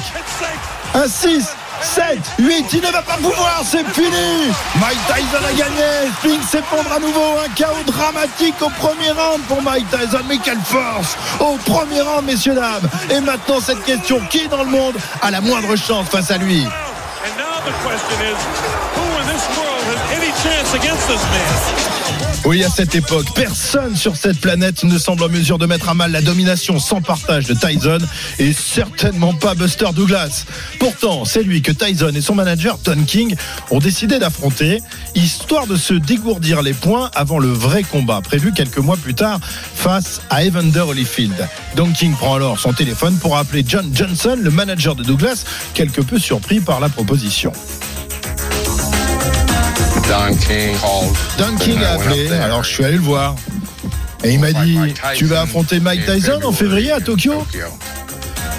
un 0.95 1.08
6, 1.08 1.48
7, 1.82 2.17
8, 2.39 2.65
il 2.74 2.82
ne 2.82 2.91
va 2.91 3.02
pas 3.02 3.17
pouvoir, 3.17 3.62
c'est 3.63 3.86
fini. 3.93 4.52
Mike 4.80 4.98
Tyson 5.08 5.43
a 5.45 5.52
gagné, 5.52 6.12
Spinks 6.19 6.43
s'effondre 6.50 6.91
à 6.91 7.00
nouveau, 7.00 7.38
un 7.45 7.50
chaos 7.56 7.84
dramatique 7.86 8.56
au 8.62 8.69
premier 8.69 9.12
round 9.12 9.41
pour 9.48 9.62
Mike 9.62 9.89
Tyson, 9.91 10.22
mais 10.28 10.38
quelle 10.38 10.60
force. 10.60 11.17
Au 11.39 11.58
premier 11.58 12.02
round, 12.02 12.26
messieurs, 12.26 12.56
dames. 12.56 12.89
Et 13.10 13.19
maintenant 13.19 13.60
cette 13.60 13.84
question, 13.84 14.22
qui 14.30 14.48
dans 14.48 14.63
le 14.63 14.69
monde 14.69 14.95
a 15.22 15.30
la 15.30 15.41
moindre 15.41 15.76
chance 15.76 16.08
face 16.10 16.32
à 16.32 16.38
lui? 16.38 16.63
And 16.63 17.38
now 17.38 17.60
the 17.65 17.74
question 17.84 18.17
is, 18.24 18.38
who 18.95 19.04
in 19.19 19.28
this 19.28 19.45
world 19.58 19.84
has 19.91 20.00
any 20.15 20.32
chance 20.41 20.74
against 20.74 21.08
this 21.08 21.22
man? 21.22 22.09
Oui, 22.45 22.63
à 22.63 22.69
cette 22.69 22.95
époque, 22.95 23.28
personne 23.36 23.95
sur 23.95 24.15
cette 24.15 24.39
planète 24.39 24.84
ne 24.84 24.97
semble 24.97 25.23
en 25.23 25.30
mesure 25.30 25.58
de 25.58 25.65
mettre 25.65 25.89
à 25.89 25.93
mal 25.93 26.12
la 26.12 26.21
domination 26.21 26.80
sans 26.80 27.02
partage 27.02 27.45
de 27.45 27.54
Tyson 27.54 27.99
et 28.39 28.54
certainement 28.54 29.34
pas 29.34 29.56
Buster 29.56 29.89
Douglas. 29.93 30.45
Pourtant, 30.80 31.25
c'est 31.25 31.43
lui 31.43 31.62
que 31.62 31.71
Tyson 31.71 32.12
et 32.15 32.21
son 32.21 32.36
manager 32.36 32.80
Don 32.84 33.04
King 33.06 33.36
ont 33.71 33.80
décidé 33.80 34.19
d'affronter, 34.19 34.82
histoire 35.15 35.67
de 35.67 35.75
se 35.75 35.93
dégourdir 35.93 36.62
les 36.62 36.73
points 36.73 37.12
avant 37.13 37.39
le 37.39 37.49
vrai 37.49 37.84
combat 37.84 38.21
prévu 38.21 38.54
quelques 38.54 38.78
mois 38.78 38.97
plus 38.97 39.15
tard 39.15 39.39
face 39.75 40.21
à 40.30 40.43
Evander 40.43 40.80
Holyfield. 40.80 41.47
Don 41.75 41.91
King 41.91 42.13
prend 42.13 42.36
alors 42.36 42.58
son 42.58 42.73
téléphone 42.73 43.17
pour 43.17 43.38
appeler 43.38 43.63
John 43.67 43.91
Johnson, 43.93 44.38
le 44.41 44.49
manager 44.49 44.95
de 44.95 45.04
Douglas, 45.04 45.43
quelque 45.73 46.02
peu 46.02 46.17
surpris 46.17 46.62
par 46.62 46.80
la 46.80 46.89
proposition. 46.89 47.52
Don 50.10 50.36
King 50.38 50.76
called. 50.80 51.15
Don 51.38 51.56
King 51.63 51.84
a 51.84 51.91
appelé, 51.91 52.32
alors 52.32 52.63
je 52.63 52.69
suis 52.74 52.84
allé 52.84 52.95
le 52.95 53.02
voir. 53.04 53.36
Et 54.24 54.32
il 54.32 54.39
m'a 54.39 54.52
dit 54.52 54.76
Tu 55.13 55.26
vas 55.26 55.41
affronter 55.41 55.80
Mike 55.80 56.04
Tyson 56.08 56.39
en 56.43 56.52
février 56.52 56.91
à 56.91 57.00
Tokyo 57.00 57.45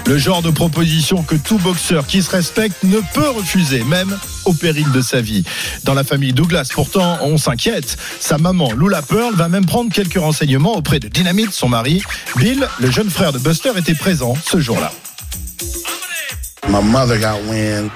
Le 0.07 0.17
genre 0.17 0.41
de 0.41 0.49
proposition 0.49 1.23
que 1.23 1.35
tout 1.35 1.57
boxeur 1.57 2.07
qui 2.07 2.21
se 2.21 2.31
respecte 2.31 2.81
ne 2.83 2.99
peut 3.13 3.29
refuser, 3.29 3.83
même 3.83 4.17
au 4.45 4.53
péril 4.53 4.89
de 4.93 5.01
sa 5.01 5.19
vie. 5.19 5.43
Dans 5.83 5.93
la 5.93 6.05
famille 6.05 6.31
Douglas, 6.31 6.69
pourtant, 6.73 7.17
on 7.21 7.37
s'inquiète. 7.37 7.97
Sa 8.21 8.37
maman, 8.37 8.71
Lula 8.71 9.01
Pearl, 9.01 9.35
va 9.35 9.49
même 9.49 9.65
prendre 9.65 9.91
quelques 9.91 10.19
renseignements 10.19 10.77
auprès 10.77 11.01
de 11.01 11.09
Dynamite, 11.09 11.51
son 11.51 11.67
mari. 11.67 12.01
Bill, 12.37 12.65
le 12.79 12.89
jeune 12.89 13.09
frère 13.09 13.33
de 13.33 13.39
Buster, 13.39 13.71
était 13.77 13.95
présent 13.95 14.35
ce 14.49 14.61
jour-là. 14.61 14.93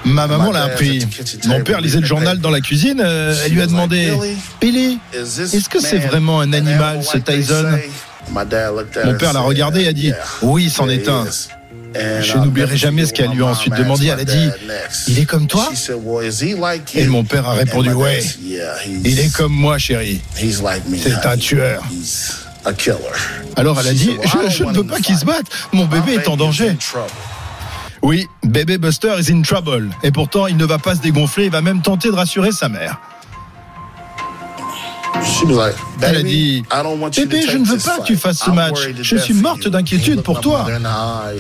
Ma 0.05 0.27
maman 0.27 0.51
l'a 0.51 0.63
appris. 0.63 1.05
Mon 1.47 1.61
père 1.63 1.81
lisait 1.81 1.99
le 2.01 2.05
journal 2.05 2.39
dans 2.39 2.49
la 2.51 2.61
cuisine. 2.61 3.01
euh, 3.03 3.33
elle 3.45 3.53
lui 3.53 3.61
a 3.61 3.67
demandé 3.67 4.11
Billy, 4.59 4.99
est-ce 5.13 5.69
que 5.69 5.79
c'est 5.79 5.99
vraiment 5.99 6.41
un 6.41 6.53
animal 6.53 7.03
ce 7.03 7.17
Tyson 7.17 7.77
Mon 8.31 8.43
père 9.15 9.33
l'a 9.33 9.41
regardé 9.41 9.83
et 9.83 9.87
a 9.87 9.93
dit 9.93 10.11
Oui, 10.41 10.69
c'en 10.69 10.89
est 10.89 11.07
un. 11.07 11.25
Je 12.21 12.37
n'oublierai 12.37 12.75
jamais 12.75 13.05
ce 13.05 13.13
qu'elle 13.13 13.31
lui 13.31 13.41
a 13.43 13.45
ensuite 13.47 13.75
demandé. 13.75 14.07
Elle 14.07 14.19
a 14.19 14.25
dit 14.25 14.49
Il 15.07 15.19
est 15.19 15.25
comme 15.25 15.47
toi? 15.47 15.69
Et 16.95 17.05
mon 17.07 17.23
père 17.23 17.47
a 17.47 17.53
répondu 17.53 17.93
Ouais, 17.93 18.19
il 19.03 19.19
est 19.19 19.33
comme 19.33 19.53
moi, 19.53 19.77
chérie. 19.77 20.21
He's 20.37 20.61
like 20.61 20.87
me. 20.87 20.97
C'est 20.97 21.25
un 21.25 21.37
tueur. 21.37 21.83
Alors 23.55 23.79
elle 23.79 23.87
a 23.87 23.93
dit 23.93 24.17
Je, 24.49 24.63
ne 24.63 24.73
veux 24.73 24.83
pas 24.83 24.99
qu'il 24.99 25.17
se 25.17 25.23
batte. 25.23 25.45
Mon 25.71 25.85
bébé 25.85 26.15
est 26.15 26.27
en 26.27 26.35
danger. 26.35 26.75
Oui, 28.05 28.27
bébé 28.43 28.77
Buster 28.77 29.15
is 29.17 29.31
in 29.31 29.41
trouble. 29.41 29.89
Et 30.03 30.11
pourtant, 30.11 30.45
il 30.45 30.57
ne 30.57 30.65
va 30.65 30.77
pas 30.77 30.93
se 30.93 31.01
dégonfler. 31.01 31.45
Il 31.45 31.51
va 31.51 31.63
même 31.63 31.81
tenter 31.81 32.09
de 32.09 32.15
rassurer 32.15 32.51
sa 32.51 32.69
mère. 32.69 32.99
Elle 36.01 36.07
a 36.07 36.11
"Baby, 36.11 36.63
dit 37.11 37.21
Bébé, 37.21 37.45
je 37.49 37.57
ne 37.57 37.65
veux 37.65 37.79
pas 37.79 37.97
que 37.97 38.03
tu 38.03 38.15
fasses 38.15 38.43
ce 38.45 38.51
match. 38.51 38.77
Je 39.01 39.17
suis 39.17 39.33
morte 39.33 39.65
you." 39.65 39.71
d'inquiétude 39.71 40.21
pour 40.21 40.39
toi. 40.39 40.67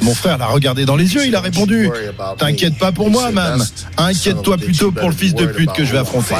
Mon 0.01 0.15
frère 0.15 0.39
l'a 0.39 0.47
regardé 0.47 0.85
dans 0.85 0.95
les 0.95 1.13
yeux. 1.13 1.27
Il 1.27 1.35
a 1.35 1.39
répondu 1.39 1.91
T'inquiète 2.39 2.79
pas 2.79 2.91
pour 2.91 3.11
moi, 3.11 3.29
mam. 3.29 3.63
Inquiète-toi 3.97 4.57
plutôt 4.57 4.91
pour 4.91 5.09
le 5.09 5.15
fils 5.15 5.35
de 5.35 5.45
pute 5.45 5.71
que 5.71 5.85
je 5.85 5.91
vais 5.91 5.99
affronter. 5.99 6.33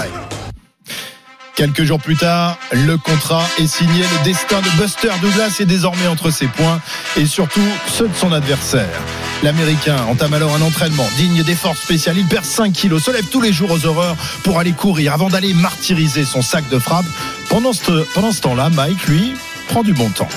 Quelques 1.56 1.84
jours 1.84 2.02
plus 2.02 2.18
tard, 2.18 2.58
le 2.74 2.98
contrat 2.98 3.46
est 3.58 3.68
signé. 3.68 4.04
Le 4.04 4.26
destin 4.26 4.60
de 4.60 4.82
Buster 4.82 5.12
Douglas 5.22 5.56
est 5.62 5.66
désormais 5.66 6.08
entre 6.08 6.30
ses 6.30 6.48
poings 6.48 6.82
et 7.16 7.26
surtout 7.26 7.66
ceux 7.88 8.10
de 8.10 8.14
son 8.14 8.34
adversaire. 8.34 9.02
L'Américain 9.42 9.96
entame 10.10 10.34
alors 10.34 10.54
un 10.54 10.62
entraînement 10.62 11.08
digne 11.16 11.44
des 11.44 11.56
forces 11.56 11.80
spéciales. 11.80 12.18
Il 12.18 12.26
perd 12.26 12.44
5 12.44 12.74
kilos, 12.74 13.06
se 13.06 13.12
lève 13.12 13.28
tous 13.30 13.40
les 13.40 13.54
jours 13.54 13.72
aux 13.72 13.86
horreurs 13.86 14.18
pour 14.44 14.60
aller 14.60 14.74
courir 14.74 15.14
avant 15.14 15.30
d'aller 15.30 15.54
martyriser 15.54 16.26
son 16.26 16.42
sac 16.42 16.68
de 16.68 16.78
frappe. 16.78 17.06
Pendant 17.48 17.72
ce, 17.72 18.06
pendant 18.14 18.34
ce 18.34 18.42
temps-là, 18.42 18.70
Mike, 18.70 19.06
lui, 19.08 19.34
prend 19.70 19.82
du 19.82 19.94
bon 19.94 20.10
temps. 20.10 20.28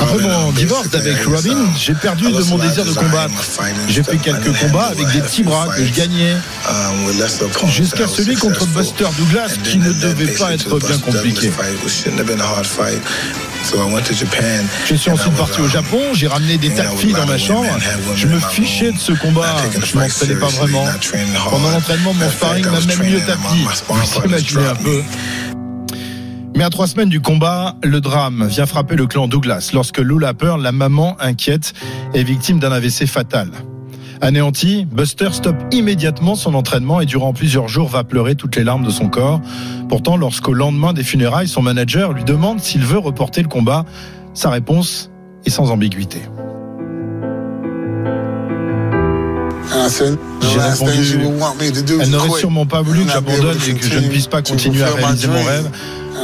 Après 0.00 0.22
mon 0.22 0.48
um, 0.48 0.54
divorce 0.54 0.88
just, 0.92 1.24
Robin, 1.24 1.56
um, 1.56 1.72
j'ai 1.78 1.94
perdu 1.94 2.24
de 2.24 2.42
mon 2.44 2.58
désir 2.58 2.84
de 2.84 2.92
combattre. 2.92 3.32
J'ai 3.88 4.02
fait 4.02 4.18
quelques 4.18 4.52
combats 4.58 4.90
avec 4.92 5.06
des 5.12 5.20
petits 5.20 5.42
bras 5.42 5.68
que 5.68 5.84
je 5.84 5.92
gagnais. 5.92 6.36
um, 6.68 7.68
Jusqu'à 7.68 8.06
celui 8.06 8.36
contre. 8.36 8.66
Buster 8.66 9.06
Douglas 9.18 9.56
qui 9.64 9.78
ne 9.78 9.92
devait 9.92 10.32
pas 10.32 10.54
être 10.54 10.78
bien 10.78 10.98
compliqué. 10.98 11.50
Je 14.86 14.94
suis 14.94 15.10
ensuite 15.10 15.34
parti 15.34 15.60
au 15.60 15.64
um, 15.64 15.70
Japon, 15.70 16.00
j'ai 16.14 16.26
ramené 16.26 16.58
des 16.58 16.70
tas 16.70 16.84
de 16.84 16.96
filles 16.96 17.12
dans 17.12 17.26
ma 17.26 17.38
chambre. 17.38 17.68
Je 18.14 18.26
me 18.26 18.38
fichais 18.40 18.92
de 18.92 18.98
ce 18.98 19.12
combat, 19.12 19.56
je 19.84 19.96
m'entraînais 19.96 20.34
pas 20.34 20.48
vraiment. 20.48 20.84
Pendant 21.50 21.70
l'entraînement, 21.70 22.14
mon 22.14 22.30
sparring 22.30 22.66
m'a 22.66 22.80
même 22.80 23.02
mieux 23.02 23.20
tapis. 23.20 23.66
Vous 23.88 24.24
imaginez 24.24 24.66
un 24.66 24.74
peu. 24.74 25.02
Mais 26.62 26.66
à 26.66 26.70
trois 26.70 26.86
semaines 26.86 27.08
du 27.08 27.20
combat, 27.20 27.74
le 27.82 28.00
drame 28.00 28.46
vient 28.46 28.66
frapper 28.66 28.94
le 28.94 29.08
clan 29.08 29.26
Douglas 29.26 29.72
lorsque 29.74 29.98
Lula 29.98 30.32
Pearl, 30.32 30.62
la 30.62 30.70
maman 30.70 31.16
inquiète, 31.18 31.72
est 32.14 32.22
victime 32.22 32.60
d'un 32.60 32.70
AVC 32.70 33.06
fatal. 33.06 33.50
Anéanti, 34.20 34.84
Buster 34.84 35.30
stoppe 35.32 35.56
immédiatement 35.72 36.36
son 36.36 36.54
entraînement 36.54 37.00
et 37.00 37.04
durant 37.04 37.32
plusieurs 37.32 37.66
jours 37.66 37.88
va 37.88 38.04
pleurer 38.04 38.36
toutes 38.36 38.54
les 38.54 38.62
larmes 38.62 38.84
de 38.84 38.90
son 38.90 39.08
corps. 39.08 39.40
Pourtant, 39.88 40.16
lorsqu'au 40.16 40.52
lendemain 40.52 40.92
des 40.92 41.02
funérailles, 41.02 41.48
son 41.48 41.62
manager 41.62 42.12
lui 42.12 42.22
demande 42.22 42.60
s'il 42.60 42.82
veut 42.82 42.98
reporter 42.98 43.42
le 43.42 43.48
combat, 43.48 43.84
sa 44.32 44.50
réponse 44.50 45.10
est 45.44 45.50
sans 45.50 45.72
ambiguïté. 45.72 46.20
The 49.72 50.16
J'ai 50.42 50.60
répondu, 50.60 51.18
elle 52.00 52.10
n'aurait 52.10 52.38
sûrement 52.38 52.66
pas 52.66 52.82
voulu 52.82 53.04
que 53.04 53.10
j'abandonne 53.10 53.58
et 53.68 53.74
que 53.74 53.84
je 53.84 53.98
ne 53.98 54.08
puisse 54.08 54.28
pas 54.28 54.42
continuer 54.42 54.84
à 54.84 54.90
réaliser 54.90 55.26
mon 55.26 55.42
rêve. 55.42 55.68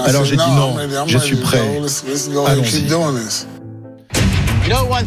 I 0.05 0.09
Alors 0.09 0.25
j'ai 0.25 0.37
dit 0.37 0.43
"No, 0.57 0.71
non, 0.75 1.07
je 1.07 1.19
suis 1.19 1.37
prêt. 1.37 1.59
go. 1.59 1.85
Let's- 1.87 2.05
let's 2.07 2.29
go 2.29 2.47
ahead 2.47 2.59
and 2.59 2.63
keep 2.63 2.75
Allons-y. 2.75 2.89
doing 2.89 3.15
this." 3.25 3.47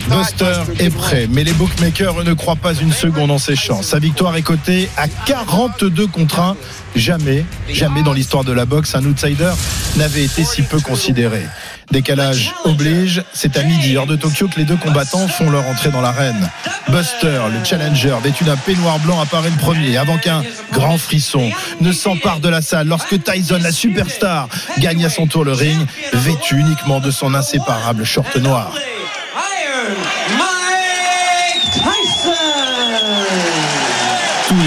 Buster 0.09 0.61
est 0.79 0.89
prêt, 0.89 1.27
mais 1.29 1.43
les 1.43 1.53
bookmakers 1.53 2.19
eux, 2.19 2.23
ne 2.23 2.33
croient 2.33 2.55
pas 2.55 2.73
une 2.73 2.91
seconde 2.91 3.29
en 3.29 3.37
ses 3.37 3.55
chances. 3.55 3.87
Sa 3.87 3.99
victoire 3.99 4.35
est 4.35 4.41
cotée 4.41 4.89
à 4.97 5.07
42 5.27 6.07
contre 6.07 6.39
1. 6.39 6.55
Jamais, 6.95 7.45
jamais 7.69 8.01
dans 8.01 8.13
l'histoire 8.13 8.43
de 8.43 8.51
la 8.53 8.65
boxe, 8.65 8.95
un 8.95 9.05
outsider 9.05 9.51
n'avait 9.97 10.23
été 10.23 10.43
si 10.43 10.63
peu 10.63 10.79
considéré. 10.79 11.43
Décalage 11.89 12.53
oblige, 12.63 13.23
c'est 13.33 13.57
à 13.57 13.63
midi, 13.63 13.97
hors 13.97 14.05
de 14.05 14.15
Tokyo, 14.15 14.47
que 14.47 14.59
les 14.59 14.65
deux 14.65 14.77
combattants 14.77 15.27
font 15.27 15.49
leur 15.49 15.67
entrée 15.67 15.89
dans 15.89 16.01
l'arène. 16.01 16.49
Buster, 16.89 17.41
le 17.51 17.63
challenger, 17.65 18.15
vêtu 18.23 18.43
d'un 18.43 18.57
peignoir 18.57 18.99
blanc, 18.99 19.19
apparaît 19.19 19.49
le 19.49 19.57
premier, 19.57 19.97
avant 19.97 20.17
qu'un 20.17 20.43
grand 20.71 20.97
frisson 20.97 21.49
ne 21.81 21.91
s'empare 21.91 22.39
de 22.39 22.49
la 22.49 22.61
salle 22.61 22.87
lorsque 22.87 23.21
Tyson, 23.23 23.59
la 23.61 23.71
superstar, 23.71 24.47
gagne 24.79 25.05
à 25.05 25.09
son 25.09 25.27
tour 25.27 25.43
le 25.43 25.53
ring, 25.53 25.85
vêtu 26.13 26.57
uniquement 26.57 26.99
de 26.99 27.11
son 27.11 27.33
inséparable 27.33 28.05
short 28.05 28.35
noir. 28.37 28.73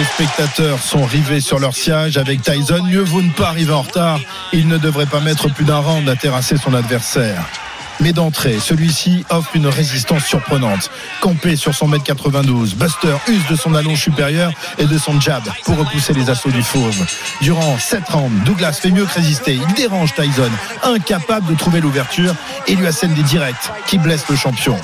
Les 0.05 0.25
spectateurs 0.25 0.83
sont 0.83 1.05
rivés 1.05 1.41
sur 1.41 1.59
leur 1.59 1.75
siège 1.75 2.19
avec 2.19 2.43
Tyson. 2.43 2.83
Mieux 2.85 3.03
vaut 3.03 3.23
ne 3.23 3.31
pas 3.31 3.49
arriver 3.49 3.73
en 3.73 3.83
retard. 3.83 4.21
Il 4.53 4.69
ne 4.69 4.77
devrait 4.77 5.07
pas 5.07 5.21
mettre 5.21 5.49
plus 5.53 5.65
d'un 5.65 5.79
round 5.79 6.09
à 6.09 6.17
terrasser 6.17 6.57
son 6.57 6.75
adversaire. 6.75 7.64
Mais 8.01 8.13
d'entrée, 8.13 8.59
celui-ci 8.61 9.25
offre 9.31 9.51
une 9.55 9.67
résistance 9.67 10.25
surprenante. 10.25 10.91
Campé 11.21 11.57
sur 11.57 11.75
son 11.75 11.89
mètre 11.89 12.05
92, 12.05 12.75
Buster 12.75 13.17
use 13.29 13.47
de 13.49 13.57
son 13.57 13.75
allonge 13.75 14.01
supérieur 14.01 14.53
et 14.79 14.87
de 14.87 14.99
son 14.99 15.21
jab 15.21 15.43
pour 15.65 15.77
repousser 15.77 16.13
les 16.13 16.29
assauts 16.29 16.51
du 16.51 16.63
fauve. 16.63 17.07
Durant 17.41 17.79
7 17.79 18.03
rounds, 18.09 18.45
Douglas 18.45 18.79
fait 18.81 18.91
mieux 18.91 19.05
que 19.05 19.15
résister. 19.15 19.55
Il 19.55 19.75
dérange 19.75 20.15
Tyson, 20.15 20.51
incapable 20.83 21.47
de 21.47 21.55
trouver 21.55 21.81
l'ouverture 21.81 22.35
et 22.67 22.75
lui 22.75 22.87
assène 22.87 23.15
des 23.15 23.23
directs 23.23 23.71
qui 23.87 23.99
blessent 23.99 24.29
le 24.29 24.37
champion. 24.37 24.77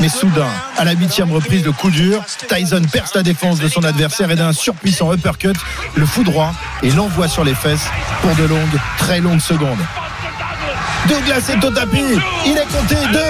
Mais 0.00 0.08
soudain, 0.08 0.50
à 0.78 0.84
la 0.84 0.92
huitième 0.92 1.32
reprise 1.32 1.62
de 1.62 1.70
coup 1.70 1.90
dur, 1.90 2.22
Tyson 2.48 2.82
perce 2.90 3.14
la 3.14 3.22
défense 3.22 3.58
de 3.58 3.68
son 3.68 3.84
adversaire 3.84 4.30
et 4.30 4.36
d'un 4.36 4.52
surpuissant 4.52 5.12
uppercut, 5.12 5.56
le 5.96 6.06
foudroie 6.06 6.52
et 6.82 6.90
l'envoie 6.90 7.28
sur 7.28 7.44
les 7.44 7.54
fesses 7.54 7.86
pour 8.20 8.34
de 8.36 8.44
longues, 8.44 8.78
très 8.98 9.20
longues 9.20 9.40
secondes. 9.40 9.78
Douglas 11.08 11.48
est 11.50 11.64
au 11.64 11.70
tapis. 11.70 12.18
Il 12.46 12.56
est 12.56 12.66
compté 12.66 12.96
2, 13.12 13.20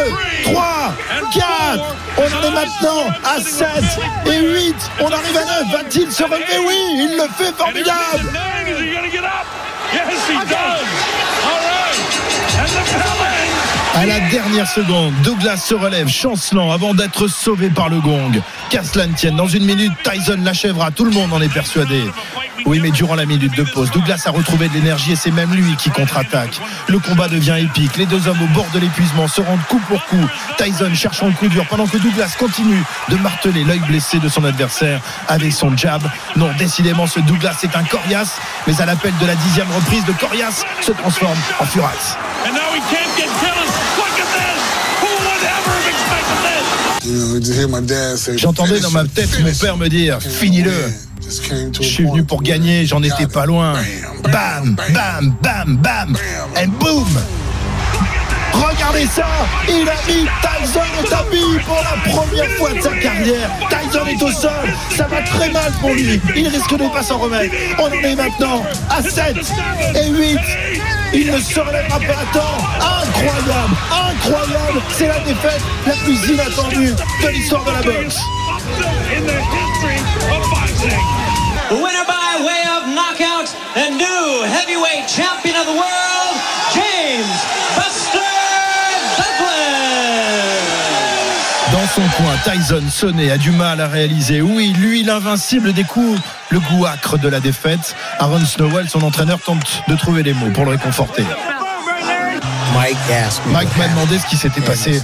3, 0.52 0.94
4. 1.34 1.96
On 2.18 2.22
en 2.22 2.42
est 2.42 2.50
maintenant 2.50 3.06
à 3.24 3.40
7 3.40 3.66
et 4.26 4.38
8. 4.38 4.76
On 5.00 5.06
arrive 5.10 5.36
à 5.36 5.44
9. 5.64 5.72
Va-t-il 5.72 6.12
se 6.12 6.22
relever? 6.22 6.58
Oui, 6.66 6.76
il 6.94 7.16
le 7.16 7.28
fait 7.36 7.54
formidable. 7.56 8.30
À 14.02 14.06
la 14.06 14.18
dernière 14.18 14.68
seconde, 14.68 15.14
Douglas 15.22 15.58
se 15.58 15.76
relève 15.76 16.08
chancelant 16.08 16.72
avant 16.72 16.92
d'être 16.92 17.28
sauvé 17.28 17.70
par 17.70 17.88
le 17.88 18.00
gong. 18.00 18.32
Qu'à 18.68 18.82
cela 18.82 19.06
ne 19.06 19.12
tienne, 19.12 19.36
dans 19.36 19.46
une 19.46 19.64
minute, 19.64 19.92
Tyson 20.02 20.38
l'achèvera. 20.42 20.90
Tout 20.90 21.04
le 21.04 21.12
monde 21.12 21.32
en 21.32 21.40
est 21.40 21.48
persuadé. 21.48 22.02
Oui, 22.66 22.80
mais 22.82 22.90
durant 22.90 23.14
la 23.14 23.26
minute 23.26 23.56
de 23.56 23.62
pause, 23.62 23.92
Douglas 23.92 24.24
a 24.26 24.32
retrouvé 24.32 24.68
de 24.68 24.74
l'énergie 24.74 25.12
et 25.12 25.16
c'est 25.16 25.30
même 25.30 25.54
lui 25.54 25.76
qui 25.76 25.88
contre-attaque. 25.90 26.60
Le 26.88 26.98
combat 26.98 27.28
devient 27.28 27.58
épique. 27.60 27.96
Les 27.96 28.06
deux 28.06 28.26
hommes 28.26 28.42
au 28.42 28.48
bord 28.48 28.66
de 28.74 28.80
l'épuisement 28.80 29.28
se 29.28 29.40
rendent 29.40 29.64
coup 29.68 29.80
pour 29.86 30.04
coup. 30.06 30.28
Tyson 30.58 30.92
cherchant 30.94 31.28
le 31.28 31.34
coup 31.34 31.46
dur 31.46 31.64
pendant 31.68 31.86
que 31.86 31.98
Douglas 31.98 32.34
continue 32.36 32.82
de 33.08 33.14
marteler 33.18 33.62
l'œil 33.62 33.82
blessé 33.86 34.18
de 34.18 34.28
son 34.28 34.42
adversaire 34.42 35.00
avec 35.28 35.52
son 35.52 35.76
jab. 35.76 36.02
Non, 36.34 36.50
décidément, 36.58 37.06
ce 37.06 37.20
Douglas 37.20 37.58
est 37.62 37.76
un 37.76 37.84
coriace, 37.84 38.36
mais 38.66 38.80
à 38.80 38.86
l'appel 38.86 39.12
de 39.20 39.26
la 39.26 39.36
dixième 39.36 39.70
reprise, 39.70 40.04
de 40.06 40.12
coriace 40.12 40.64
se 40.80 40.90
transforme 40.90 41.38
en 41.60 41.64
furax. 41.66 42.16
And 42.44 42.54
now 42.54 42.72
he 42.74 42.80
can't 42.92 43.12
get. 43.16 43.30
Look 43.98 44.14
at 44.18 44.28
this. 44.36 44.60
Who 45.02 45.10
would 45.24 45.42
ever 45.42 45.74
have 45.78 45.88
expected 45.94 46.38
this? 46.46 46.66
You 47.06 47.14
know, 47.14 47.40
just 47.40 47.58
hear 47.58 47.68
my 47.68 47.80
dad 47.80 48.18
say, 48.18 48.36
J'entendais 48.38 48.80
dans 48.80 48.90
ma 48.90 49.04
tête 49.04 49.30
mon 49.40 49.52
père 49.52 49.76
me 49.76 49.88
dire 49.88 50.18
Finis-le. 50.20 50.72
Je 51.28 51.82
suis 51.82 52.04
venu 52.04 52.24
pour 52.24 52.42
gagner, 52.42 52.84
j'en 52.84 53.02
étais 53.02 53.26
pas 53.26 53.46
loin. 53.46 53.74
Bam, 54.24 54.76
bam, 54.92 55.34
bam, 55.42 55.76
bam, 55.76 56.16
et 56.60 56.66
boum 56.66 57.06
Regardez 58.52 59.06
ça 59.06 59.26
Il 59.68 59.88
a 59.88 59.94
mis 60.06 60.26
Tyson 60.42 60.80
au 61.02 61.08
tapis 61.08 61.58
pour 61.64 61.76
la 61.76 62.12
première 62.12 62.50
fois 62.58 62.72
de 62.72 62.80
sa 62.80 62.90
carrière. 62.90 63.50
Tyson 63.70 64.06
est 64.06 64.22
au 64.22 64.30
sol, 64.30 64.68
ça 64.94 65.06
va 65.06 65.22
très 65.22 65.50
mal 65.50 65.72
pour 65.80 65.94
lui. 65.94 66.20
Il 66.36 66.48
risque 66.48 66.76
de 66.76 66.84
ne 66.84 66.88
pas 66.90 67.02
s'en 67.02 67.18
remettre. 67.18 67.54
On 67.78 67.84
en 67.84 67.92
est 67.92 68.14
maintenant 68.16 68.62
à 68.90 69.02
7 69.02 69.36
et 69.94 70.10
8. 70.10 70.38
Il 71.14 71.30
ne 71.30 71.38
se 71.38 71.60
relèvera 71.60 71.98
pas 72.00 72.20
à 72.20 72.26
temps. 72.32 72.58
Incroyable, 73.02 73.76
incroyable. 73.90 74.82
C'est 74.90 75.08
la 75.08 75.18
défaite 75.20 75.60
la 75.86 75.94
plus 76.04 76.30
inattendue 76.30 76.94
de 77.22 77.28
l'histoire 77.28 77.64
de 77.64 77.70
la 77.70 77.82
boxe. 77.82 78.18
Winner 81.70 82.04
by 82.06 82.44
way 82.44 82.62
of 82.76 82.88
knockout 82.94 83.54
and 83.76 83.96
new 83.96 84.42
heavyweight 84.44 85.06
champion 85.08 85.56
of 85.56 85.66
the 85.66 85.72
world, 85.72 86.36
James 86.74 87.61
son 91.94 92.02
coin, 92.16 92.34
Tyson 92.44 92.82
sonné 92.88 93.30
a 93.30 93.36
du 93.36 93.50
mal 93.50 93.80
à 93.80 93.86
réaliser. 93.86 94.40
Oui, 94.40 94.72
lui, 94.78 95.02
l'invincible 95.02 95.74
des 95.74 95.84
coups, 95.84 96.20
le 96.48 96.58
goût 96.60 96.86
acre 96.86 97.18
de 97.18 97.28
la 97.28 97.40
défaite. 97.40 97.94
Aaron 98.18 98.44
Snowell, 98.44 98.88
son 98.88 99.02
entraîneur, 99.02 99.38
tente 99.40 99.82
de 99.88 99.94
trouver 99.94 100.22
les 100.22 100.32
mots 100.32 100.50
pour 100.50 100.64
le 100.64 100.70
réconforter. 100.70 101.24
Mike 102.74 103.76
m'a 103.76 103.88
demandé 103.88 104.18
ce 104.18 104.26
qui 104.26 104.36
s'était 104.36 104.62
passé. 104.62 105.02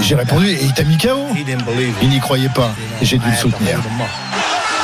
J'ai 0.00 0.14
répondu 0.14 0.48
et 0.48 0.62
il 0.62 0.72
t'a 0.72 0.84
mis 0.84 0.96
KO. 0.96 1.28
Il 2.00 2.08
n'y 2.08 2.20
croyait 2.20 2.48
pas 2.48 2.70
et 3.02 3.04
j'ai 3.04 3.18
dû 3.18 3.28
le 3.28 3.36
soutenir. 3.36 3.78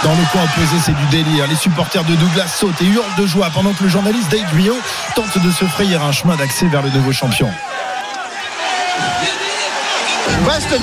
Dans 0.02 0.10
le 0.10 0.30
coin 0.32 0.42
opposé, 0.42 0.76
c'est 0.84 0.96
du 0.96 1.06
délire. 1.06 1.46
Les 1.46 1.56
supporters 1.56 2.04
de 2.04 2.14
Douglas 2.16 2.48
sautent 2.48 2.82
et 2.82 2.86
hurlent 2.86 3.04
de 3.16 3.26
joie 3.26 3.48
pendant 3.54 3.72
que 3.72 3.84
le 3.84 3.88
journaliste 3.88 4.30
Dave 4.30 4.52
Rio 4.54 4.76
tente 5.14 5.38
de 5.38 5.50
se 5.50 5.64
frayer 5.64 5.96
un 5.96 6.12
chemin 6.12 6.36
d'accès 6.36 6.66
vers 6.66 6.82
le 6.82 6.90
nouveau 6.90 7.12
champion. 7.12 7.48
Buster 10.44 10.78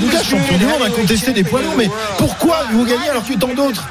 Douglas, 0.00 0.22
champion 0.22 0.56
du 0.56 0.66
monde, 0.66 0.82
a 0.86 0.90
contesté 0.90 1.32
des 1.32 1.44
poids 1.44 1.62
lourds, 1.62 1.74
mais 1.76 1.90
pourquoi 2.16 2.64
vous 2.72 2.84
gagnez 2.84 3.08
alors 3.10 3.24
que 3.24 3.34
tant 3.34 3.54
d'autres 3.54 3.88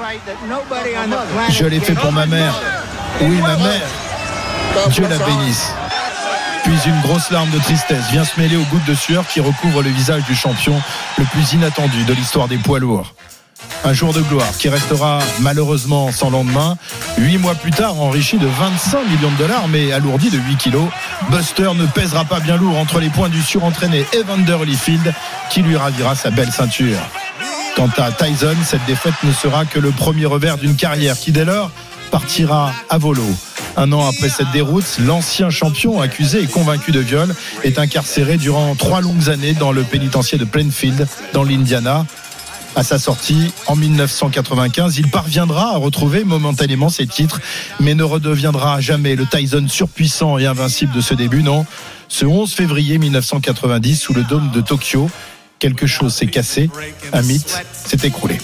Je 1.50 1.66
l'ai 1.66 1.80
fait 1.80 1.94
pour 1.94 2.12
ma 2.12 2.26
mère. 2.26 2.54
Oui, 3.22 3.38
ma 3.42 3.58
mère. 3.58 3.82
Dieu 4.90 5.08
la 5.08 5.18
bénisse. 5.18 5.72
Puis 6.64 6.78
une 6.86 7.00
grosse 7.02 7.32
larme 7.32 7.50
de 7.52 7.60
tristesse 7.60 8.10
vient 8.12 8.26
se 8.26 8.40
mêler 8.40 8.58
aux 8.58 8.64
gouttes 8.64 8.86
de 8.86 8.94
sueur 8.94 9.26
qui 9.28 9.40
recouvrent 9.40 9.82
le 9.82 9.90
visage 9.90 10.24
du 10.26 10.36
champion 10.36 10.82
le 11.18 11.24
plus 11.26 11.54
inattendu 11.54 12.04
de 12.04 12.14
l'histoire 12.14 12.48
des 12.48 12.58
poids 12.58 12.80
lourds. 12.80 13.14
Un 13.84 13.94
jour 13.94 14.14
de 14.14 14.22
gloire 14.22 14.52
qui 14.58 14.70
restera 14.70 15.20
malheureusement 15.40 16.12
sans 16.12 16.30
lendemain. 16.30 16.78
Huit 17.18 17.38
mois 17.38 17.56
plus 17.56 17.72
tard, 17.72 18.00
enrichi 18.02 18.38
de 18.38 18.48
25 18.48 19.08
millions 19.08 19.32
de 19.32 19.38
dollars, 19.38 19.68
mais 19.68 19.92
alourdi 19.94 20.30
de 20.30 20.38
8 20.38 20.58
kilos, 20.58 20.88
Buster 21.30 21.70
ne 21.76 21.86
pèsera 21.86 22.26
pas 22.26 22.40
bien 22.40 22.58
lourd 22.58 22.78
entre 22.78 23.00
les 23.00 23.10
points 23.10 23.30
du 23.30 23.42
surentraîné 23.42 24.06
Evander 24.14 24.54
Holyfield 24.54 25.14
qui 25.50 25.62
lui 25.62 25.78
ravira 25.78 26.16
sa 26.16 26.32
belle 26.32 26.52
ceinture. 26.52 27.00
Quant 27.76 27.90
à 27.98 28.12
Tyson, 28.12 28.56
cette 28.66 28.86
défaite 28.86 29.14
ne 29.24 29.32
sera 29.32 29.66
que 29.66 29.80
le 29.80 29.92
premier 29.92 30.26
revers 30.26 30.58
d'une 30.58 30.76
carrière 30.76 31.18
qui 31.18 31.32
dès 31.32 31.46
lors 31.46 31.72
partira 32.12 32.74
à 32.90 32.98
volo. 32.98 33.24
Un 33.76 33.92
an 33.92 34.08
après 34.10 34.30
cette 34.30 34.52
déroute, 34.52 34.98
l'ancien 35.06 35.52
champion 35.52 36.02
accusé 36.02 36.42
et 36.42 36.48
convaincu 36.48 36.92
de 36.92 37.00
viol 37.00 37.36
est 37.64 37.78
incarcéré 37.78 38.38
durant 38.38 38.74
trois 38.74 39.02
longues 39.02 39.30
années 39.30 39.54
dans 39.54 39.72
le 39.72 39.84
pénitencier 39.84 40.40
de 40.40 40.46
Plainfield, 40.46 41.08
dans 41.34 41.44
l'Indiana. 41.44 42.06
À 42.78 42.84
sa 42.84 43.00
sortie 43.00 43.52
en 43.66 43.76
1995, 43.76 45.00
il 45.00 45.10
parviendra 45.10 45.74
à 45.74 45.78
retrouver 45.78 46.24
momentanément 46.24 46.90
ses 46.90 47.08
titres, 47.08 47.42
mais 47.80 47.96
ne 47.96 48.04
redeviendra 48.04 48.82
jamais 48.82 49.16
le 49.16 49.26
Tyson 49.26 49.66
surpuissant 49.68 50.38
et 50.38 50.46
invincible 50.46 50.94
de 50.94 51.02
ce 51.02 51.16
début, 51.16 51.42
non. 51.42 51.66
Ce 52.08 52.24
11 52.24 52.54
février 52.54 53.00
1990, 53.00 54.00
sous 54.00 54.14
le 54.14 54.22
dôme 54.22 54.52
de 54.52 54.62
Tokyo, 54.62 55.10
quelque 55.58 55.88
chose 55.88 56.14
s'est 56.14 56.28
cassé, 56.28 56.70
un 57.14 57.24
mythe 57.24 57.58
s'est 57.74 58.06
écroulé. 58.08 58.38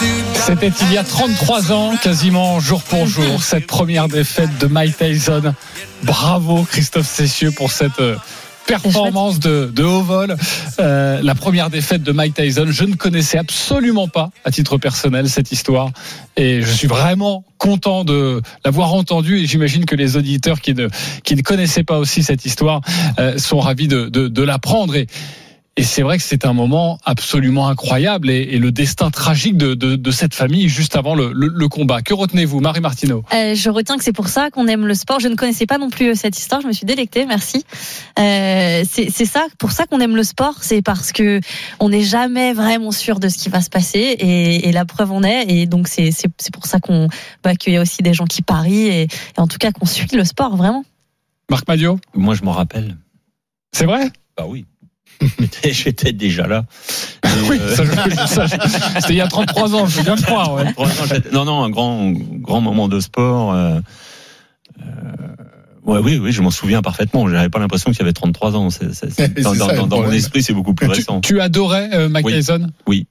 Me 0.00 0.08
out, 0.08 0.26
and 0.26 0.36
I 0.36 0.36
haven't 0.36 0.36
gotten 0.36 0.36
up 0.36 0.36
yet. 0.36 0.36
I've 0.36 0.36
gone 0.36 0.36
12 0.36 0.36
rounds 0.36 0.36
and 0.36 0.36
never 0.36 0.36
hit 0.36 0.36
the 0.36 0.36
ground. 0.36 0.36
I've 0.36 0.36
learned 0.36 0.36
to 0.36 0.46
C'était 0.46 0.72
il 0.82 0.92
y 0.92 0.98
a 0.98 1.04
33 1.04 1.72
ans, 1.72 1.96
quasiment 1.96 2.60
jour 2.60 2.82
pour 2.82 3.06
jour, 3.06 3.42
cette 3.42 3.66
première 3.66 4.08
défaite 4.08 4.58
de 4.58 4.66
Mike 4.66 4.96
Tyson. 4.96 5.54
Bravo 6.02 6.62
Christophe 6.64 7.08
Cessieux 7.08 7.50
pour 7.50 7.72
cette 7.72 8.00
euh, 8.00 8.16
performance 8.66 9.38
de, 9.40 9.70
de 9.74 9.82
haut 9.82 10.02
vol. 10.02 10.36
Euh, 10.78 11.20
la 11.22 11.34
première 11.34 11.70
défaite 11.70 12.02
de 12.02 12.12
Mike 12.12 12.34
Tyson, 12.34 12.66
je 12.68 12.84
ne 12.84 12.94
connaissais 12.94 13.38
absolument 13.38 14.08
pas 14.08 14.30
à 14.44 14.50
titre 14.50 14.78
personnel 14.78 15.28
cette 15.28 15.52
histoire 15.52 15.90
et 16.36 16.62
je 16.62 16.70
suis 16.70 16.88
vraiment 16.88 17.44
content 17.58 18.04
de 18.04 18.42
l'avoir 18.64 18.92
entendu 18.92 19.38
et 19.38 19.46
j'imagine 19.46 19.84
que 19.84 19.96
les 19.96 20.16
auditeurs 20.16 20.60
qui 20.60 20.74
ne, 20.74 20.88
qui 21.24 21.34
ne 21.34 21.42
connaissaient 21.42 21.84
pas 21.84 21.98
aussi 21.98 22.22
cette 22.22 22.44
histoire 22.44 22.80
euh, 23.18 23.38
sont 23.38 23.60
ravis 23.60 23.88
de, 23.88 24.08
de, 24.08 24.28
de 24.28 24.42
l'apprendre 24.42 24.94
et 24.96 25.06
et 25.78 25.82
c'est 25.82 26.02
vrai 26.02 26.16
que 26.16 26.22
c'est 26.22 26.46
un 26.46 26.54
moment 26.54 26.98
absolument 27.04 27.68
incroyable 27.68 28.30
et, 28.30 28.40
et 28.52 28.58
le 28.58 28.72
destin 28.72 29.10
tragique 29.10 29.58
de, 29.58 29.74
de, 29.74 29.96
de, 29.96 30.10
cette 30.10 30.34
famille 30.34 30.68
juste 30.68 30.96
avant 30.96 31.14
le, 31.14 31.32
le, 31.34 31.48
le 31.48 31.68
combat. 31.68 32.00
Que 32.00 32.14
retenez-vous, 32.14 32.60
Marie 32.60 32.80
Martineau? 32.80 33.22
Euh, 33.34 33.54
Je 33.54 33.68
retiens 33.68 33.98
que 33.98 34.04
c'est 34.04 34.14
pour 34.14 34.28
ça 34.28 34.50
qu'on 34.50 34.68
aime 34.68 34.86
le 34.86 34.94
sport. 34.94 35.20
Je 35.20 35.28
ne 35.28 35.34
connaissais 35.34 35.66
pas 35.66 35.76
non 35.76 35.90
plus 35.90 36.10
euh, 36.10 36.14
cette 36.14 36.38
histoire. 36.38 36.62
Je 36.62 36.66
me 36.66 36.72
suis 36.72 36.86
délectée, 36.86 37.26
merci. 37.26 37.64
Euh, 38.18 38.84
c'est 38.88 39.24
ça, 39.26 39.46
pour 39.58 39.72
ça 39.72 39.84
qu'on 39.86 40.00
aime 40.00 40.16
le 40.16 40.22
sport, 40.22 40.54
c'est 40.62 40.80
parce 40.80 41.12
que 41.12 41.40
on 41.78 41.90
n'est 41.90 42.04
jamais 42.04 42.54
vraiment 42.54 42.90
sûr 42.90 43.20
de 43.20 43.28
ce 43.28 43.36
qui 43.36 43.50
va 43.50 43.60
se 43.60 43.68
passer 43.68 43.98
et, 43.98 44.68
et 44.68 44.72
la 44.72 44.86
preuve 44.86 45.12
en 45.12 45.22
est. 45.22 45.44
Et 45.50 45.66
donc 45.66 45.88
c'est 45.88 46.10
pour 46.52 46.64
ça 46.64 46.80
qu'on 46.80 47.08
bah, 47.44 47.54
qu'il 47.54 47.74
y 47.74 47.76
a 47.76 47.82
aussi 47.82 48.02
des 48.02 48.14
gens 48.14 48.24
qui 48.24 48.40
parient 48.40 48.86
et, 48.86 49.02
et 49.02 49.08
en 49.40 49.46
tout 49.46 49.58
cas 49.58 49.72
qu'on 49.72 49.86
suit 49.86 50.08
le 50.14 50.24
sport 50.24 50.56
vraiment. 50.56 50.84
Marc 51.50 51.68
Madio 51.68 51.98
Moi, 52.14 52.34
je 52.34 52.42
m'en 52.44 52.52
rappelle. 52.52 52.96
C'est 53.72 53.84
vrai? 53.84 54.10
Bah 54.36 54.44
oui. 54.48 54.64
J'étais 55.64 56.12
déjà 56.12 56.46
là. 56.46 56.64
oui, 57.48 57.60
c'était 57.68 59.10
il 59.10 59.16
y 59.16 59.20
a 59.20 59.28
33 59.28 59.74
ans, 59.74 59.86
je 59.86 59.98
veux 59.98 60.02
bien 60.02 60.16
le 60.16 60.22
croire. 60.22 60.54
Ouais. 60.54 60.74
Non, 61.32 61.44
non, 61.44 61.62
un 61.62 61.70
grand, 61.70 62.12
grand 62.12 62.60
moment 62.60 62.88
de 62.88 63.00
sport. 63.00 63.52
Euh, 63.52 63.80
euh, 64.80 64.84
ouais, 65.84 65.98
oui, 65.98 66.18
oui, 66.18 66.32
je 66.32 66.42
m'en 66.42 66.50
souviens 66.50 66.82
parfaitement. 66.82 67.28
J'avais 67.28 67.48
pas 67.48 67.58
l'impression 67.58 67.90
qu'il 67.90 68.00
y 68.00 68.02
avait 68.02 68.12
33 68.12 68.56
ans. 68.56 68.70
C 68.70 68.86
est, 68.86 68.94
c 68.94 69.22
est, 69.22 69.40
dans, 69.40 69.54
dans, 69.54 69.66
dans, 69.68 69.86
dans 69.86 70.02
mon 70.02 70.12
esprit, 70.12 70.42
c'est 70.42 70.52
beaucoup 70.52 70.74
plus 70.74 70.86
tu, 70.86 70.92
récent. 70.94 71.20
Tu 71.20 71.40
adorais 71.40 71.90
euh, 71.94 72.08
Mike 72.08 72.26
oui. 72.26 72.34
Tyson 72.34 72.68
Oui, 72.86 73.06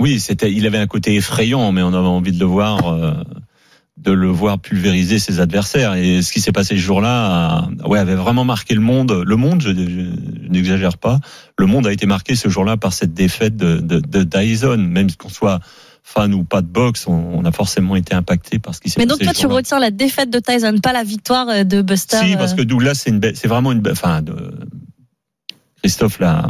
oui, 0.00 0.20
c'était. 0.20 0.52
Il 0.52 0.66
avait 0.66 0.78
un 0.78 0.86
côté 0.86 1.14
effrayant, 1.14 1.72
mais 1.72 1.82
on 1.82 1.94
avait 1.94 2.06
envie 2.06 2.32
de 2.32 2.40
le 2.40 2.46
voir. 2.46 3.24
Euh, 3.98 4.08
de 4.08 4.12
le 4.12 4.28
voir 4.28 4.58
pulvériser 4.58 5.18
ses 5.18 5.40
adversaires. 5.40 5.94
Et 5.94 6.22
ce 6.22 6.32
qui 6.32 6.40
s'est 6.40 6.52
passé 6.52 6.76
ce 6.76 6.80
jour-là, 6.80 7.68
ouais, 7.84 7.98
avait 7.98 8.14
vraiment 8.14 8.44
marqué 8.44 8.74
le 8.74 8.80
monde. 8.80 9.24
Le 9.26 9.36
monde, 9.36 9.60
je, 9.60 9.70
je, 9.70 9.74
je 9.74 10.48
n'exagère 10.48 10.98
pas, 10.98 11.20
le 11.58 11.66
monde 11.66 11.86
a 11.86 11.92
été 11.92 12.06
marqué 12.06 12.34
ce 12.36 12.48
jour-là 12.48 12.76
par 12.76 12.92
cette 12.92 13.12
défaite 13.12 13.56
de, 13.56 13.78
de, 13.78 14.00
de 14.00 14.22
Dyson. 14.22 14.78
Même 14.78 15.10
qu'on 15.12 15.28
soit 15.28 15.60
fan 16.02 16.32
ou 16.32 16.44
pas 16.44 16.62
de 16.62 16.66
boxe, 16.66 17.06
on, 17.06 17.12
on, 17.12 17.44
a 17.44 17.52
forcément 17.52 17.96
été 17.96 18.14
impacté 18.14 18.58
par 18.58 18.74
ce 18.74 18.80
qui 18.80 18.88
s'est 18.88 18.94
passé. 18.94 19.06
Mais 19.06 19.10
donc 19.10 19.20
toi, 19.22 19.34
tu 19.34 19.46
retiens 19.46 19.78
la 19.78 19.90
défaite 19.90 20.30
de 20.30 20.38
Tyson, 20.38 20.78
pas 20.82 20.92
la 20.92 21.04
victoire 21.04 21.64
de 21.64 21.82
Buster. 21.82 22.18
Si, 22.24 22.36
parce 22.36 22.54
que 22.54 22.62
Douglas, 22.62 22.94
c'est 22.94 23.10
une, 23.10 23.20
c'est 23.34 23.48
vraiment 23.48 23.72
une, 23.72 23.82
enfin, 23.90 24.22
de, 24.22 24.54
Christophe 25.82 26.18
l'a, 26.18 26.46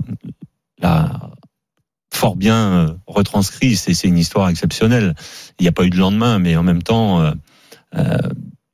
l'a 0.80 1.30
fort 2.18 2.36
bien 2.36 2.98
retranscrit. 3.06 3.76
C'est, 3.76 3.94
c'est 3.94 4.08
une 4.08 4.18
histoire 4.18 4.48
exceptionnelle. 4.48 5.14
Il 5.58 5.62
n'y 5.62 5.68
a 5.68 5.72
pas 5.72 5.84
eu 5.84 5.90
de 5.90 5.96
lendemain, 5.96 6.40
mais 6.40 6.56
en 6.56 6.64
même 6.64 6.82
temps, 6.82 7.20
euh, 7.20 7.30
euh, 7.96 8.18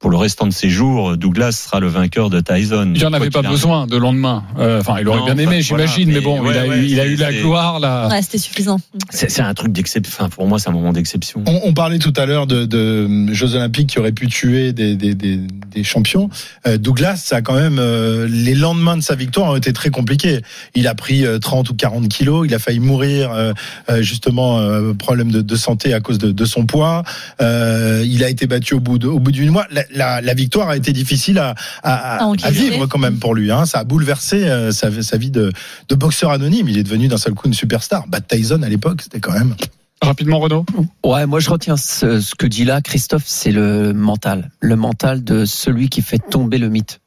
pour 0.05 0.11
le 0.11 0.19
restant 0.19 0.47
de 0.47 0.53
ses 0.53 0.69
jours, 0.69 1.17
Douglas 1.17 1.53
sera 1.53 1.81
le 1.81 1.87
vainqueur 1.87 2.29
de 2.29 2.39
Tyson. 2.39 2.93
Il 2.95 3.03
n'en 3.03 3.15
avait 3.15 3.31
pas 3.31 3.41
besoin 3.41 3.87
de 3.87 3.97
lendemain. 3.97 4.45
Euh, 4.59 4.81
enfin, 4.81 4.97
il 5.01 5.09
aurait 5.09 5.21
non, 5.21 5.25
bien 5.25 5.39
aimé, 5.39 5.63
j'imagine, 5.63 6.13
voilà, 6.13 6.21
mais, 6.21 6.37
mais, 6.37 6.43
bon, 6.43 6.47
ouais, 6.47 6.53
il 6.53 6.59
a, 6.59 6.67
ouais, 6.67 6.79
eu, 6.79 6.85
il 6.89 7.01
a 7.01 7.07
eu 7.07 7.17
la 7.17 7.33
gloire. 7.33 7.81
La... 7.81 8.09
Ouais, 8.09 8.21
c'était 8.21 8.37
suffisant. 8.37 8.79
C'est, 9.09 9.41
un 9.41 9.55
truc 9.55 9.73
d'exception. 9.73 10.13
Enfin, 10.15 10.29
pour 10.29 10.47
moi, 10.47 10.59
c'est 10.59 10.69
un 10.69 10.75
moment 10.75 10.93
d'exception. 10.93 11.43
On, 11.47 11.59
on, 11.65 11.73
parlait 11.73 11.99
tout 11.99 12.13
à 12.19 12.27
l'heure 12.27 12.47
de, 12.47 12.67
de, 12.67 13.33
Jeux 13.33 13.55
Olympiques 13.55 13.89
qui 13.89 13.99
auraient 13.99 14.13
pu 14.13 14.27
tuer 14.27 14.75
des, 14.75 14.95
des, 14.95 15.15
des, 15.15 15.39
des 15.75 15.85
champions. 15.85 16.29
Euh, 16.67 16.77
Douglas, 16.77 17.17
ça 17.25 17.37
a 17.37 17.41
quand 17.41 17.55
même 17.55 17.79
euh, 17.79 18.29
les 18.31 18.55
lendemains 18.55 18.99
de 18.99 19.03
sa 19.03 19.15
victoire 19.15 19.53
ont 19.53 19.57
été 19.57 19.73
très 19.73 19.89
compliqués. 19.89 20.43
Il 20.75 20.87
a 20.87 20.95
pris 20.95 21.25
30 21.41 21.71
ou 21.71 21.75
40 21.75 22.09
kilos. 22.09 22.47
Il 22.47 22.55
a 22.55 22.59
failli 22.59 22.81
mourir 22.81 23.33
euh, 23.33 23.55
justement 24.03 24.61
problème 24.99 25.31
de, 25.31 25.41
de, 25.41 25.57
santé 25.57 25.95
à 25.95 26.01
cause 26.01 26.19
de, 26.19 26.31
de 26.31 26.45
son 26.45 26.67
poids. 26.67 27.05
il 27.41 28.23
a 28.23 28.29
été 28.29 28.47
battu 28.47 28.75
au 28.75 28.81
bout 28.81 28.99
de, 28.99 29.09
au 29.09 29.19
bout 29.19 29.33
d'une 29.33 29.49
mois. 29.49 29.67
La, 29.71 29.85
la, 29.95 30.21
la, 30.21 30.35
victoire 30.35 30.69
a 30.69 30.77
été 30.77 30.93
difficile 30.93 31.39
à, 31.39 31.55
à, 31.83 32.25
à 32.25 32.51
vivre 32.51 32.87
quand 32.87 32.99
même 32.99 33.19
pour 33.19 33.35
lui. 33.35 33.51
Hein. 33.51 33.67
Ça 33.67 33.81
a 33.81 33.85
bouleversé 33.85 34.45
euh, 34.45 34.73
sa, 34.73 34.91
sa, 35.03 35.17
vie 35.17 35.31
de, 35.31 35.53
de, 35.89 35.95
boxeur 35.95 36.31
anonyme. 36.31 36.69
Il 36.69 36.79
est 36.79 36.83
devenu 36.83 37.09
d'un 37.09 37.17
seul 37.17 37.35
coup 37.35 37.49
une 37.49 37.55
superstar. 37.55 38.07
Bat 38.09 38.21
Tyson 38.23 38.63
à 38.63 38.69
l'époque, 38.69 39.03
c'était 39.03 39.21
quand 39.21 39.33
même. 39.33 39.55
Rapidement, 40.03 40.39
Renaud. 40.39 40.67
Ouais, 41.05 41.27
moi 41.27 41.41
je 41.41 41.49
retiens 41.49 41.77
ce, 41.77 42.21
ce 42.21 42.35
que 42.35 42.47
dit 42.47 42.65
là 42.65 42.83
Christophe, 42.83 43.25
c'est 43.27 43.53
le 43.53 43.93
mental, 43.95 44.51
le 44.61 44.77
mental 44.77 45.25
de 45.25 45.45
celui 45.45 45.89
qui 45.89 46.03
fait 46.03 46.19
tomber 46.19 46.59
le 46.59 46.69
mythe. 46.69 47.01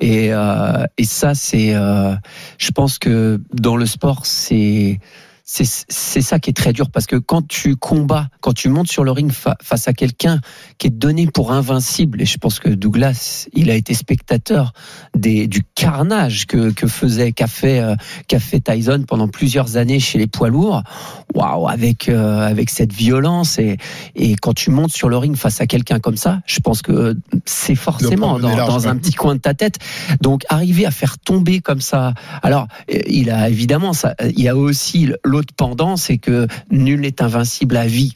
Et, 0.00 0.32
euh, 0.32 0.84
et 0.98 1.04
ça, 1.04 1.34
c'est, 1.34 1.74
euh, 1.74 2.14
je 2.58 2.70
pense 2.72 2.98
que 2.98 3.40
dans 3.52 3.76
le 3.76 3.86
sport, 3.86 4.26
c'est 4.26 4.98
c'est 5.46 6.22
ça 6.22 6.38
qui 6.38 6.48
est 6.48 6.54
très 6.54 6.72
dur 6.72 6.88
parce 6.90 7.06
que 7.06 7.16
quand 7.16 7.46
tu 7.46 7.76
combats, 7.76 8.28
quand 8.40 8.54
tu 8.54 8.70
montes 8.70 8.88
sur 8.88 9.04
le 9.04 9.10
ring 9.10 9.30
fa 9.30 9.58
face 9.62 9.88
à 9.88 9.92
quelqu'un 9.92 10.40
qui 10.78 10.86
est 10.86 10.90
donné 10.90 11.26
pour 11.26 11.52
invincible, 11.52 12.22
et 12.22 12.24
je 12.24 12.38
pense 12.38 12.58
que 12.58 12.70
Douglas, 12.70 13.46
il 13.52 13.70
a 13.70 13.74
été 13.74 13.92
spectateur 13.92 14.72
des, 15.14 15.46
du 15.46 15.60
carnage 15.74 16.46
que, 16.46 16.70
que 16.70 16.86
faisait, 16.86 17.32
qu'a 17.32 17.46
fait, 17.46 17.80
euh, 17.80 17.94
qu'a 18.26 18.40
fait 18.40 18.60
Tyson 18.60 19.04
pendant 19.06 19.28
plusieurs 19.28 19.76
années 19.76 20.00
chez 20.00 20.18
les 20.18 20.26
poids 20.26 20.48
lourds. 20.48 20.82
Waouh, 21.34 21.68
avec 21.68 22.08
euh, 22.08 22.40
avec 22.40 22.70
cette 22.70 22.92
violence 22.92 23.58
et 23.58 23.76
et 24.14 24.36
quand 24.36 24.54
tu 24.54 24.70
montes 24.70 24.92
sur 24.92 25.10
le 25.10 25.18
ring 25.18 25.36
face 25.36 25.60
à 25.60 25.66
quelqu'un 25.66 26.00
comme 26.00 26.16
ça, 26.16 26.40
je 26.46 26.60
pense 26.60 26.80
que 26.80 27.18
c'est 27.44 27.74
forcément 27.74 28.38
dans, 28.38 28.56
large, 28.56 28.68
dans 28.68 28.88
un 28.88 28.96
petit 28.96 29.12
coin 29.12 29.34
de 29.34 29.40
ta 29.40 29.52
tête. 29.52 29.78
Donc 30.22 30.44
arriver 30.48 30.86
à 30.86 30.90
faire 30.90 31.18
tomber 31.18 31.60
comme 31.60 31.82
ça. 31.82 32.14
Alors 32.42 32.66
il 32.88 33.30
a 33.30 33.50
évidemment 33.50 33.92
ça, 33.92 34.14
il 34.22 34.40
y 34.40 34.48
a 34.48 34.56
aussi 34.56 35.10
l'autre 35.34 35.52
pendant, 35.56 35.96
c'est 35.96 36.18
que 36.18 36.46
nul 36.70 37.00
n'est 37.00 37.20
invincible 37.20 37.76
à 37.76 37.86
vie. 37.86 38.14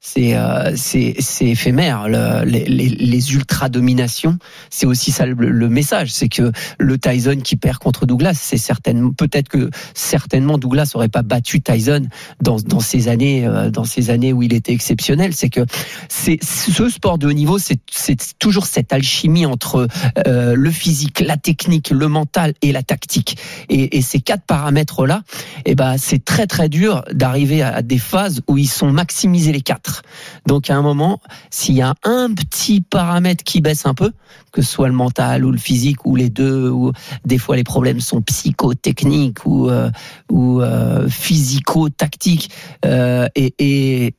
C'est 0.00 0.34
euh, 0.34 0.72
c'est 0.76 1.14
éphémère. 1.42 2.08
Le- 2.08 2.44
les, 2.44 2.64
les, 2.64 3.34
ultra 3.34 3.68
dominations, 3.68 4.38
c'est 4.70 4.86
aussi 4.86 5.12
ça 5.12 5.26
le, 5.26 5.34
le 5.34 5.68
message, 5.68 6.10
c'est 6.10 6.28
que 6.28 6.52
le 6.78 6.98
Tyson 6.98 7.38
qui 7.44 7.56
perd 7.56 7.76
contre 7.78 8.06
Douglas, 8.06 8.38
c'est 8.40 8.56
certainement 8.56 9.12
peut-être 9.12 9.48
que 9.48 9.68
certainement 9.94 10.56
Douglas 10.56 10.92
aurait 10.94 11.10
pas 11.10 11.22
battu 11.22 11.60
Tyson 11.60 12.02
dans 12.40 12.56
dans 12.56 12.80
ces 12.80 13.08
années 13.08 13.46
euh, 13.46 13.70
dans 13.70 13.84
ces 13.84 14.08
années 14.08 14.32
où 14.32 14.42
il 14.42 14.54
était 14.54 14.72
exceptionnel. 14.72 15.34
C'est 15.34 15.50
que 15.50 15.66
c'est 16.08 16.38
ce 16.42 16.88
sport 16.88 17.18
de 17.18 17.26
haut 17.26 17.32
niveau, 17.32 17.58
c'est 17.58 17.80
c'est 17.90 18.38
toujours 18.38 18.66
cette 18.66 18.94
alchimie 18.94 19.44
entre 19.44 19.86
euh, 20.26 20.54
le 20.56 20.70
physique, 20.70 21.20
la 21.20 21.36
technique, 21.36 21.90
le 21.90 22.08
mental 22.08 22.54
et 22.62 22.72
la 22.72 22.82
tactique. 22.82 23.36
Et, 23.68 23.98
et 23.98 24.02
ces 24.02 24.20
quatre 24.20 24.44
paramètres 24.44 25.06
là, 25.06 25.22
eh 25.66 25.74
ben 25.74 25.98
c'est 25.98 26.24
très 26.24 26.46
très 26.46 26.70
dur 26.70 27.04
d'arriver 27.12 27.62
à 27.62 27.82
des 27.82 27.98
phases 27.98 28.40
où 28.48 28.56
ils 28.56 28.66
sont 28.68 28.90
maximisés 28.90 29.52
les 29.52 29.60
quatre. 29.60 29.89
Donc 30.46 30.70
à 30.70 30.76
un 30.76 30.82
moment, 30.82 31.20
s'il 31.50 31.74
y 31.74 31.82
a 31.82 31.94
un 32.04 32.32
petit 32.32 32.80
paramètre 32.80 33.44
qui 33.44 33.60
baisse 33.60 33.86
un 33.86 33.94
peu, 33.94 34.12
que 34.52 34.62
ce 34.62 34.70
soit 34.70 34.88
le 34.88 34.94
mental 34.94 35.44
ou 35.44 35.50
le 35.50 35.58
physique 35.58 36.04
ou 36.06 36.16
les 36.16 36.30
deux, 36.30 36.68
ou 36.68 36.92
des 37.24 37.38
fois 37.38 37.56
les 37.56 37.64
problèmes 37.64 38.00
sont 38.00 38.22
psychotechniques 38.22 39.46
ou 39.46 39.68
euh, 39.68 39.90
ou 40.30 40.60
euh, 40.60 41.08
physico-tactiques, 41.08 42.50
euh, 42.84 43.28
et 43.36 44.14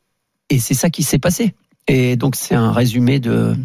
c'est 0.60 0.74
ça 0.74 0.90
qui 0.90 1.04
s'est 1.04 1.20
passé. 1.20 1.56
Et 1.88 2.16
donc 2.16 2.36
c'est 2.36 2.56
un 2.56 2.72
résumé 2.72 3.20
de 3.20 3.56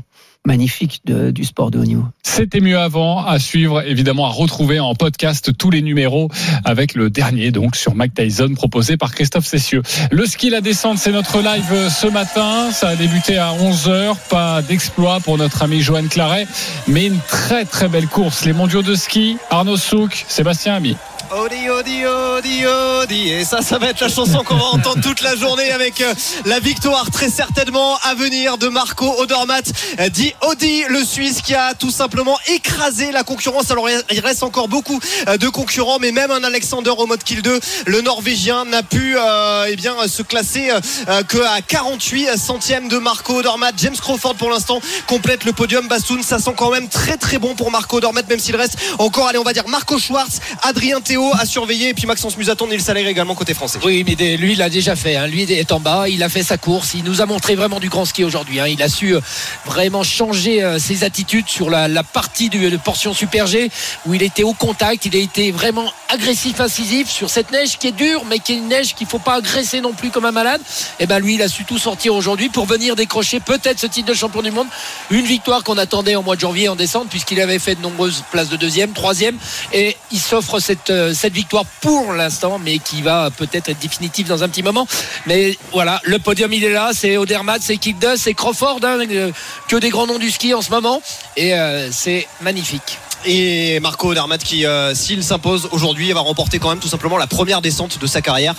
magnifique 0.47 1.03
du 1.05 1.45
sport 1.45 1.71
de 1.71 1.79
haut 1.79 1.85
niveau. 1.85 2.05
C'était 2.23 2.61
mieux 2.61 2.79
avant, 2.79 3.25
à 3.25 3.39
suivre, 3.39 3.83
évidemment, 3.87 4.27
à 4.27 4.31
retrouver 4.31 4.81
en 4.81 4.95
podcast 4.95 5.57
tous 5.57 5.71
les 5.71 5.83
numéros 5.83 6.31
avec 6.65 6.95
le 6.95 7.11
dernier, 7.11 7.51
donc, 7.51 7.77
sur 7.77 7.95
Mike 7.95 8.15
Tyson, 8.15 8.53
proposé 8.55 8.97
par 8.97 9.13
Christophe 9.13 9.47
Cessieux. 9.47 9.83
Le 10.11 10.25
ski, 10.27 10.51
la 10.51 10.61
descente, 10.61 10.99
c'est 10.99 11.13
notre 11.13 11.43
live 11.43 11.89
ce 11.91 12.07
matin. 12.07 12.71
Ça 12.73 12.89
a 12.89 12.97
débuté 12.97 13.37
à 13.37 13.53
11h. 13.53 14.17
Pas 14.31 14.63
d'exploit 14.63 15.21
pour 15.21 15.37
notre 15.37 15.63
ami 15.63 15.81
Johan 15.81 16.07
Claret, 16.09 16.47
mais 16.87 17.07
une 17.07 17.19
très, 17.29 17.65
très 17.65 17.89
belle 17.89 18.07
course. 18.07 18.45
Les 18.45 18.53
mondiaux 18.53 18.83
de 18.83 18.95
ski, 18.95 19.37
Arnaud 19.51 19.77
Souk, 19.77 20.25
Sébastien 20.29 20.75
Ami. 20.75 20.97
Odi, 21.33 21.69
odi, 21.69 22.07
odi, 22.07 22.67
odi. 22.67 23.31
Et 23.31 23.45
ça, 23.45 23.61
ça 23.61 23.79
va 23.79 23.89
être 23.89 24.01
la 24.01 24.09
chanson 24.09 24.45
qu'on 24.45 24.57
va 24.57 24.67
entendre 24.67 25.01
toute 25.03 25.23
la 25.23 25.35
journée 25.35 25.73
avec 25.73 26.01
euh, 26.01 26.15
la 26.45 26.61
victoire 26.61 27.11
très 27.11 27.29
certainement 27.29 27.99
à 28.05 28.15
venir 28.15 28.59
de 28.59 28.69
Marco 28.69 29.13
Odermatt. 29.19 29.65
Euh, 29.99 30.09
Dit 30.09 30.35
Odi, 30.43 30.85
le 30.89 31.05
Suisse 31.05 31.43
qui 31.43 31.53
a 31.55 31.75
tout 31.75 31.91
simplement 31.91 32.39
écrasé 32.55 33.11
la 33.11 33.25
concurrence. 33.25 33.73
Alors 33.73 33.89
il 33.89 34.21
reste 34.21 34.45
encore 34.45 34.69
beaucoup 34.69 35.01
euh, 35.27 35.37
de 35.37 35.49
concurrents, 35.49 35.99
mais 35.99 36.13
même 36.13 36.31
un 36.31 36.45
Alexander 36.45 36.91
au 36.97 37.07
mode 37.07 37.25
kill 37.25 37.43
2, 37.43 37.59
le 37.87 38.01
Norvégien 38.03 38.65
n'a 38.65 38.85
pu 38.85 39.17
euh, 39.19 39.67
eh 39.69 39.75
bien 39.75 39.97
se 40.07 40.23
classer 40.23 40.71
euh, 40.71 41.23
que 41.25 41.39
à 41.39 41.61
48 41.61 42.37
centièmes 42.37 42.89
de 42.89 42.99
Marco 42.99 43.35
Odermatt. 43.35 43.75
James 43.79 43.97
Crawford 43.97 44.37
pour 44.37 44.51
l'instant 44.51 44.81
complète 45.09 45.45
le 45.45 45.53
podium. 45.53 45.89
Bassoun, 45.89 46.23
ça 46.23 46.39
sent 46.39 46.55
quand 46.57 46.71
même 46.71 46.89
très 46.89 47.17
très 47.17 47.39
bon 47.39 47.57
pour 47.57 47.73
Marco 47.73 47.97
Odermatt, 47.97 48.29
même 48.29 48.39
s'il 48.39 48.55
reste 48.55 48.77
encore, 48.99 49.27
allez, 49.27 49.39
on 49.39 49.45
va 49.45 49.53
dire 49.53 49.67
Marco 49.67 49.99
Schwartz, 49.99 50.41
Adrien 50.63 51.01
Théo 51.01 51.16
à 51.33 51.47
surveiller, 51.47 51.89
et 51.91 51.95
puis 51.95 52.07
Maxence 52.07 52.37
Musaton, 52.37 52.67
Nils 52.67 52.81
Salaire 52.83 53.07
également 53.07 53.35
côté 53.35 53.55
français. 53.55 53.79
Oui, 53.85 54.05
mais 54.07 54.37
lui, 54.37 54.53
il 54.53 54.59
l'a 54.59 54.69
déjà 54.69 54.97
fait. 54.97 55.17
hein. 55.17 55.27
Lui 55.27 55.43
est 55.43 55.73
en 55.73 55.81
bas, 55.81 56.09
il 56.09 56.23
a 56.23 56.29
fait 56.29 56.43
sa 56.43 56.59
course. 56.59 56.95
Il 56.95 57.05
nous 57.05 57.21
a 57.23 57.27
montré 57.27 57.55
vraiment 57.55 57.81
du 57.81 57.89
grand 57.89 58.05
ski 58.05 58.25
aujourd'hui. 58.25 58.61
hein. 58.61 58.67
Il 58.67 58.83
a 58.83 58.89
su 58.89 59.15
euh, 59.15 59.21
vraiment 59.65 60.03
changer 60.03 60.63
euh, 60.63 60.79
ses 60.79 61.05
attitudes 61.05 61.49
sur 61.49 61.71
la, 61.71 61.89
partie 62.03 62.49
du- 62.49 62.71
de 62.71 62.77
portion 62.77 63.15
Super 63.15 63.47
G 63.47 63.71
où 64.07 64.15
il 64.15 64.23
était 64.23 64.43
au 64.43 64.53
contact. 64.53 65.07
Il 65.07 65.17
a 65.17 65.19
été 65.19 65.51
vraiment 65.51 65.93
agressif, 66.09 66.61
incisif 66.61 67.11
sur 67.11 67.31
cette 67.31 67.51
neige 67.51 67.79
qui 67.79 67.89
est 67.89 67.93
dure, 67.97 68.25
mais 68.29 68.39
qui 68.39 68.53
est 68.53 68.57
une 68.57 68.69
neige 68.69 68.95
qu'il 68.95 69.07
faut 69.07 69.19
pas 69.19 69.35
agresser 69.35 69.81
non 69.81 69.93
plus 69.93 70.11
comme 70.11 70.25
un 70.25 70.33
malade. 70.33 70.61
Et 71.01 71.07
ben 71.07 71.19
lui, 71.19 71.35
il 71.35 71.43
a 71.43 71.49
su 71.49 71.65
tout 71.65 71.79
sortir 71.79 72.15
aujourd'hui 72.15 72.49
pour 72.49 72.67
venir 72.67 72.97
décrocher 72.97 73.41
peut-être 73.41 73.81
ce 73.81 73.87
titre 73.87 74.09
de 74.09 74.15
champion 74.15 74.43
du 74.43 74.51
monde. 74.51 74.67
Une 75.11 75.25
victoire 75.25 75.63
qu'on 75.65 75.79
attendait 75.79 76.17
en 76.17 76.23
mois 76.23 76.37
de 76.37 76.41
janvier 76.41 76.69
en 76.69 76.77
descente, 76.77 77.09
puisqu'il 77.09 77.41
avait 77.41 77.59
fait 77.59 77.75
de 77.75 77.83
nombreuses 77.83 78.23
places 78.31 78.49
de 78.49 78.57
deuxième, 78.57 78.93
troisième, 78.93 79.37
et 79.73 79.97
il 80.13 80.19
s'offre 80.21 80.59
cette, 80.61 80.91
euh, 80.91 81.06
cette 81.15 81.33
victoire 81.33 81.65
pour 81.81 82.13
l'instant, 82.13 82.59
mais 82.59 82.79
qui 82.79 83.03
va 83.03 83.31
peut-être 83.31 83.69
être 83.69 83.79
définitive 83.79 84.27
dans 84.27 84.43
un 84.43 84.49
petit 84.49 84.63
moment. 84.63 84.87
Mais 85.27 85.57
voilà, 85.73 86.01
le 86.05 86.19
podium 86.19 86.53
il 86.53 86.65
est 86.65 86.73
là, 86.73 86.91
c'est 86.93 87.17
Odermatt, 87.17 87.63
c'est 87.63 87.77
Kikdus, 87.77 88.17
c'est 88.17 88.35
Crawford, 88.35 88.81
hein, 88.83 88.99
euh, 89.11 89.31
que 89.69 89.77
des 89.77 89.91
grands 89.91 90.07
noms 90.07 90.19
du 90.19 90.31
ski 90.31 90.55
en 90.55 90.63
ce 90.63 90.71
moment, 90.71 91.03
et 91.37 91.55
euh, 91.55 91.91
c'est 91.91 92.27
magnifique. 92.41 92.99
Et 93.27 93.81
Marco 93.81 94.11
Odermatt 94.11 94.43
qui, 94.43 94.65
euh, 94.65 94.95
s'il 94.95 95.23
s'impose 95.25 95.69
aujourd'hui, 95.73 96.13
va 96.13 96.21
remporter 96.21 96.59
quand 96.61 96.71
même 96.71 96.79
tout 96.79 96.89
simplement 96.89 97.19
la 97.19 97.27
première 97.27 97.61
descente 97.61 97.99
de 98.01 98.07
sa 98.07 98.23
carrière. 98.23 98.55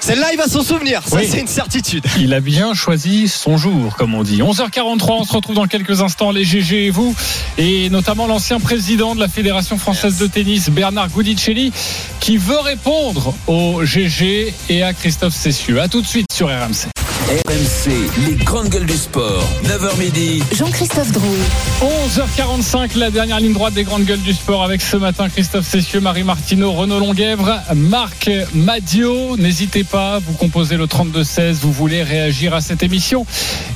Celle-là, 0.00 0.32
il 0.32 0.36
va 0.36 0.48
s'en 0.48 0.64
souvenir, 0.64 1.00
ça 1.06 1.16
Oui. 1.16 1.28
c'est 1.30 1.38
une 1.38 1.46
certitude. 1.46 2.04
Il 2.18 2.34
a 2.34 2.40
bien 2.40 2.74
choisi 2.74 3.28
son 3.28 3.56
jour, 3.56 3.94
comme 3.96 4.14
on 4.14 4.24
dit. 4.24 4.42
11h43, 4.42 5.12
on 5.20 5.24
se 5.24 5.32
retrouve 5.32 5.54
dans 5.54 5.68
quelques 5.68 6.02
instants, 6.02 6.32
les 6.32 6.42
GG 6.44 6.86
et 6.86 6.90
vous, 6.90 7.14
et 7.56 7.88
notamment 7.90 8.26
l'ancien 8.26 8.58
président 8.58 9.14
de 9.14 9.20
la 9.20 9.28
Fédération 9.28 9.78
française 9.78 10.18
de 10.18 10.26
tennis, 10.26 10.70
Bernard 10.70 11.08
Goudicelli, 11.10 11.72
qui 12.18 12.36
veut 12.36 12.58
répondre 12.58 13.32
au 13.46 13.84
GG 13.84 14.52
et 14.68 14.82
à 14.82 14.92
Christophe 14.92 15.34
Cessieux. 15.34 15.80
À 15.80 15.86
tout 15.86 16.00
de 16.02 16.06
suite 16.06 16.26
sur 16.32 16.48
RMC. 16.48 16.88
RMC, 17.28 18.26
les 18.26 18.34
grandes 18.44 18.68
gueules 18.68 18.84
du 18.84 18.96
sport. 18.96 19.44
9h 19.64 19.98
midi. 19.98 20.42
Jean-Christophe 20.52 21.12
Drouet. 21.12 21.38
11h45, 21.80 22.98
la 22.98 23.10
dernière 23.10 23.38
ligne 23.38 23.52
droite 23.52 23.74
des 23.74 23.84
grandes 23.84 24.04
gueules 24.04 24.20
du 24.22 24.32
sport 24.32 24.64
avec 24.64 24.82
ce 24.82 24.96
matin 24.96 25.28
Christophe 25.28 25.66
Cessieux, 25.66 26.00
Marie 26.00 26.24
Martineau, 26.24 26.72
Renaud 26.72 26.98
Longuèvre, 26.98 27.60
Marc 27.74 28.28
Madio. 28.54 29.36
N'hésitez 29.36 29.84
pas, 29.84 30.18
vous 30.18 30.32
composez 30.32 30.76
le 30.76 30.86
32-16, 30.86 31.54
vous 31.60 31.72
voulez 31.72 32.02
réagir 32.02 32.54
à 32.54 32.60
cette 32.60 32.82
émission. 32.82 33.24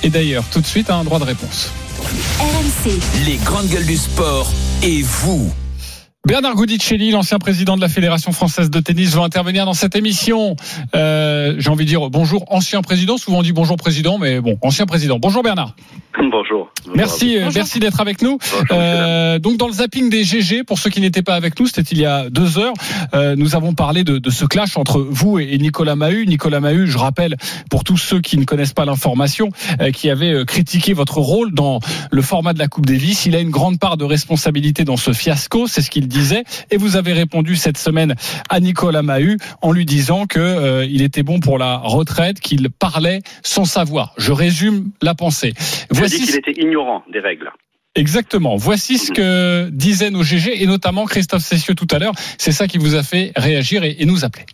Et 0.03 0.11
d'ailleurs, 0.11 0.45
tout 0.51 0.61
de 0.61 0.67
suite, 0.67 0.91
un 0.91 1.05
droit 1.05 1.21
de 1.21 1.25
réponse. 1.25 1.71
RMC. 2.41 2.99
Les 3.25 3.37
grandes 3.37 3.69
gueules 3.69 3.87
du 3.87 3.97
sport 3.97 4.51
et 4.83 5.03
vous. 5.03 5.53
Bernard 6.27 6.57
Goudicelli, 6.57 7.13
l'ancien 7.13 7.39
président 7.39 7.77
de 7.77 7.81
la 7.81 7.89
Fédération 7.89 8.33
française 8.33 8.69
de 8.69 8.81
tennis, 8.81 9.15
va 9.15 9.23
intervenir 9.23 9.65
dans 9.65 9.75
cette 9.75 9.95
émission. 9.95 10.57
Euh, 10.97 11.55
J'ai 11.59 11.71
envie 11.71 11.85
de 11.85 11.89
dire 11.89 12.11
bonjour, 12.11 12.45
ancien 12.49 12.83
président. 12.83 13.17
Souvent 13.17 13.39
on 13.39 13.43
dit 13.43 13.53
bonjour 13.53 13.77
président, 13.77 14.19
mais 14.19 14.41
bon, 14.41 14.59
ancien 14.61 14.87
président. 14.87 15.21
Bonjour 15.21 15.45
Bernard. 15.45 15.77
Bonjour. 16.19 16.73
Merci, 16.95 17.37
euh, 17.39 17.51
merci 17.55 17.79
d'être 17.79 18.01
avec 18.01 18.23
nous. 18.23 18.39
Euh, 18.73 19.39
donc 19.39 19.57
dans 19.59 19.67
le 19.69 19.73
zapping 19.75 20.09
des 20.11 20.25
GG, 20.25 20.65
pour 20.65 20.79
ceux 20.79 20.89
qui 20.91 21.01
n'étaient 21.01 21.23
pas 21.23 21.35
avec 21.35 21.61
nous, 21.61 21.67
c'était 21.67 21.83
il 21.83 21.99
y 21.99 22.07
a 22.07 22.29
deux 22.31 22.59
heures. 22.59 22.73
euh, 23.15 23.37
nous 23.37 23.55
avons 23.55 23.75
parlé 23.75 24.03
de, 24.03 24.19
de 24.19 24.31
ce 24.31 24.47
clash 24.47 24.77
entre 24.79 24.99
vous 24.99 25.39
et 25.39 25.57
Nicolas 25.59 25.95
Mahut. 25.95 26.27
Nicolas 26.27 26.59
Mahut, 26.61 26.87
je 26.87 26.99
rappelle 26.99 27.37
pour 27.71 27.85
tous 27.85 27.99
ceux 27.99 28.21
qui 28.21 28.37
ne 28.39 28.45
connaissent 28.45 28.73
pas 28.73 28.85
l'information, 28.85 29.51
euh, 29.81 29.91
qui 29.93 30.11
avait 30.11 30.33
euh, 30.33 30.45
critiqué 30.45 30.93
votre 30.93 31.19
rôle 31.19 31.53
dans 31.55 31.81
le 32.11 32.23
format 32.23 32.53
de 32.53 32.59
la 32.59 32.67
Coupe 32.67 32.87
Davis. 32.87 33.27
Il 33.27 33.37
a 33.37 33.41
une 33.41 33.51
grande 33.51 33.79
part 33.79 33.97
de 33.97 34.05
responsabilité 34.05 34.85
dans 34.85 34.97
ce 34.97 35.13
fiasco, 35.13 35.67
c'est 35.69 35.83
ce 35.83 35.91
qu'il 35.91 36.09
disait. 36.17 36.45
Et 36.71 36.77
vous 36.77 36.97
avez 36.97 37.13
répondu 37.13 37.57
cette 37.57 37.79
semaine 37.79 38.15
à 38.49 38.61
Nicolas 38.61 39.03
Mahut 39.03 39.39
en 39.63 39.73
lui 39.73 39.85
disant 39.85 40.27
que 40.27 40.41
euh, 40.41 40.85
il 40.85 41.03
était 41.03 41.23
bon 41.23 41.41
pour 41.41 41.59
la 41.59 41.77
retraite, 41.77 42.41
qu'il 42.41 42.69
parlait 42.71 43.21
sans 43.43 43.65
savoir. 43.65 44.15
Je 44.17 44.33
résume 44.33 44.91
la 45.03 45.15
pensée. 45.15 45.53
Je 45.91 45.99
Voici 45.99 46.25
qu'il 46.25 46.37
était 46.37 46.61
ignorant 46.61 47.03
des 47.13 47.21
règles. 47.21 47.51
Exactement. 47.95 48.57
Voici 48.57 48.99
ce 48.99 49.11
que 49.11 49.69
disaient 49.71 50.11
nos 50.11 50.23
GG 50.23 50.63
et 50.63 50.67
notamment 50.67 51.07
Christophe 51.07 51.43
Cessieux 51.43 51.75
tout 51.75 51.89
à 51.91 51.99
l'heure. 51.99 52.15
C'est 52.39 52.53
ça 52.53 52.67
qui 52.67 52.79
vous 52.79 52.95
a 52.95 53.03
fait 53.03 53.33
réagir 53.37 53.85
et, 53.85 53.97
et 53.99 54.05
nous 54.05 54.25
appeler. 54.25 54.45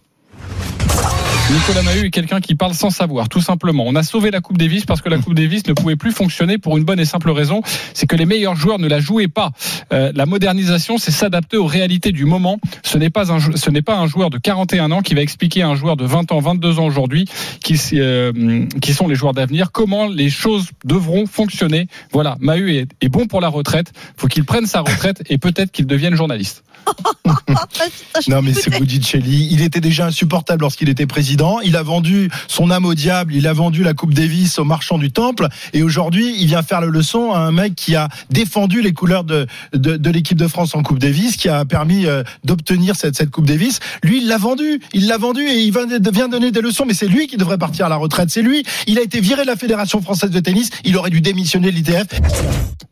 Nicolas 1.50 1.82
Mahut 1.82 2.06
est 2.06 2.10
quelqu'un 2.10 2.40
qui 2.40 2.54
parle 2.54 2.72
sans 2.72 2.90
savoir, 2.90 3.28
tout 3.28 3.40
simplement. 3.40 3.84
On 3.86 3.94
a 3.94 4.02
sauvé 4.02 4.30
la 4.30 4.40
Coupe 4.40 4.56
Davis 4.56 4.86
parce 4.86 5.02
que 5.02 5.08
la 5.08 5.18
Coupe 5.18 5.34
Davis 5.34 5.66
ne 5.66 5.72
pouvait 5.72 5.96
plus 5.96 6.12
fonctionner 6.12 6.56
pour 6.56 6.78
une 6.78 6.84
bonne 6.84 7.00
et 7.00 7.04
simple 7.04 7.30
raison, 7.30 7.62
c'est 7.94 8.06
que 8.06 8.16
les 8.16 8.26
meilleurs 8.26 8.54
joueurs 8.54 8.78
ne 8.78 8.86
la 8.88 9.00
jouaient 9.00 9.28
pas. 9.28 9.50
Euh, 9.92 10.12
la 10.14 10.24
modernisation, 10.24 10.98
c'est 10.98 11.10
s'adapter 11.10 11.56
aux 11.56 11.66
réalités 11.66 12.12
du 12.12 12.24
moment. 12.24 12.58
Ce 12.82 12.96
n'est 12.96 13.10
pas 13.10 13.32
un, 13.32 13.38
ce 13.40 13.70
n'est 13.70 13.82
pas 13.82 13.96
un 13.96 14.06
joueur 14.06 14.30
de 14.30 14.38
41 14.38 14.90
ans 14.92 15.02
qui 15.02 15.14
va 15.14 15.20
expliquer 15.20 15.62
à 15.62 15.68
un 15.68 15.74
joueur 15.74 15.96
de 15.96 16.06
20 16.06 16.32
ans, 16.32 16.40
22 16.40 16.78
ans 16.78 16.86
aujourd'hui, 16.86 17.26
qui, 17.62 17.78
euh, 17.94 18.66
qui 18.80 18.94
sont 18.94 19.08
les 19.08 19.14
joueurs 19.14 19.34
d'avenir, 19.34 19.72
comment 19.72 20.06
les 20.06 20.30
choses 20.30 20.68
devront 20.84 21.26
fonctionner. 21.26 21.88
Voilà, 22.12 22.36
Mahut 22.40 22.76
est, 22.76 22.88
est 23.00 23.08
bon 23.08 23.26
pour 23.26 23.40
la 23.40 23.48
retraite. 23.48 23.92
Faut 24.16 24.28
qu'il 24.28 24.44
prenne 24.44 24.66
sa 24.66 24.80
retraite 24.80 25.22
et 25.28 25.38
peut-être 25.38 25.72
qu'il 25.72 25.86
devienne 25.86 26.14
journaliste. 26.14 26.64
Non, 28.28 28.42
mais 28.42 28.52
c'est 28.52 28.70
Boudicelli. 28.78 29.48
Il 29.50 29.62
était 29.62 29.80
déjà 29.80 30.06
insupportable 30.06 30.62
lorsqu'il 30.62 30.88
était 30.88 31.06
président. 31.06 31.31
Il 31.64 31.76
a 31.76 31.82
vendu 31.82 32.30
son 32.48 32.70
âme 32.70 32.84
au 32.84 32.94
diable. 32.94 33.34
Il 33.34 33.46
a 33.46 33.52
vendu 33.52 33.82
la 33.82 33.94
Coupe 33.94 34.14
Davis 34.14 34.58
aux 34.58 34.64
marchands 34.64 34.98
du 34.98 35.10
Temple. 35.10 35.48
Et 35.72 35.82
aujourd'hui, 35.82 36.34
il 36.38 36.46
vient 36.46 36.62
faire 36.62 36.80
la 36.80 36.86
leçon 36.86 37.32
à 37.32 37.38
un 37.38 37.52
mec 37.52 37.74
qui 37.74 37.96
a 37.96 38.08
défendu 38.30 38.82
les 38.82 38.92
couleurs 38.92 39.24
de, 39.24 39.46
de, 39.72 40.10
l'équipe 40.10 40.36
de 40.36 40.46
France 40.46 40.74
en 40.74 40.82
Coupe 40.82 40.98
Davis, 40.98 41.36
qui 41.36 41.48
a 41.48 41.64
permis 41.64 42.06
euh, 42.06 42.22
d'obtenir 42.44 42.96
cette, 42.96 43.16
cette 43.16 43.30
Coupe 43.30 43.46
Davis. 43.46 43.80
Lui, 44.02 44.18
il 44.18 44.28
l'a 44.28 44.38
vendu. 44.38 44.80
Il 44.92 45.06
l'a 45.06 45.18
vendu 45.18 45.42
et 45.42 45.62
il 45.62 45.72
vient 45.72 46.28
donner 46.28 46.50
des 46.50 46.60
leçons. 46.60 46.84
Mais 46.86 46.94
c'est 46.94 47.08
lui 47.08 47.26
qui 47.26 47.36
devrait 47.36 47.58
partir 47.58 47.86
à 47.86 47.88
la 47.88 47.96
retraite. 47.96 48.30
C'est 48.30 48.42
lui. 48.42 48.64
Il 48.86 48.98
a 48.98 49.02
été 49.02 49.20
viré 49.20 49.42
de 49.42 49.48
la 49.48 49.56
Fédération 49.56 50.02
française 50.02 50.30
de 50.30 50.40
tennis. 50.40 50.70
Il 50.84 50.96
aurait 50.96 51.10
dû 51.10 51.20
démissionner 51.20 51.70
de 51.70 51.76
l'ITF. 51.76 52.20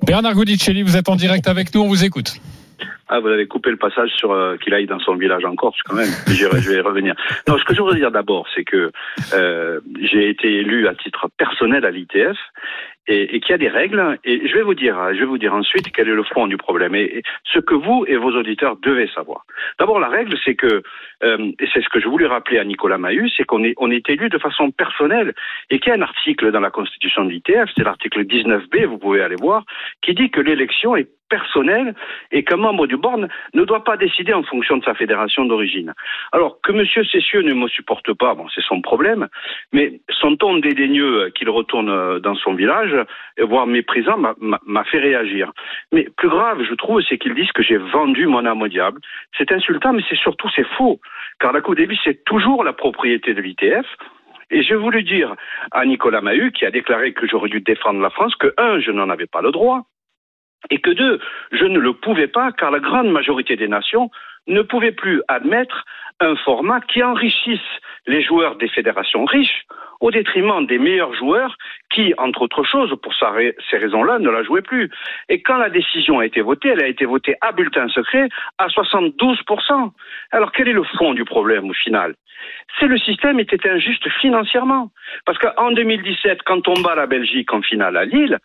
Bernard 0.04 0.34
Goudicelli, 0.34 0.82
vous 0.82 0.96
êtes 0.96 1.08
en 1.08 1.16
direct 1.16 1.46
avec 1.46 1.74
nous, 1.74 1.82
on 1.82 1.88
vous 1.88 2.04
écoute. 2.04 2.40
Ah, 3.12 3.18
vous 3.18 3.26
avez 3.26 3.48
coupé 3.48 3.70
le 3.70 3.76
passage 3.76 4.10
sur 4.10 4.30
euh, 4.30 4.56
qu'il 4.56 4.72
aille 4.72 4.86
dans 4.86 5.00
son 5.00 5.16
village 5.16 5.44
en 5.44 5.56
Corse 5.56 5.80
quand 5.84 5.96
même. 5.96 6.08
Je, 6.28 6.46
vais 6.46 6.76
y 6.76 6.80
revenir. 6.80 7.16
Non, 7.48 7.58
ce 7.58 7.64
que 7.64 7.74
je 7.74 7.80
voudrais 7.80 7.98
dire 7.98 8.12
d'abord, 8.12 8.46
c'est 8.54 8.62
que 8.62 8.92
euh, 9.34 9.80
j'ai 10.00 10.30
été 10.30 10.58
élu 10.58 10.86
à 10.86 10.94
titre 10.94 11.28
personnel 11.36 11.84
à 11.84 11.90
l'ITF 11.90 12.38
et, 13.08 13.40
qu'il 13.40 13.50
y 13.50 13.54
a 13.54 13.58
des 13.58 13.68
règles. 13.68 14.16
Et 14.22 14.46
je 14.46 14.54
vais 14.54 14.62
vous 14.62 14.74
dire, 14.74 14.96
je 15.12 15.18
vais 15.18 15.24
vous 15.24 15.38
dire 15.38 15.52
ensuite 15.52 15.90
quel 15.92 16.08
est 16.08 16.14
le 16.14 16.22
fond 16.22 16.46
du 16.46 16.56
problème 16.56 16.94
et, 16.94 17.18
et 17.18 17.22
ce 17.52 17.58
que 17.58 17.74
vous 17.74 18.04
et 18.06 18.16
vos 18.16 18.30
auditeurs 18.30 18.76
devez 18.76 19.08
savoir. 19.08 19.44
D'abord, 19.80 19.98
la 19.98 20.08
règle, 20.08 20.36
c'est 20.44 20.54
que 20.54 20.82
euh, 21.24 21.52
et 21.58 21.68
c'est 21.74 21.82
ce 21.82 21.88
que 21.88 21.98
je 21.98 22.06
voulais 22.06 22.28
rappeler 22.28 22.58
à 22.58 22.64
Nicolas 22.64 22.98
Mahut, 22.98 23.28
c'est 23.36 23.44
qu'on 23.44 23.64
est 23.64 23.74
on 23.78 23.90
est 23.90 24.08
élu 24.08 24.28
de 24.28 24.38
façon 24.38 24.70
personnelle 24.70 25.34
et 25.70 25.80
qu'il 25.80 25.90
y 25.90 25.92
a 25.92 25.98
un 25.98 26.02
article 26.02 26.52
dans 26.52 26.60
la 26.60 26.70
Constitution 26.70 27.24
de 27.24 27.30
l'ITF, 27.30 27.70
c'est 27.76 27.82
l'article 27.82 28.22
19b, 28.24 28.86
vous 28.86 28.98
pouvez 28.98 29.20
aller 29.20 29.36
voir, 29.36 29.64
qui 30.00 30.14
dit 30.14 30.30
que 30.30 30.40
l'élection 30.40 30.94
est 30.94 31.08
personnelle 31.30 31.94
et 32.32 32.42
qu'un 32.44 32.56
membre 32.56 32.86
du 32.86 32.96
board 33.00 33.28
ne 33.54 33.64
doit 33.64 33.82
pas 33.84 33.96
décider 33.96 34.32
en 34.32 34.44
fonction 34.44 34.76
de 34.76 34.84
sa 34.84 34.94
fédération 34.94 35.44
d'origine. 35.44 35.92
Alors 36.32 36.60
que 36.62 36.72
Monsieur 36.72 37.02
Cessieux 37.04 37.42
ne 37.42 37.52
me 37.54 37.66
supporte 37.68 38.12
pas, 38.14 38.36
c'est 38.54 38.62
son 38.62 38.80
problème, 38.80 39.26
mais 39.72 40.00
son 40.20 40.36
ton 40.36 40.58
dédaigneux 40.58 41.24
euh, 41.24 41.30
qu'il 41.30 41.50
retourne 41.50 41.90
euh, 41.90 42.20
dans 42.20 42.36
son 42.36 42.54
village, 42.54 42.92
euh, 42.94 43.44
voire 43.44 43.66
méprisant, 43.66 44.16
m'a- 44.18 44.84
fait 44.84 44.98
réagir. 44.98 45.52
Mais 45.92 46.06
plus 46.16 46.28
grave, 46.28 46.62
je 46.62 46.74
trouve, 46.74 47.02
c'est 47.02 47.18
qu'ils 47.18 47.34
disent 47.34 47.52
que 47.52 47.62
j'ai 47.62 47.76
vendu 47.76 48.26
mon 48.26 48.44
âme 48.46 48.62
au 48.62 48.68
diable. 48.68 49.00
C'est 49.36 49.52
insultant, 49.52 49.92
mais 49.92 50.02
c'est 50.08 50.16
surtout 50.16 50.48
faux, 50.76 51.00
car 51.38 51.52
la 51.52 51.60
Coupe 51.60 51.76
Davis 51.76 51.98
c'est 52.04 52.24
toujours 52.24 52.64
la 52.64 52.72
propriété 52.72 53.34
de 53.34 53.40
l'ITF. 53.40 53.86
Et 54.50 54.62
je 54.62 54.74
voulais 54.74 55.02
dire 55.02 55.34
à 55.70 55.84
Nicolas 55.86 56.20
Mahut, 56.20 56.50
qui 56.52 56.66
a 56.66 56.70
déclaré 56.70 57.12
que 57.12 57.26
j'aurais 57.26 57.48
dû 57.48 57.60
défendre 57.60 58.00
la 58.00 58.10
France, 58.10 58.34
que 58.34 58.52
un, 58.58 58.80
je 58.80 58.90
n'en 58.90 59.08
avais 59.08 59.26
pas 59.26 59.42
le 59.42 59.52
droit, 59.52 59.82
et 60.68 60.78
que 60.80 60.90
deux, 60.90 61.20
je 61.52 61.64
ne 61.64 61.78
le 61.78 61.94
pouvais 61.94 62.26
pas 62.26 62.52
car 62.52 62.70
la 62.70 62.80
grande 62.80 63.10
majorité 63.10 63.56
des 63.56 63.68
nations 63.68 64.10
ne 64.46 64.62
pouvaient 64.62 64.92
plus 64.92 65.22
admettre 65.28 65.84
un 66.20 66.36
format 66.36 66.80
qui 66.80 67.02
enrichisse 67.02 67.60
les 68.06 68.22
joueurs 68.22 68.56
des 68.56 68.68
fédérations 68.68 69.24
riches 69.24 69.64
au 70.00 70.10
détriment 70.10 70.66
des 70.66 70.78
meilleurs 70.78 71.14
joueurs 71.14 71.56
qui, 71.90 72.14
entre 72.16 72.42
autres 72.42 72.64
choses, 72.64 72.94
pour 73.02 73.14
ces 73.14 73.76
raisons-là, 73.76 74.18
ne 74.18 74.30
la 74.30 74.42
jouaient 74.42 74.62
plus. 74.62 74.90
Et 75.28 75.42
quand 75.42 75.58
la 75.58 75.68
décision 75.68 76.18
a 76.18 76.26
été 76.26 76.40
votée, 76.40 76.68
elle 76.68 76.82
a 76.82 76.88
été 76.88 77.04
votée 77.04 77.36
à 77.42 77.52
bulletin 77.52 77.88
secret 77.88 78.28
à 78.58 78.68
72%. 78.68 79.92
Alors 80.32 80.52
quel 80.52 80.68
est 80.68 80.72
le 80.72 80.84
fond 80.84 81.12
du 81.12 81.24
problème 81.24 81.68
au 81.68 81.74
final? 81.74 82.14
C'est 82.78 82.86
le 82.86 82.98
système 82.98 83.40
était 83.40 83.68
injuste 83.68 84.08
financièrement. 84.20 84.90
Parce 85.26 85.38
qu'en 85.38 85.72
2017, 85.72 86.42
quand 86.44 86.66
on 86.68 86.80
bat 86.80 86.94
la 86.94 87.06
Belgique 87.06 87.52
en 87.52 87.62
finale 87.62 87.96
à 87.96 88.04
Lille, 88.04 88.38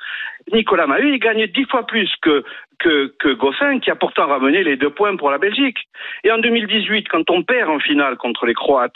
Nicolas 0.52 0.88
Mahut 0.88 1.18
gagne 1.20 1.48
dix 1.48 1.66
fois 1.66 1.86
plus 1.86 2.12
que, 2.22 2.44
que, 2.80 3.14
que 3.20 3.34
Goffin, 3.34 3.80
qui 3.80 3.92
a 3.92 3.96
pourtant 3.96 4.28
ramené 4.28 4.64
les 4.64 4.78
deux 4.78 4.90
points 4.90 5.16
pour 5.16 5.32
la 5.32 5.38
Belgique. 5.38 5.78
Et 6.24 6.32
en 6.32 6.38
2018, 6.38 7.08
quand 7.08 7.30
on 7.30 7.44
perd 7.44 7.70
en 7.70 7.80
finale 7.80 8.18
contre 8.18 8.46
les 8.46 8.54
Croates, 8.54 8.96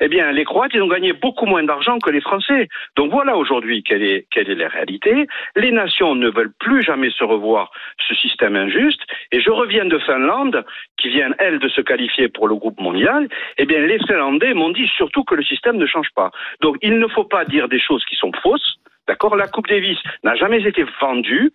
eh 0.00 0.08
bien, 0.08 0.32
les 0.32 0.44
Croates, 0.44 0.72
ils 0.74 0.82
ont 0.82 0.88
gagné 0.88 1.12
beaucoup 1.12 1.46
moins 1.46 1.62
d'argent 1.62 1.98
que 1.98 2.10
les 2.10 2.20
Français. 2.20 2.68
Donc 2.96 3.10
voilà 3.10 3.36
aujourd'hui 3.36 3.82
quelle 3.82 4.02
est, 4.02 4.26
quelle 4.30 4.50
est 4.50 4.54
la 4.54 4.68
réalité. 4.68 5.26
Les 5.56 5.70
nations 5.70 6.14
ne 6.14 6.28
veulent 6.30 6.52
plus 6.58 6.82
jamais 6.82 7.10
se 7.10 7.24
revoir 7.24 7.70
ce 8.08 8.14
système 8.14 8.56
injuste. 8.56 9.00
Et 9.32 9.40
je 9.40 9.50
reviens 9.50 9.84
de 9.84 9.98
Finlande, 9.98 10.64
qui 10.98 11.08
vient, 11.08 11.30
elle, 11.38 11.58
de 11.58 11.68
se 11.68 11.80
qualifier 11.80 12.28
pour 12.28 12.48
le 12.48 12.54
groupe 12.54 12.80
mondial. 12.80 13.28
Eh 13.58 13.66
bien, 13.66 13.80
les 13.80 13.98
Finlandais 14.06 14.54
m'ont 14.54 14.70
dit 14.70 14.88
surtout 14.96 15.24
que 15.24 15.34
le 15.34 15.42
système 15.42 15.76
ne 15.76 15.86
change 15.86 16.10
pas. 16.14 16.30
Donc, 16.60 16.76
il 16.82 16.98
ne 16.98 17.06
faut 17.08 17.24
pas 17.24 17.44
dire 17.44 17.68
des 17.68 17.80
choses 17.80 18.04
qui 18.04 18.16
sont 18.16 18.32
fausses. 18.42 18.76
D'accord? 19.08 19.36
La 19.36 19.48
Coupe 19.48 19.68
Davis 19.68 19.98
n'a 20.22 20.34
jamais 20.36 20.62
été 20.62 20.84
vendue. 21.00 21.52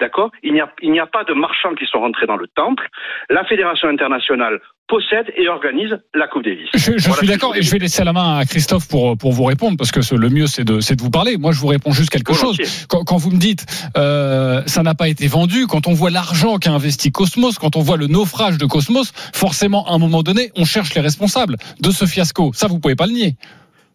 D'accord 0.00 0.30
Il 0.42 0.54
n'y 0.54 0.60
a, 1.00 1.06
pas 1.06 1.24
de 1.24 1.34
marchands 1.34 1.74
qui 1.74 1.84
sont 1.86 2.00
rentrés 2.00 2.26
dans 2.26 2.36
le 2.36 2.46
temple. 2.48 2.88
La 3.28 3.44
Fédération 3.44 3.88
internationale 3.88 4.60
possède 4.88 5.30
et 5.36 5.46
organise 5.48 5.98
la 6.14 6.26
Coupe 6.26 6.44
Davis. 6.44 6.68
Je, 6.74 6.96
je 6.96 7.06
Voilà 7.06 7.18
suis 7.18 7.26
d'accord 7.28 7.54
et 7.54 7.62
je 7.62 7.70
vais 7.70 7.78
laisser 7.78 8.02
la 8.02 8.12
main 8.12 8.38
à 8.38 8.44
Christophe 8.44 8.88
pour, 8.88 9.16
pour 9.16 9.32
vous 9.32 9.44
répondre 9.44 9.76
parce 9.76 9.92
que 9.92 10.00
ce- 10.00 10.14
le 10.16 10.30
mieux 10.30 10.46
c'est 10.46 10.64
de, 10.64 10.80
vous 11.02 11.10
parler. 11.10 11.36
Moi 11.36 11.52
je 11.52 11.60
vous 11.60 11.68
réponds 11.68 11.92
juste 11.92 12.10
quelque 12.10 12.32
chose. 12.32 12.58
Quand, 12.88 13.04
quand 13.04 13.18
vous 13.18 13.30
me 13.30 13.38
dites 13.38 13.66
euh, 13.96 14.62
ça 14.66 14.82
n'a 14.82 14.94
pas 14.94 15.08
été 15.08 15.28
vendu, 15.28 15.66
quand 15.68 15.86
on 15.86 15.92
voit 15.92 16.10
l'argent 16.10 16.56
qu'a 16.58 16.72
investi 16.72 17.12
Cosmos, 17.12 17.58
quand 17.58 17.76
on 17.76 17.80
voit 17.80 17.98
le 17.98 18.08
naufrage 18.08 18.58
de 18.58 18.66
Cosmos, 18.66 19.12
forcément 19.32 19.86
à 19.86 19.92
un 19.92 19.98
moment 19.98 20.22
donné 20.22 20.50
on 20.56 20.64
cherche 20.64 20.94
les 20.94 21.02
responsables 21.02 21.56
de 21.80 21.90
ce 21.90 22.06
fiasco. 22.06 22.52
Ça 22.52 22.66
vous 22.66 22.80
pouvez 22.80 22.96
pas 22.96 23.06
le 23.06 23.12
nier. 23.12 23.36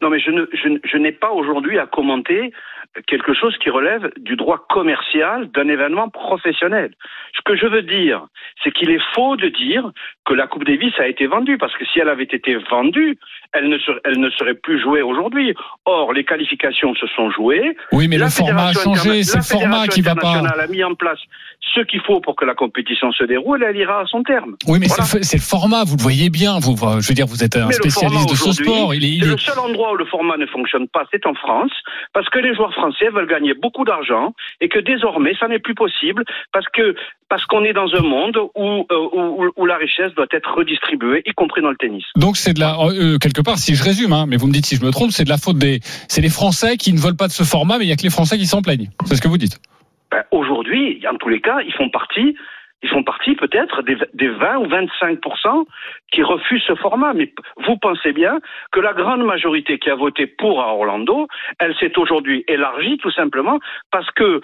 Non, 0.01 0.10
mais 0.10 0.20
je 0.20 0.30
ne, 0.30 0.45
je, 0.53 0.97
n'ai 0.97 1.12
pas 1.12 1.32
aujourd'hui 1.32 1.80
à 1.80 1.86
commenter 1.88 2.51
quelque 3.07 3.33
chose 3.33 3.55
qui 3.57 3.69
relève 3.69 4.11
du 4.17 4.35
droit 4.35 4.65
commercial 4.69 5.49
d'un 5.51 5.67
événement 5.67 6.09
professionnel. 6.09 6.91
Ce 7.35 7.41
que 7.43 7.55
je 7.55 7.65
veux 7.65 7.81
dire, 7.81 8.25
c'est 8.63 8.71
qu'il 8.71 8.89
est 8.89 9.01
faux 9.13 9.35
de 9.35 9.49
dire 9.49 9.91
que 10.25 10.33
la 10.33 10.47
Coupe 10.47 10.65
Davis 10.65 10.93
a 10.99 11.07
été 11.07 11.27
vendue, 11.27 11.57
parce 11.57 11.75
que 11.75 11.85
si 11.85 11.99
elle 11.99 12.09
avait 12.09 12.23
été 12.23 12.55
vendue, 12.69 13.17
elle 13.53 13.69
ne 13.69 13.77
serait, 13.77 13.99
elle 14.05 14.19
ne 14.19 14.29
serait 14.31 14.55
plus 14.55 14.81
jouée 14.81 15.01
aujourd'hui. 15.01 15.53
Or, 15.85 16.13
les 16.13 16.23
qualifications 16.23 16.95
se 16.95 17.07
sont 17.07 17.29
jouées. 17.31 17.75
Oui, 17.91 18.07
mais 18.07 18.17
La 18.17 18.25
le 18.25 18.31
format 18.31 18.67
a 18.67 18.73
changé. 18.73 19.23
C'est 19.23 19.37
le 19.37 19.43
format 19.43 19.87
qui 19.87 20.01
va 20.01 20.15
pas. 20.15 20.27
internationale 20.27 20.59
a 20.59 20.67
mis 20.67 20.83
en 20.83 20.95
place 20.95 21.19
ce 21.74 21.82
qu'il 21.82 22.01
faut 22.01 22.20
pour 22.22 22.36
que 22.36 22.45
la 22.45 22.53
compétition 22.55 23.11
se 23.11 23.24
déroule, 23.24 23.63
elle 23.68 23.76
ira 23.76 24.01
à 24.01 24.05
son 24.05 24.24
terme. 24.24 24.55
Oui, 24.68 24.80
mais 24.80 24.88
Voilà. 24.88 25.03
c'est 25.03 25.34
le- 25.38 25.41
format. 25.41 25.84
Vous 25.84 25.97
le 25.97 26.01
voyez 26.01 26.30
bien. 26.30 26.59
Vous, 26.59 26.76
je 26.78 27.07
veux 27.07 27.13
dire, 27.13 27.26
vous 27.28 27.43
êtes 27.43 27.55
un 27.57 27.68
Mais 27.68 27.74
spécialiste 27.74 28.30
de 28.30 28.36
ce 28.36 28.51
sport. 28.53 28.93
Il 28.93 29.03
est, 29.03 29.09
il 29.09 29.20
c'est 29.24 29.28
est- 29.28 29.32
le 29.32 29.38
seul 29.38 29.59
endroit 29.59 29.93
où 29.93 29.95
le 29.95 30.05
format 30.05 30.38
ne 30.38 30.45
fonctionne 30.45 30.88
pas, 30.88 31.03
c'est 31.11 31.26
en 31.26 31.34
France, 31.34 31.72
parce 32.13 32.30
que 32.30 32.39
les 32.39 32.53
joueurs 32.55 32.74
français 32.74 33.09
veulent 33.13 33.28
gagner 33.28 33.53
beaucoup 33.53 33.84
d'argent 33.84 34.34
et 34.61 34.70
que 34.70 34.80
désormais, 34.80 35.34
ça 35.39 35.47
n'est 35.47 35.59
plus 35.59 35.76
possible 35.76 36.24
parce 36.53 36.68
que 36.70 36.95
parce 37.28 37.43
qu'on 37.45 37.63
est 37.63 37.74
dans 37.74 37.91
un 37.95 38.01
monde 38.03 38.38
où, 38.55 38.86
euh, 38.91 39.09
où, 39.13 39.45
où 39.57 39.66
la 39.66 39.78
richesse 39.78 40.13
doit 40.16 40.28
être 40.32 40.53
redistribuée, 40.53 41.24
y 41.26 41.32
compris 41.34 41.61
dans 41.61 41.72
le 41.72 41.76
tennis. 41.76 42.03
Donc 42.16 42.38
c'est 42.38 42.53
de 42.53 42.59
la 42.59 42.78
euh, 42.80 43.18
quelque 43.18 43.41
part 43.41 43.57
si 43.57 43.74
je 43.76 43.84
résume 43.84 44.13
hein, 44.13 44.26
mais 44.28 44.38
vous 44.38 44.45
me 44.47 44.53
dites 44.53 44.66
si 44.68 44.76
je 44.76 44.86
me 44.86 44.91
trompe 44.91 45.09
c'est 45.11 45.24
de 45.24 45.30
la 45.30 45.38
faute 45.38 45.57
des 45.57 45.80
c'est 46.07 46.22
les 46.22 46.30
Français 46.30 46.78
qui 46.78 46.93
ne 46.93 46.99
veulent 46.99 47.16
pas 47.18 47.28
de 47.28 47.32
ce 47.34 47.43
format 47.43 47.80
mais 47.80 47.86
il 47.86 47.89
y 47.89 47.91
a 47.91 47.95
que 47.95 48.03
les 48.03 48.11
Français 48.11 48.38
qui 48.38 48.45
s'en 48.45 48.61
plaignent 48.61 48.89
c'est 49.05 49.16
ce 49.16 49.22
que 49.22 49.28
vous 49.28 49.39
dites 49.39 49.57
Ben, 50.16 50.24
Aujourd'hui, 50.32 51.03
en 51.11 51.18
tous 51.18 51.28
les 51.28 51.41
cas, 51.41 51.59
ils 51.61 51.74
font 51.74 51.89
partie. 51.89 52.38
Peut-être 53.36 53.82
des, 53.82 53.97
des 54.13 54.30
20 54.30 54.57
ou 54.59 54.68
25% 54.68 55.66
qui 56.11 56.24
refusent 56.24 56.63
ce 56.63 56.76
format. 56.76 57.13
Mais 57.13 57.34
vous 57.57 57.78
pensez 57.78 58.13
bien 58.13 58.39
que 58.72 58.80
la 58.80 58.93
grande 58.93 59.26
majorité 59.26 59.78
qui 59.80 59.89
a 59.89 59.95
voté 59.95 60.28
pour 60.28 60.61
à 60.61 60.74
Orlando, 60.74 61.28
elle 61.59 61.76
s'est 61.76 61.97
aujourd'hui 61.97 62.45
élargie 62.47 62.97
tout 62.97 63.11
simplement 63.11 63.59
parce 63.91 64.09
que 64.11 64.39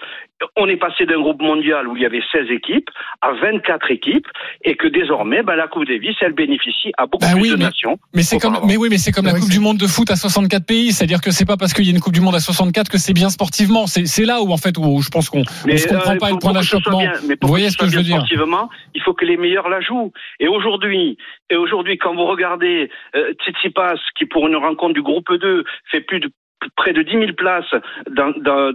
on 0.56 0.66
est 0.68 0.76
passé 0.76 1.06
d'un 1.06 1.20
groupe 1.20 1.40
mondial 1.42 1.88
où 1.88 1.96
il 1.96 2.02
y 2.02 2.06
avait 2.06 2.22
16 2.32 2.50
équipes 2.50 2.88
à 3.20 3.32
24 3.32 3.90
équipes 3.90 4.26
et 4.64 4.76
que 4.76 4.86
désormais, 4.88 5.42
ben, 5.42 5.54
la 5.56 5.68
Coupe 5.68 5.86
Davis, 5.86 6.16
elle 6.20 6.32
bénéficie 6.32 6.92
à 6.98 7.06
beaucoup 7.06 7.24
Bah 7.24 7.32
plus 7.32 7.42
oui, 7.42 7.50
de 7.50 7.56
mais- 7.56 7.64
nations. 7.64 7.98
mais 8.14 8.22
c'est 8.22 8.38
comme 8.38 8.58
mais 8.66 8.76
oui 8.76 8.88
mais 8.90 8.98
c'est 8.98 9.12
comme 9.12 9.26
la 9.26 9.32
Coupe 9.34 9.50
du 9.50 9.60
monde 9.60 9.78
de 9.78 9.86
foot 9.86 10.10
à 10.10 10.16
64 10.16 10.66
pays 10.66 10.92
c'est-à-dire 10.92 11.20
que 11.20 11.30
c'est 11.30 11.46
pas 11.46 11.56
parce 11.56 11.72
qu'il 11.72 11.84
y 11.84 11.88
a 11.88 11.92
une 11.92 12.00
Coupe 12.00 12.12
du 12.14 12.20
monde 12.20 12.34
à 12.34 12.40
64 12.40 12.88
que 12.90 12.98
c'est 12.98 13.12
bien 13.14 13.28
sportivement 13.30 13.86
c'est 13.86 14.06
c'est 14.06 14.24
là 14.24 14.42
où 14.42 14.50
en 14.52 14.56
fait 14.56 14.76
où 14.78 15.00
je 15.02 15.08
pense 15.10 15.28
qu'on 15.30 15.40
on 15.40 15.44
Mais, 15.66 15.76
se 15.76 15.88
comprend 15.88 16.12
euh, 16.12 16.18
pas 16.18 16.28
pour- 16.28 16.36
le 16.36 16.40
point 16.40 16.52
d'achoppement 16.52 17.02
vous 17.40 17.48
voyez 17.48 17.70
ce 17.70 17.76
que 17.76 17.86
je 17.86 17.96
veux 17.96 18.02
bien 18.02 18.18
dire 18.18 18.26
Sportivement, 18.26 18.68
il 18.94 19.02
faut 19.02 19.14
que 19.14 19.24
les 19.24 19.36
meilleurs 19.36 19.68
la 19.68 19.80
jouent. 19.80 20.12
Et 20.40 20.48
aujourd'hui, 20.48 21.16
et 21.50 21.56
aujourd'hui, 21.56 21.98
quand 21.98 22.14
vous 22.14 22.24
regardez 22.26 22.90
euh, 23.16 23.32
Tsitsipas, 23.44 23.94
qui 24.16 24.26
pour 24.26 24.46
une 24.48 24.56
rencontre 24.56 24.94
du 24.94 25.02
groupe 25.02 25.32
2 25.32 25.64
fait 25.90 26.00
plus 26.00 26.20
de 26.20 26.30
près 26.76 26.92
de 26.92 27.02
10 27.02 27.12
000 27.12 27.32
places 27.32 27.74
dans, 28.10 28.32
dans, 28.38 28.72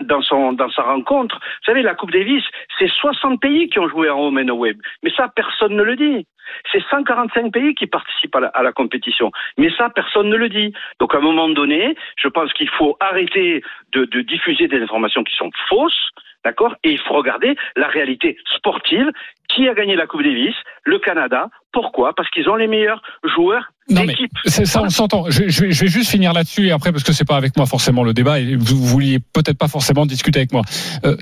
dans, 0.00 0.22
son, 0.22 0.52
dans 0.52 0.70
sa 0.70 0.82
rencontre. 0.82 1.36
Vous 1.36 1.64
savez, 1.66 1.82
la 1.82 1.94
Coupe 1.94 2.10
Davis, 2.10 2.44
c'est 2.78 2.90
60 2.90 3.40
pays 3.40 3.68
qui 3.68 3.78
ont 3.78 3.88
joué 3.88 4.10
en 4.10 4.18
home 4.18 4.38
and 4.38 4.48
away. 4.48 4.74
Mais 5.02 5.10
ça, 5.16 5.28
personne 5.34 5.74
ne 5.76 5.82
le 5.82 5.96
dit. 5.96 6.26
C'est 6.72 6.82
145 6.90 7.52
pays 7.52 7.74
qui 7.74 7.86
participent 7.86 8.34
à 8.36 8.40
la, 8.40 8.48
à 8.48 8.62
la 8.62 8.72
compétition. 8.72 9.30
Mais 9.58 9.70
ça, 9.76 9.90
personne 9.90 10.28
ne 10.28 10.36
le 10.36 10.48
dit. 10.48 10.72
Donc, 11.00 11.14
à 11.14 11.18
un 11.18 11.20
moment 11.20 11.48
donné, 11.48 11.94
je 12.16 12.28
pense 12.28 12.52
qu'il 12.52 12.70
faut 12.70 12.96
arrêter 13.00 13.62
de, 13.92 14.04
de 14.04 14.20
diffuser 14.20 14.68
des 14.68 14.80
informations 14.80 15.24
qui 15.24 15.36
sont 15.36 15.50
fausses. 15.68 16.10
D'accord 16.44 16.76
Et 16.84 16.92
il 16.92 17.00
faut 17.00 17.14
regarder 17.14 17.56
la 17.76 17.88
réalité 17.88 18.38
sportive. 18.56 19.10
Qui 19.48 19.68
a 19.68 19.74
gagné 19.74 19.96
la 19.96 20.06
Coupe 20.06 20.22
Davis? 20.22 20.54
Le 20.84 20.98
Canada. 20.98 21.48
Pourquoi? 21.72 22.14
Parce 22.14 22.30
qu'ils 22.30 22.48
ont 22.48 22.56
les 22.56 22.68
meilleurs 22.68 23.02
joueurs 23.24 23.70
Non 23.90 24.04
mais 24.04 24.14
c'est 24.46 24.66
ça, 24.66 24.82
on 24.82 24.90
s'entend. 24.90 25.24
Je, 25.30 25.48
je 25.48 25.62
vais, 25.62 25.70
je 25.72 25.80
vais 25.82 25.88
juste 25.90 26.10
finir 26.10 26.32
là-dessus 26.34 26.66
et 26.68 26.72
après 26.72 26.92
parce 26.92 27.04
que 27.04 27.12
c'est 27.12 27.24
pas 27.24 27.36
avec 27.36 27.56
moi 27.56 27.64
forcément 27.66 28.02
le 28.04 28.12
débat 28.12 28.38
et 28.38 28.54
vous, 28.56 28.76
vous 28.76 28.86
vouliez 28.86 29.18
peut-être 29.18 29.56
pas 29.56 29.68
forcément 29.68 30.04
discuter 30.04 30.40
avec 30.40 30.52
moi. 30.52 30.62
Euh, 31.06 31.16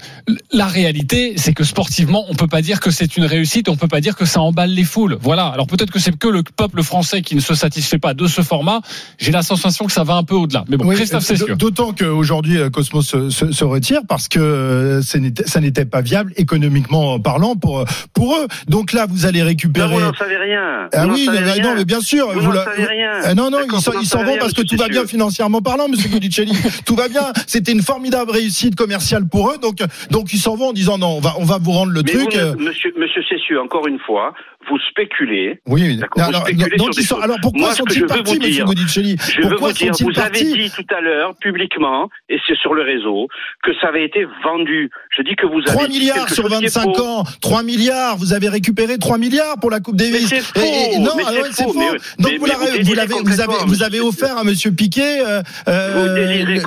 la 0.53 0.67
réalité, 0.67 1.35
c'est 1.37 1.53
que 1.55 1.63
sportivement, 1.65 2.25
on 2.29 2.35
peut 2.35 2.49
pas 2.49 2.63
dire 2.63 2.81
que 2.81 2.91
c'est 2.91 3.17
une 3.17 3.25
réussite, 3.25 3.69
on 3.69 3.77
peut 3.77 3.87
pas 3.89 4.01
dire 4.01 4.17
que 4.17 4.25
ça 4.25 4.41
emballe 4.41 4.71
les 4.71 4.85
foules. 4.85 5.17
Voilà. 5.21 5.47
Alors 5.47 5.67
peut-être 5.69 5.91
que 5.93 5.99
c'est 6.01 6.17
que 6.19 6.29
le 6.29 6.43
peuple 6.43 6.83
français 6.83 7.23
qui 7.23 7.37
ne 7.37 7.41
se 7.41 7.55
satisfait 7.55 7.99
pas 7.99 8.15
de 8.15 8.27
ce 8.27 8.43
format. 8.43 8.81
J'ai 9.19 9.31
la 9.33 9.43
sensation 9.43 9.87
que 9.87 9.93
ça 9.93 10.03
va 10.05 10.15
un 10.15 10.25
peu 10.25 10.35
au-delà. 10.35 10.65
Mais 10.69 10.77
bon, 10.77 10.87
Oui, 10.89 10.97
Christophe, 10.97 11.25
c'est 11.25 11.37
sûr. 11.37 11.57
D'autant 11.57 11.93
qu'aujourd'hui, 11.93 12.59
euh, 12.59 12.71
Cosmos 12.71 13.07
se, 13.07 13.31
se- 13.31 13.53
se 13.53 13.65
retire 13.65 14.01
parce 14.09 14.27
que 14.29 14.41
euh, 14.41 15.03
ça 15.03 15.61
n'était 15.61 15.85
pas 15.85 16.01
viable 16.01 16.33
économiquement 16.37 17.21
parlant 17.21 17.55
pour, 17.57 17.85
pour 18.13 18.35
eux. 18.37 18.49
Donc 18.69 18.93
là, 18.93 19.07
vous 19.09 19.25
allez 19.27 19.41
Non, 19.41 19.47
récupérer. 19.47 19.95
vous 19.95 20.01
n'en 20.01 20.15
savez 20.15 20.37
rien. 20.37 20.89
Ah 20.93 21.07
Vous 21.07 21.15
oui, 21.15 21.27
savez 21.27 21.41
mais 21.41 21.53
rien. 21.53 21.63
non, 21.63 21.75
mais 21.77 21.85
bien 21.85 22.01
sûr, 22.01 22.33
Vous 22.33 22.41
vous, 22.41 22.56
Euh, 22.61 23.35
non, 23.35 23.51
non, 23.51 23.59
ils 23.65 23.81
s'en- 23.81 23.93
ils 24.01 24.07
vont 24.09 24.19
rien, 24.25 24.39
parce 24.39 24.53
que 24.53 24.63
tout 24.63 24.77
va 24.77 24.89
bien 24.89 25.07
financièrement 25.07 25.61
parlant, 25.61 25.89
Monsieur 25.89 26.09
Guidicelli. 26.09 26.53
tout 26.87 26.95
va 26.97 27.09
bien. 27.09 27.33
C'était 27.47 27.73
une 27.73 27.83
formidable 27.83 28.31
réussite 28.31 28.75
commerciale 28.77 29.29
pour 29.29 29.51
eux, 29.51 29.59
donc 29.59 29.77
donc 30.11 30.33
ils 30.33 30.39
s'en 30.39 30.57
vont 30.57 30.69
en 30.69 30.73
disant 30.73 30.99
non, 30.99 31.17
on 31.17 31.21
va 31.21 31.35
on 31.39 31.45
va 31.45 31.59
vous 31.61 31.73
rendre 31.73 31.93
le 31.93 32.03
Mais 32.03 32.13
truc. 32.13 32.33
vous 32.35 32.39
euh, 32.39 32.55
monsieur, 32.59 32.93
monsieur 32.99 33.23
Cessieux, 33.29 33.61
encore 33.61 33.87
une 33.87 33.99
fois, 33.99 34.33
vous 34.69 34.79
spéculez. 34.91 35.61
Oui, 35.67 35.99
vous 36.17 36.23
alors, 36.23 36.43
spéculez 36.47 36.77
donc 36.77 36.87
sur 36.95 36.95
des 36.95 37.01
ils 37.03 37.07
sont- 37.07 37.15
choses. 37.17 37.25
alors 37.25 37.39
pourquoi 37.41 37.73
sont-ils 37.75 38.01
veux 38.01 38.07
partis, 38.07 38.39
Monsieur 38.39 38.65
Guidicelli 38.65 39.17
Je 39.19 39.43
veux 39.43 39.49
Pourquoi 39.51 39.69
vous 39.69 39.75
dire, 39.75 39.93
vous 40.01 40.21
avez 40.21 40.45
dit 40.45 40.71
tout 40.71 40.95
à 40.95 41.01
l'heure, 41.01 41.35
publiquement, 41.41 42.09
et 42.29 42.39
c'est 42.47 42.57
sur 42.57 42.75
le 42.75 42.83
réseau, 42.83 43.29
que 43.63 43.71
ça 43.81 43.89
avait 43.89 44.05
été 44.05 44.27
vendu. 44.45 44.91
Je 45.17 45.23
dis 45.23 45.37
que 45.37 45.47
vous 45.47 45.59
avez 45.59 45.65
3 45.67 45.87
dit 45.89 45.99
milliards 46.01 46.29
sur 46.29 46.45
chose 46.49 46.59
qui 46.59 46.65
est 46.65 46.75
25 46.75 46.97
faux. 46.97 47.03
ans, 47.03 47.25
3 47.41 47.63
milliards, 47.63 48.17
vous 48.17 48.33
avez 48.33 48.49
récupéré 48.49 48.99
3 48.99 49.19
milliards 49.19 49.57
pour 49.61 49.71
la 49.71 49.81
Coupe 49.81 49.97
Davis. 49.97 50.31
Mais 50.31 50.41
c'est 50.41 50.61
faux, 50.61 51.01
non, 51.01 51.11
alors, 51.27 51.45
c'est 51.53 51.65
faux, 51.65 51.73
Donc 52.19 52.33
vous 52.55 52.99
avez 52.99 53.09
complètement, 53.15 53.67
vous 53.67 53.83
avez 53.83 54.01
offert 54.01 54.39
à 54.39 54.45
monsieur 54.45 54.71
Piquet 54.73 55.21
euh, 55.27 55.43
euh, 55.69 56.59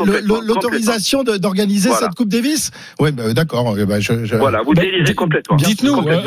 l'autorisation 0.44 1.24
d'organiser 1.24 1.90
Voilà. 1.90 2.08
cette 2.08 2.16
Coupe 2.16 2.30
Davis? 2.30 2.72
Oui, 3.00 3.12
bah, 3.12 3.34
d'accord. 3.34 3.76
je- 3.78 4.26
je- 4.26 4.36
Voilà, 4.36 4.62
vous 4.62 4.74
délirez 4.74 5.04
dites- 5.04 5.16
complètement. 5.16 5.56
Dites-nous, 5.58 5.98
euh, 6.08 6.22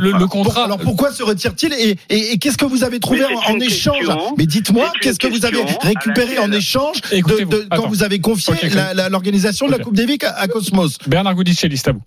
le, 0.00 0.12
le 0.12 0.18
Pour- 0.18 0.28
contrat. 0.28 0.64
alors 0.64 0.78
pourquoi 0.78 1.12
se 1.12 1.22
retire-t-il 1.22 1.72
et, 1.74 1.96
et- 2.10 2.32
et 2.32 2.38
qu'est-ce 2.38 2.58
que 2.58 2.64
vous 2.64 2.84
avez 2.84 3.00
trouvé 3.00 3.24
en, 3.24 3.58
échange 3.60 3.98
question- 3.98 4.34
Mais 4.38 4.46
dites-moi, 4.46 4.92
qu'est-ce 5.00 5.18
que 5.18 5.28
vous 5.28 5.44
avez 5.46 5.62
récupéré 5.82 6.38
en 6.38 6.50
échange 6.52 6.96
quand 7.70 7.88
vous 7.88 8.02
avez 8.02 8.20
confié 8.20 8.54
l'organisation 9.10 9.66
de 9.66 9.72
la. 9.72 9.78
Coupe 9.78 9.94
Davis 9.94 10.18
à, 10.24 10.40
à 10.40 10.48
Cosmos? 10.48 10.98
Bernard 11.06 11.34
Gudicelli, 11.34 11.76
c'est 11.76 11.88
à 11.88 11.92
vous. 11.92 12.00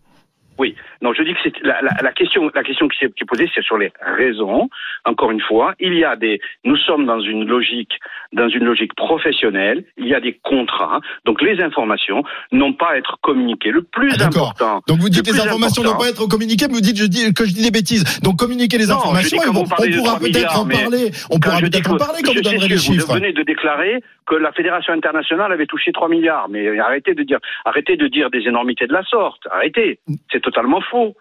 Oui, 0.59 0.73
non, 1.01 1.13
je 1.13 1.23
dis 1.23 1.33
que 1.33 1.39
c'est 1.43 1.53
la, 1.63 1.81
la, 1.81 1.91
la 2.01 2.11
question, 2.11 2.49
la 2.53 2.63
question 2.63 2.87
qui, 2.87 2.97
s'est- 2.99 3.11
posée, 3.27 3.49
c'est 3.53 3.63
sur 3.63 3.77
les 3.77 3.91
raisons. 4.01 4.69
Encore 5.05 5.31
une 5.31 5.41
fois, 5.41 5.73
il 5.79 5.93
y 5.95 6.03
a 6.03 6.15
des, 6.15 6.39
nous 6.63 6.77
sommes 6.77 7.05
dans 7.05 7.19
une 7.19 7.45
logique, 7.45 7.93
dans 8.33 8.49
une 8.49 8.63
logique 8.63 8.93
professionnelle. 8.95 9.83
Il 9.97 10.07
y 10.07 10.13
a 10.15 10.19
des 10.19 10.33
contrats, 10.43 10.99
donc 11.25 11.41
les 11.41 11.61
informations 11.61 12.23
n'ont 12.51 12.73
pas 12.73 12.91
à 12.91 12.97
être 12.97 13.17
communiquées. 13.21 13.71
Le 13.71 13.81
plus 13.83 14.11
Ah, 14.19 14.25
important. 14.25 14.81
Donc 14.87 14.99
vous 14.99 15.09
dites 15.09 15.27
le 15.27 15.33
les 15.33 15.39
informations 15.41 15.83
n'ont 15.83 15.97
pas 15.97 16.05
à 16.05 16.09
être 16.09 16.25
communiquées, 16.27 16.65
mais 16.67 16.75
vous 16.75 16.81
dites 16.81 16.97
je 16.97 17.05
dis, 17.05 17.33
que 17.33 17.45
je 17.45 17.53
dis 17.53 17.63
des 17.63 17.71
bêtises. 17.71 18.19
Donc 18.21 18.37
communiquez 18.37 18.77
les 18.77 18.87
Non, 18.87 18.95
informations 18.95 19.37
on 19.45 19.53
de 19.53 19.63
pourra 19.63 19.75
3 19.75 20.19
peut-être 20.19 20.59
en 20.59 20.67
parler. 20.67 21.11
On 21.31 21.39
pourra 21.39 21.59
peut-être 21.59 21.91
en 21.91 21.97
parler 21.97 22.21
quand 22.23 22.33
vous 22.33 22.41
donnerez 22.41 22.67
les 22.67 22.77
chiffres. 22.77 23.07
Vous 23.07 23.13
venez 23.13 23.33
de 23.33 23.43
déclarer 23.43 24.01
que 24.25 24.35
la 24.35 24.51
Fédération 24.51 24.93
internationale 24.93 25.51
avait 25.51 25.65
touché 25.67 25.91
3 25.91 26.09
milliards. 26.09 26.47
Mais 26.49 26.77
arrêtez 26.79 27.13
de 27.13 27.23
dire, 27.23 27.39
arrêtez 27.65 27.95
de 27.97 28.07
dire 28.07 28.29
des 28.29 28.41
énormités 28.47 28.87
de 28.87 28.93
la 28.93 29.03
sorte. 29.03 29.41
Arrêtez. 29.51 29.99
C'est 30.31 30.41
totalement 30.41 30.81
faux. 30.89 31.15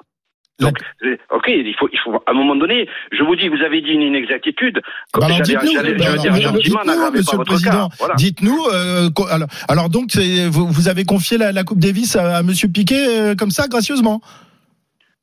Donc, 0.59 0.79
euh, 1.05 1.19
ok, 1.31 1.49
il 1.49 1.75
faut, 1.79 1.87
il 1.93 1.99
faut, 1.99 2.15
à 2.15 2.31
un 2.31 2.33
moment 2.33 2.57
donné, 2.57 2.89
je 3.13 3.23
vous 3.23 3.37
dis, 3.37 3.49
vous 3.49 3.61
avez 3.63 3.83
dit 3.83 3.91
une 3.91 4.01
inexactitude. 4.01 4.81
Bah 5.13 5.27
alors 5.27 5.43
dites-nous, 5.43 5.75
bah 5.75 7.11
Monsieur 7.13 7.39
le 7.39 7.45
Président. 7.45 7.91
Voilà. 7.99 8.15
dites-nous. 8.15 8.59
euh, 8.73 9.11
alors, 9.31 9.49
alors 9.69 9.91
donc 9.91 10.17
vous, 10.17 10.67
vous 10.67 10.89
avez 10.89 11.05
confié 11.05 11.37
la, 11.37 11.53
la 11.53 11.63
Coupe 11.63 11.81
Davis 11.81 12.17
à, 12.17 12.39
à 12.39 12.43
Monsieur 12.43 12.69
Piquet 12.69 13.05
euh, 13.07 13.35
comme 13.35 13.51
ça, 13.51 13.69
gracieusement? 13.69 14.23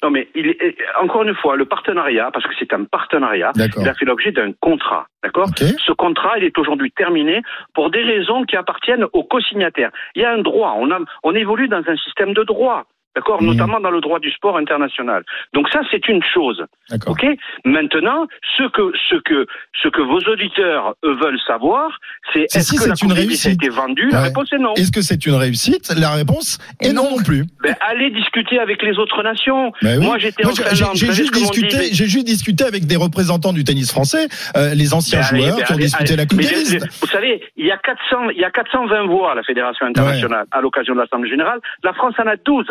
Non, 0.04 0.12
mais 0.12 0.28
il 0.36 0.50
est, 0.50 0.76
encore 1.02 1.24
une 1.24 1.34
fois, 1.34 1.56
le 1.56 1.66
partenariat, 1.66 2.30
parce 2.32 2.46
que 2.46 2.54
c'est 2.60 2.74
un 2.74 2.84
partenariat, 2.84 3.54
il 3.56 3.88
a 3.88 3.94
fait 3.96 4.06
l'objet 4.06 4.34
d'un 4.34 4.52
contrat. 4.60 5.08
D'accord? 5.24 5.50
Ce 5.58 5.94
contrat, 5.94 6.38
il 6.38 6.44
est 6.44 6.58
aujourd'hui 6.60 6.92
terminé 6.92 7.42
pour 7.74 7.90
des 7.90 8.04
raisons 8.04 8.44
qui 8.44 8.56
appartiennent 8.58 9.06
aux 9.14 9.24
co-signataires. 9.24 9.92
Il 10.14 10.22
y 10.22 10.26
a 10.26 10.32
un 10.34 10.44
droit. 10.44 10.76
On, 10.78 10.92
a, 10.92 11.00
on 11.24 11.34
évolue 11.34 11.70
dans 11.70 11.82
un 11.88 11.96
système 11.96 12.34
de 12.34 12.44
droit. 12.44 12.84
D'accord 13.16 13.42
Mhm. 13.42 13.50
Notamment 13.50 13.80
dans 13.80 13.92
le 13.92 14.02
droit 14.02 14.20
du 14.20 14.32
sport 14.32 14.58
international. 14.58 15.24
Donc 15.54 15.70
ça, 15.70 15.82
c'est 15.92 16.08
une 16.08 16.22
chose. 16.24 16.64
D'accord. 16.90 17.12
Ok 17.14 17.26
Maintenant, 17.66 18.28
ce 18.58 18.64
que, 18.70 18.92
ce 19.10 19.16
que, 19.16 19.46
ce 19.82 19.88
que 19.90 20.02
vos 20.02 20.20
auditeurs 20.32 20.96
veulent 21.04 21.40
savoir, 21.46 21.92
c'est 22.34 22.44
est-ce 22.44 22.60
si, 22.72 22.78
que 22.78 22.90
la 22.90 22.96
c'est 22.96 23.06
une 23.06 23.10
Davis 23.14 23.46
a 23.46 23.50
réussite. 23.50 23.64
été 23.64 23.70
vendue 23.70 24.10
La 24.12 24.22
réponse 24.22 24.52
est 24.54 24.58
non. 24.58 24.74
Est-ce 24.76 24.92
que 24.92 25.02
c'est 25.02 25.26
une 25.26 25.36
réussite 25.36 25.94
La 25.98 26.12
réponse 26.12 26.58
est 26.82 26.92
non 26.94 27.04
non 27.18 27.24
plus. 27.24 27.44
Ben, 27.64 27.76
allez 27.82 28.10
discuter 28.10 28.60
avec 28.60 28.82
les 28.82 28.98
autres 28.98 29.22
nations. 29.24 29.72
Ben 29.82 30.00
oui. 30.00 30.06
Moi, 30.06 30.18
j'étais 30.18 30.46
en 30.46 30.52
j'ai- 30.52 30.64
Finlande. 30.64 30.96
juste 30.96 31.34
discuté, 31.34 31.78
j'ai 31.94 32.06
juste 32.08 32.26
discuté 32.26 32.64
avec 32.64 32.86
des 32.86 32.96
représentants 32.96 33.54
du 33.54 33.64
tennis 33.64 33.92
français, 33.92 34.28
euh, 34.58 34.74
les 34.74 34.94
anciens 34.94 35.22
allez, 35.22 35.42
joueurs 35.44 35.58
qui 35.64 35.72
ont 35.72 35.76
allez, 35.76 35.86
disputé 35.86 36.14
allez. 36.14 36.18
la 36.18 36.26
Coupe 36.26 36.40
Davis. 36.42 36.78
Vous 37.02 37.08
savez, 37.08 37.42
il 37.58 37.66
y 37.66 37.72
a 37.72 37.78
400, 37.78 38.30
il 38.32 38.40
y 38.42 38.46
a 38.46 38.52
420 38.52 39.06
voix 39.08 39.32
à 39.34 39.36
la 39.36 39.44
Fédération 39.44 39.86
internationale 39.86 40.46
à 40.52 40.62
l'occasion 40.62 40.94
de 40.96 41.00
l'Assemblée 41.00 41.30
générale. 41.30 41.60
La 41.84 41.94
France 41.94 42.16
en 42.18 42.28
a 42.28 42.36
12. 42.38 42.66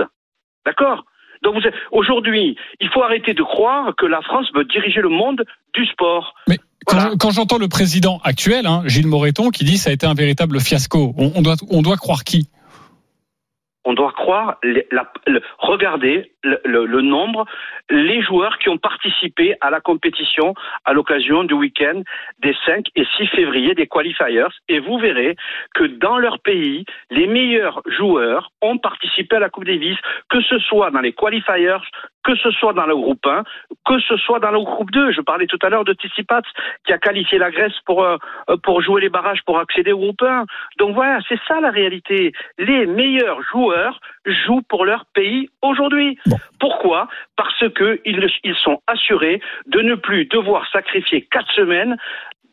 D'accord 0.67 1.05
Donc 1.43 1.55
vous 1.55 1.67
êtes- 1.67 1.75
aujourd'hui, 1.91 2.57
il 2.81 2.89
faut 2.91 3.03
arrêter 3.03 3.35
de 3.35 3.43
croire 3.43 3.95
que 3.97 4.07
la 4.07 4.23
France 4.23 4.47
veut 4.55 4.65
diriger 4.65 5.01
le 5.01 5.09
monde 5.09 5.43
du 5.75 5.85
sport. 5.87 6.35
Mais 6.49 6.59
quand, 6.87 6.97
Voilà. 6.97 7.11
je- 7.13 7.17
quand 7.17 7.31
j'entends 7.31 7.59
le 7.59 7.69
président 7.69 8.21
actuel, 8.23 8.67
hein, 8.67 8.83
Gilles 8.87 9.09
Moreton, 9.09 9.51
qui 9.51 9.65
dit 9.65 9.77
ça 9.79 9.91
a 9.91 9.93
été 9.93 10.07
un 10.07 10.15
véritable 10.15 10.61
fiasco, 10.61 11.15
on, 11.19 11.33
on 11.35 11.43
doit, 11.43 11.57
on 11.71 11.83
doit 11.83 11.97
croire 11.97 12.23
qui? 12.25 12.49
On 13.85 13.95
doit 13.95 14.13
croire, 14.13 14.59
les- 14.63 14.87
la- 14.93 15.13
le- 15.27 15.43
regarder 15.59 16.32
le, 16.43 16.61
le- 16.65 16.87
le 16.87 17.01
nombre, 17.03 17.45
les 17.91 18.23
joueurs 18.23 18.59
qui 18.59 18.69
ont 18.69 18.79
participé 18.79 19.55
à 19.61 19.71
la 19.71 19.81
compétition 19.81 20.55
à 20.85 20.93
l'occasion 20.93 21.45
du 21.45 21.55
week-end 21.55 22.03
des 22.41 22.55
5 22.67 22.87
et 22.97 23.05
6 23.17 23.27
février 23.29 23.75
des 23.75 23.87
qualifiers, 23.87 24.47
et 24.69 24.79
vous 24.81 24.99
verrez 24.99 25.37
que 25.75 25.85
dans 25.85 26.19
leur 26.19 26.39
pays, 26.41 26.85
les 27.11 27.27
meilleurs 27.27 27.83
joueurs 27.87 28.51
ont 28.61 28.79
participé 28.79 29.37
à 29.37 29.41
la 29.41 29.49
Coupe 29.51 29.65
Davis, 29.65 29.97
que 30.29 30.41
ce 30.43 30.59
soit 30.59 30.91
dans 30.91 31.01
les 31.01 31.13
qualifiers, 31.13 31.77
que 32.25 32.37
ce 32.37 32.51
soit 32.53 32.73
dans 32.73 32.87
le 32.87 32.95
groupe 32.95 33.27
1, 33.27 33.43
que 33.85 33.99
ce 34.01 34.17
soit 34.17 34.39
dans 34.39 34.53
le 34.53 34.61
groupe 34.61 34.91
2. 34.93 35.11
Je 35.13 35.21
parlais 35.21 35.47
tout 35.47 35.59
à 35.63 35.69
l'heure 35.69 35.85
de 35.85 35.93
Tsitsipas 35.93 36.43
qui 36.87 36.93
a 36.93 36.99
qualifié 36.99 37.39
la 37.39 37.51
Grèce 37.51 37.73
pour, 37.85 38.05
euh, 38.05 38.17
pour 38.63 38.81
jouer 38.81 39.01
les 39.01 39.09
barrages 39.09 39.43
pour 39.45 39.59
accéder 39.59 39.93
au 39.93 39.99
groupe 39.99 40.23
1. 40.23 40.45
Donc 40.79 40.95
voilà, 40.95 41.19
c'est 41.29 41.41
ça 41.49 41.61
la 41.61 41.71
réalité. 41.71 42.33
Les 42.59 42.87
meilleurs 42.87 43.43
joueurs 43.51 43.99
jouent 44.25 44.63
pour 44.69 44.85
leur 44.85 45.05
pays 45.15 45.49
aujourd'hui. 45.63 46.17
Pourquoi 46.59 47.09
Parce 47.37 47.69
que 47.75 48.01
ils, 48.05 48.29
ils 48.45 48.57
sont 48.57 48.81
assurés 48.87 49.41
de 49.67 49.81
ne 49.81 49.95
plus 49.95 50.27
devoir 50.27 50.69
sacrifier 50.71 51.23
quatre 51.31 51.51
semaines 51.53 51.97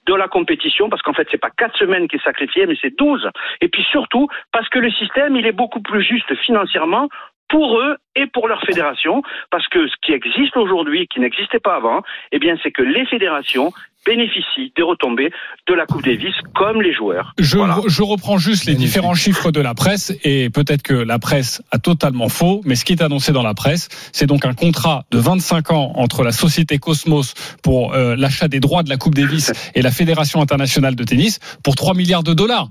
de 0.05 0.15
la 0.15 0.27
compétition, 0.27 0.89
parce 0.89 1.01
qu'en 1.03 1.13
fait, 1.13 1.27
c'est 1.29 1.37
pas 1.37 1.51
quatre 1.51 1.77
semaines 1.77 2.07
qui 2.07 2.15
est 2.15 2.23
sacrifié, 2.23 2.65
mais 2.65 2.75
c'est 2.81 2.97
12. 2.97 3.29
Et 3.61 3.67
puis 3.67 3.83
surtout, 3.91 4.27
parce 4.51 4.67
que 4.69 4.79
le 4.79 4.91
système, 4.91 5.35
il 5.35 5.45
est 5.45 5.51
beaucoup 5.51 5.81
plus 5.81 6.03
juste 6.03 6.33
financièrement 6.35 7.09
pour 7.49 7.79
eux 7.79 7.97
et 8.15 8.27
pour 8.27 8.47
leur 8.47 8.61
fédération, 8.63 9.21
parce 9.51 9.67
que 9.67 9.87
ce 9.87 9.93
qui 10.01 10.13
existe 10.13 10.55
aujourd'hui, 10.55 11.07
qui 11.07 11.19
n'existait 11.19 11.59
pas 11.59 11.75
avant, 11.75 12.01
eh 12.31 12.39
bien, 12.39 12.55
c'est 12.63 12.71
que 12.71 12.83
les 12.83 13.05
fédérations 13.05 13.73
bénéficient 14.05 14.71
des 14.75 14.81
retombées 14.81 15.31
de 15.67 15.73
la 15.73 15.85
Coupe 15.85 16.03
Davis 16.03 16.33
comme 16.55 16.81
les 16.81 16.93
joueurs. 16.93 17.33
je, 17.37 17.57
Voilà. 17.57 17.79
je 17.87 18.01
reprends 18.01 18.37
juste 18.37 18.65
les 18.65 18.75
différents 18.75 19.13
chiffres 19.13 19.51
de 19.51 19.61
la 19.61 19.73
presse 19.73 20.13
et 20.23 20.49
peut-être 20.49 20.81
que 20.81 20.93
la 20.93 21.19
presse 21.19 21.61
a 21.71 21.79
totalement 21.79 22.29
faux, 22.29 22.61
mais 22.65 22.75
ce 22.75 22.85
qui 22.85 22.93
est 22.93 23.01
annoncé 23.01 23.31
dans 23.33 23.43
la 23.43 23.53
presse, 23.53 23.89
c'est 24.13 24.25
donc 24.25 24.45
un 24.45 24.53
contrat 24.53 25.03
de 25.11 25.19
25 25.19 25.71
ans 25.71 25.91
entre 25.95 26.23
la 26.23 26.31
société 26.31 26.77
Cosmos 26.77 27.33
pour 27.61 27.93
euh, 27.93 28.15
l'achat 28.15 28.47
des 28.47 28.59
droits 28.59 28.83
de 28.83 28.89
la 28.89 28.97
Coupe 28.97 29.15
Davis 29.15 29.51
et 29.75 29.81
la 29.81 29.91
Fédération 29.91 30.41
internationale 30.41 30.95
de 30.95 31.03
tennis 31.03 31.39
pour 31.63 31.75
3 31.75 31.93
milliards 31.93 32.23
de 32.23 32.33
dollars. 32.33 32.69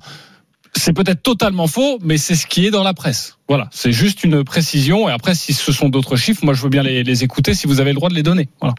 C'est 0.75 0.95
peut-être 0.95 1.23
totalement 1.23 1.67
faux, 1.67 1.99
mais 2.03 2.17
c'est 2.17 2.35
ce 2.35 2.47
qui 2.47 2.67
est 2.67 2.71
dans 2.71 2.85
la 2.85 2.95
presse. 2.95 3.39
Voilà, 3.49 3.69
c'est 3.71 3.93
juste 3.93 4.25
une 4.25 4.45
précision. 4.45 5.09
Et 5.09 5.13
après, 5.13 5.35
si 5.35 5.53
ce 5.53 5.73
sont 5.73 5.89
d'autres 5.89 6.17
chiffres, 6.17 6.45
moi 6.45 6.55
je 6.55 6.63
veux 6.63 6.69
bien 6.69 6.83
les, 6.83 7.03
les 7.03 7.25
écouter 7.25 7.55
si 7.55 7.67
vous 7.67 7.81
avez 7.81 7.91
le 7.91 7.97
droit 7.97 8.09
de 8.09 8.15
les 8.15 8.23
donner. 8.23 8.49
Voilà. 8.61 8.75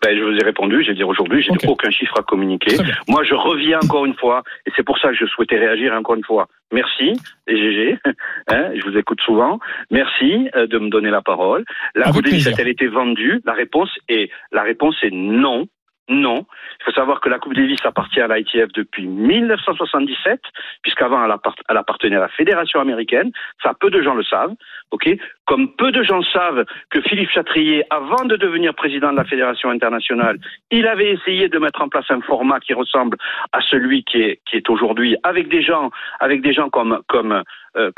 Ben, 0.00 0.16
je 0.16 0.22
vous 0.22 0.36
ai 0.36 0.44
répondu, 0.44 0.80
je 0.84 0.90
vais 0.90 0.94
dire 0.94 1.08
aujourd'hui, 1.08 1.42
j'ai 1.42 1.66
aucun 1.66 1.90
chiffre 1.90 2.16
à 2.20 2.22
communiquer. 2.22 2.76
Moi, 3.08 3.24
je 3.24 3.34
reviens 3.34 3.80
encore 3.82 4.06
une 4.06 4.14
fois, 4.14 4.44
et 4.64 4.70
c'est 4.76 4.84
pour 4.84 4.96
ça 4.98 5.08
que 5.08 5.16
je 5.16 5.26
souhaitais 5.26 5.58
réagir 5.58 5.92
encore 5.92 6.14
une 6.14 6.24
fois. 6.24 6.46
Merci, 6.72 7.14
et 7.48 7.56
GG, 7.56 7.98
hein, 8.48 8.70
je 8.76 8.88
vous 8.88 8.96
écoute 8.96 9.20
souvent. 9.22 9.58
Merci 9.90 10.48
euh, 10.54 10.68
de 10.68 10.78
me 10.78 10.88
donner 10.88 11.10
la 11.10 11.20
parole. 11.20 11.64
La 11.96 12.08
a-t-elle 12.08 12.68
été 12.68 12.86
vendue 12.86 13.40
La 13.44 13.54
réponse 13.54 13.90
est 14.08 14.30
la 14.52 14.62
réponse 14.62 14.94
est 15.02 15.12
non. 15.12 15.66
Non. 16.08 16.46
Il 16.80 16.84
faut 16.84 16.92
savoir 16.92 17.20
que 17.20 17.28
la 17.28 17.38
Coupe 17.38 17.54
Davis 17.54 17.84
appartient 17.84 18.20
à 18.20 18.28
l'ITF 18.28 18.72
depuis 18.72 19.06
1977, 19.06 20.40
puisqu'avant 20.82 21.22
elle, 21.24 21.30
appart- 21.30 21.60
elle 21.68 21.76
appartenait 21.76 22.16
à 22.16 22.20
la 22.20 22.28
Fédération 22.28 22.80
américaine. 22.80 23.30
Ça, 23.62 23.74
peu 23.78 23.90
de 23.90 24.00
gens 24.02 24.14
le 24.14 24.24
savent. 24.24 24.54
Ok. 24.90 25.08
Comme 25.44 25.74
peu 25.76 25.92
de 25.92 26.02
gens 26.02 26.22
savent 26.22 26.64
que 26.90 27.00
Philippe 27.02 27.30
Chatrier, 27.30 27.84
avant 27.90 28.24
de 28.24 28.36
devenir 28.36 28.74
président 28.74 29.12
de 29.12 29.16
la 29.18 29.24
Fédération 29.24 29.68
internationale, 29.70 30.38
il 30.70 30.86
avait 30.86 31.10
essayé 31.10 31.48
de 31.48 31.58
mettre 31.58 31.82
en 31.82 31.88
place 31.88 32.06
un 32.10 32.20
format 32.22 32.58
qui 32.60 32.72
ressemble 32.72 33.18
à 33.52 33.60
celui 33.60 34.02
qui 34.04 34.22
est, 34.22 34.40
qui 34.46 34.56
est 34.56 34.68
aujourd'hui, 34.70 35.16
avec 35.24 35.48
des 35.48 35.62
gens, 35.62 35.90
avec 36.20 36.40
des 36.40 36.52
gens 36.54 36.70
comme, 36.70 37.00
comme, 37.08 37.42
euh, 37.76 37.90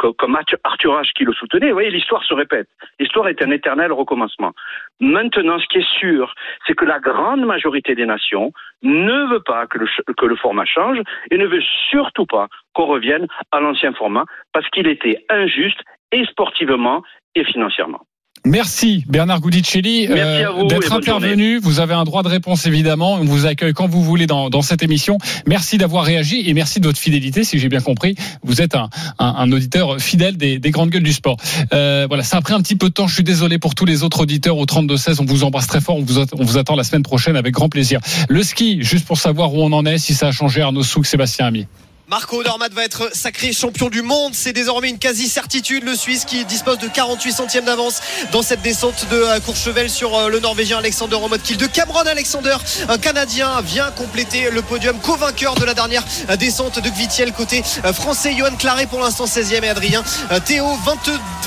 Arthur- 0.64 0.96
Ashe 0.98 1.12
qui 1.12 1.24
le 1.24 1.32
soutenait. 1.32 1.68
Vous 1.68 1.74
voyez, 1.74 1.90
l'histoire 1.90 2.24
se 2.24 2.34
répète. 2.34 2.68
L'histoire 2.98 3.28
est 3.28 3.40
un 3.42 3.50
éternel 3.50 3.92
recommencement. 3.92 4.52
Maintenant, 4.98 5.58
ce 5.60 5.66
qui 5.66 5.78
est 5.78 5.98
sûr, 5.98 6.34
c'est 6.66 6.74
que 6.74 6.84
la 6.84 6.98
grande 6.98 7.44
majorité 7.44 7.94
des 7.94 8.06
nations 8.06 8.52
ne 8.82 9.30
veut 9.32 9.42
pas 9.42 9.66
que 9.66 9.78
le, 9.78 9.86
que 10.16 10.26
le 10.26 10.36
format 10.36 10.64
change 10.64 10.98
et 11.30 11.38
ne 11.38 11.46
veut 11.46 11.62
surtout 11.90 12.26
pas 12.26 12.48
qu'on 12.74 12.86
revienne 12.86 13.26
à 13.52 13.60
l'ancien 13.60 13.92
format 13.92 14.24
parce 14.52 14.68
qu'il 14.70 14.86
était 14.86 15.24
injuste 15.28 15.80
et 16.12 16.24
sportivement 16.26 17.02
et 17.34 17.44
financièrement. 17.44 18.00
Merci 18.46 19.04
Bernard 19.06 19.40
Goudicelli 19.40 20.06
euh, 20.08 20.64
d'être 20.64 20.94
intervenu. 20.94 21.58
Vous 21.58 21.78
avez 21.78 21.92
un 21.92 22.04
droit 22.04 22.22
de 22.22 22.28
réponse 22.28 22.64
évidemment. 22.64 23.14
On 23.14 23.24
vous 23.24 23.44
accueille 23.44 23.74
quand 23.74 23.86
vous 23.86 24.02
voulez 24.02 24.26
dans, 24.26 24.48
dans 24.48 24.62
cette 24.62 24.82
émission. 24.82 25.18
Merci 25.46 25.76
d'avoir 25.76 26.04
réagi 26.04 26.48
et 26.48 26.54
merci 26.54 26.80
de 26.80 26.86
votre 26.86 26.98
fidélité. 26.98 27.44
Si 27.44 27.58
j'ai 27.58 27.68
bien 27.68 27.82
compris, 27.82 28.14
vous 28.42 28.62
êtes 28.62 28.74
un, 28.74 28.88
un, 29.18 29.26
un 29.26 29.52
auditeur 29.52 30.00
fidèle 30.00 30.38
des, 30.38 30.58
des, 30.58 30.70
grandes 30.70 30.88
gueules 30.88 31.02
du 31.02 31.12
sport. 31.12 31.36
Euh, 31.74 32.06
voilà, 32.08 32.22
ça 32.22 32.38
a 32.38 32.40
pris 32.40 32.54
un 32.54 32.62
petit 32.62 32.76
peu 32.76 32.88
de 32.88 32.94
temps. 32.94 33.06
Je 33.06 33.14
suis 33.14 33.24
désolé 33.24 33.58
pour 33.58 33.74
tous 33.74 33.84
les 33.84 34.04
autres 34.04 34.20
auditeurs 34.22 34.56
au 34.56 34.64
32 34.64 34.96
16. 34.96 35.20
On 35.20 35.26
vous 35.26 35.44
embrasse 35.44 35.66
très 35.66 35.82
fort. 35.82 35.96
On 35.96 36.02
vous, 36.02 36.18
on 36.18 36.42
vous 36.42 36.56
attend 36.56 36.76
la 36.76 36.84
semaine 36.84 37.02
prochaine 37.02 37.36
avec 37.36 37.52
grand 37.52 37.68
plaisir. 37.68 38.00
Le 38.30 38.42
ski, 38.42 38.82
juste 38.82 39.06
pour 39.06 39.18
savoir 39.18 39.52
où 39.52 39.58
on 39.58 39.72
en 39.72 39.84
est, 39.84 39.98
si 39.98 40.14
ça 40.14 40.28
a 40.28 40.32
changé 40.32 40.62
Arnaud 40.62 40.82
Souk, 40.82 41.04
Sébastien 41.04 41.44
Ami. 41.44 41.66
Marco 42.10 42.42
Dormat 42.42 42.70
va 42.72 42.84
être 42.84 43.14
sacré 43.14 43.52
champion 43.52 43.88
du 43.88 44.02
monde. 44.02 44.32
C'est 44.34 44.52
désormais 44.52 44.88
une 44.90 44.98
quasi-certitude. 44.98 45.84
Le 45.84 45.94
Suisse 45.94 46.24
qui 46.24 46.44
dispose 46.44 46.78
de 46.78 46.88
48 46.88 47.30
centièmes 47.30 47.66
d'avance 47.66 48.00
dans 48.32 48.42
cette 48.42 48.62
descente 48.62 49.06
de 49.12 49.16
euh, 49.16 49.38
Courchevel 49.38 49.88
sur 49.88 50.16
euh, 50.16 50.28
le 50.28 50.40
Norvégien 50.40 50.78
Alexander 50.78 51.14
en 51.14 51.28
mode 51.28 51.40
kill 51.40 51.56
de 51.56 51.66
Cameron 51.66 52.00
Alexander. 52.00 52.56
Un 52.88 52.98
Canadien 52.98 53.60
vient 53.60 53.92
compléter 53.92 54.50
le 54.50 54.60
podium, 54.60 54.98
co-vainqueur 54.98 55.54
de 55.54 55.64
la 55.64 55.72
dernière 55.72 56.02
euh, 56.30 56.36
descente 56.36 56.82
de 56.82 56.88
Gvitiel 56.90 57.32
côté 57.32 57.62
français. 57.94 58.34
Johan 58.36 58.56
Claré 58.58 58.86
pour 58.86 58.98
l'instant 58.98 59.26
16e 59.26 59.62
et 59.62 59.68
Adrien 59.68 60.02
Théo 60.46 60.66
20, 60.84 60.96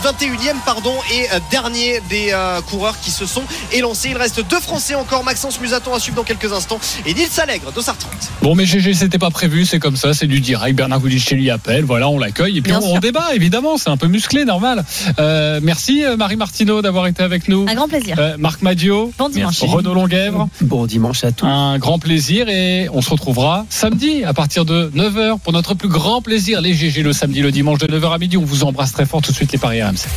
21e 0.01 0.63
pardon 0.65 0.95
et 1.11 1.27
dernier 1.51 1.99
des 2.09 2.33
coureurs 2.69 2.99
qui 3.01 3.11
se 3.11 3.25
sont 3.25 3.43
élancés. 3.73 4.09
Il 4.11 4.17
reste 4.17 4.39
deux 4.39 4.59
Français 4.61 4.95
encore. 4.95 5.25
Maxence 5.25 5.59
Musaton 5.59 5.93
à 5.93 5.99
suivre 5.99 6.15
dans 6.15 6.23
quelques 6.23 6.53
instants 6.53 6.79
et 7.05 7.13
Nils 7.13 7.39
Allègre 7.39 7.71
d'Ossard 7.73 7.97
30. 7.97 8.11
Bon 8.41 8.55
mais 8.55 8.65
GG 8.65 8.93
c'était 8.93 9.17
pas 9.17 9.29
prévu, 9.29 9.65
c'est 9.65 9.79
comme 9.79 9.97
ça, 9.97 10.13
c'est 10.13 10.27
du 10.27 10.39
direct. 10.53 10.75
Bernard 10.75 10.99
Goudicelli 10.99 11.49
appelle, 11.49 11.83
voilà, 11.83 12.09
on 12.09 12.19
l'accueille 12.19 12.57
et 12.57 12.61
puis 12.61 12.73
on, 12.73 12.95
on, 12.95 12.99
débat 12.99 13.33
évidemment, 13.33 13.77
c'est 13.77 13.89
un 13.89 13.97
peu 13.97 14.07
musclé, 14.07 14.45
normal. 14.45 14.83
Euh, 15.19 15.59
merci 15.63 16.03
Marie 16.17 16.35
Martineau 16.35 16.81
d'avoir 16.81 17.07
été 17.07 17.23
avec 17.23 17.47
nous. 17.47 17.65
Un 17.67 17.75
grand 17.75 17.87
plaisir. 17.87 18.15
Euh, 18.19 18.37
Marc 18.37 18.61
Madio, 18.61 19.11
bon 19.17 19.29
dimanche. 19.29 19.61
Renaud 19.61 19.93
Longuèvre. 19.93 20.49
Bon 20.61 20.85
dimanche 20.85 21.23
à 21.23 21.31
tous. 21.31 21.45
Un 21.45 21.77
grand 21.79 21.99
plaisir 21.99 22.49
et 22.49 22.87
on 22.93 23.01
se 23.01 23.09
retrouvera 23.09 23.65
samedi 23.69 24.23
à 24.23 24.33
partir 24.33 24.65
de 24.65 24.91
9h 24.95 25.39
pour 25.39 25.53
notre 25.53 25.73
plus 25.73 25.89
grand 25.89 26.21
plaisir 26.21 26.61
les 26.61 26.73
GG 26.73 27.01
le 27.01 27.13
samedi, 27.13 27.41
le 27.41 27.51
dimanche 27.51 27.79
de 27.79 27.87
9h 27.87 28.13
à 28.13 28.17
midi. 28.17 28.37
On 28.37 28.45
vous 28.45 28.63
embrasse 28.63 28.91
très 28.93 29.05
fort 29.05 29.21
tout 29.21 29.31
de 29.31 29.35
suite 29.35 29.51
les 29.51 29.57
paris 29.57 29.81
RMC. 29.81 30.07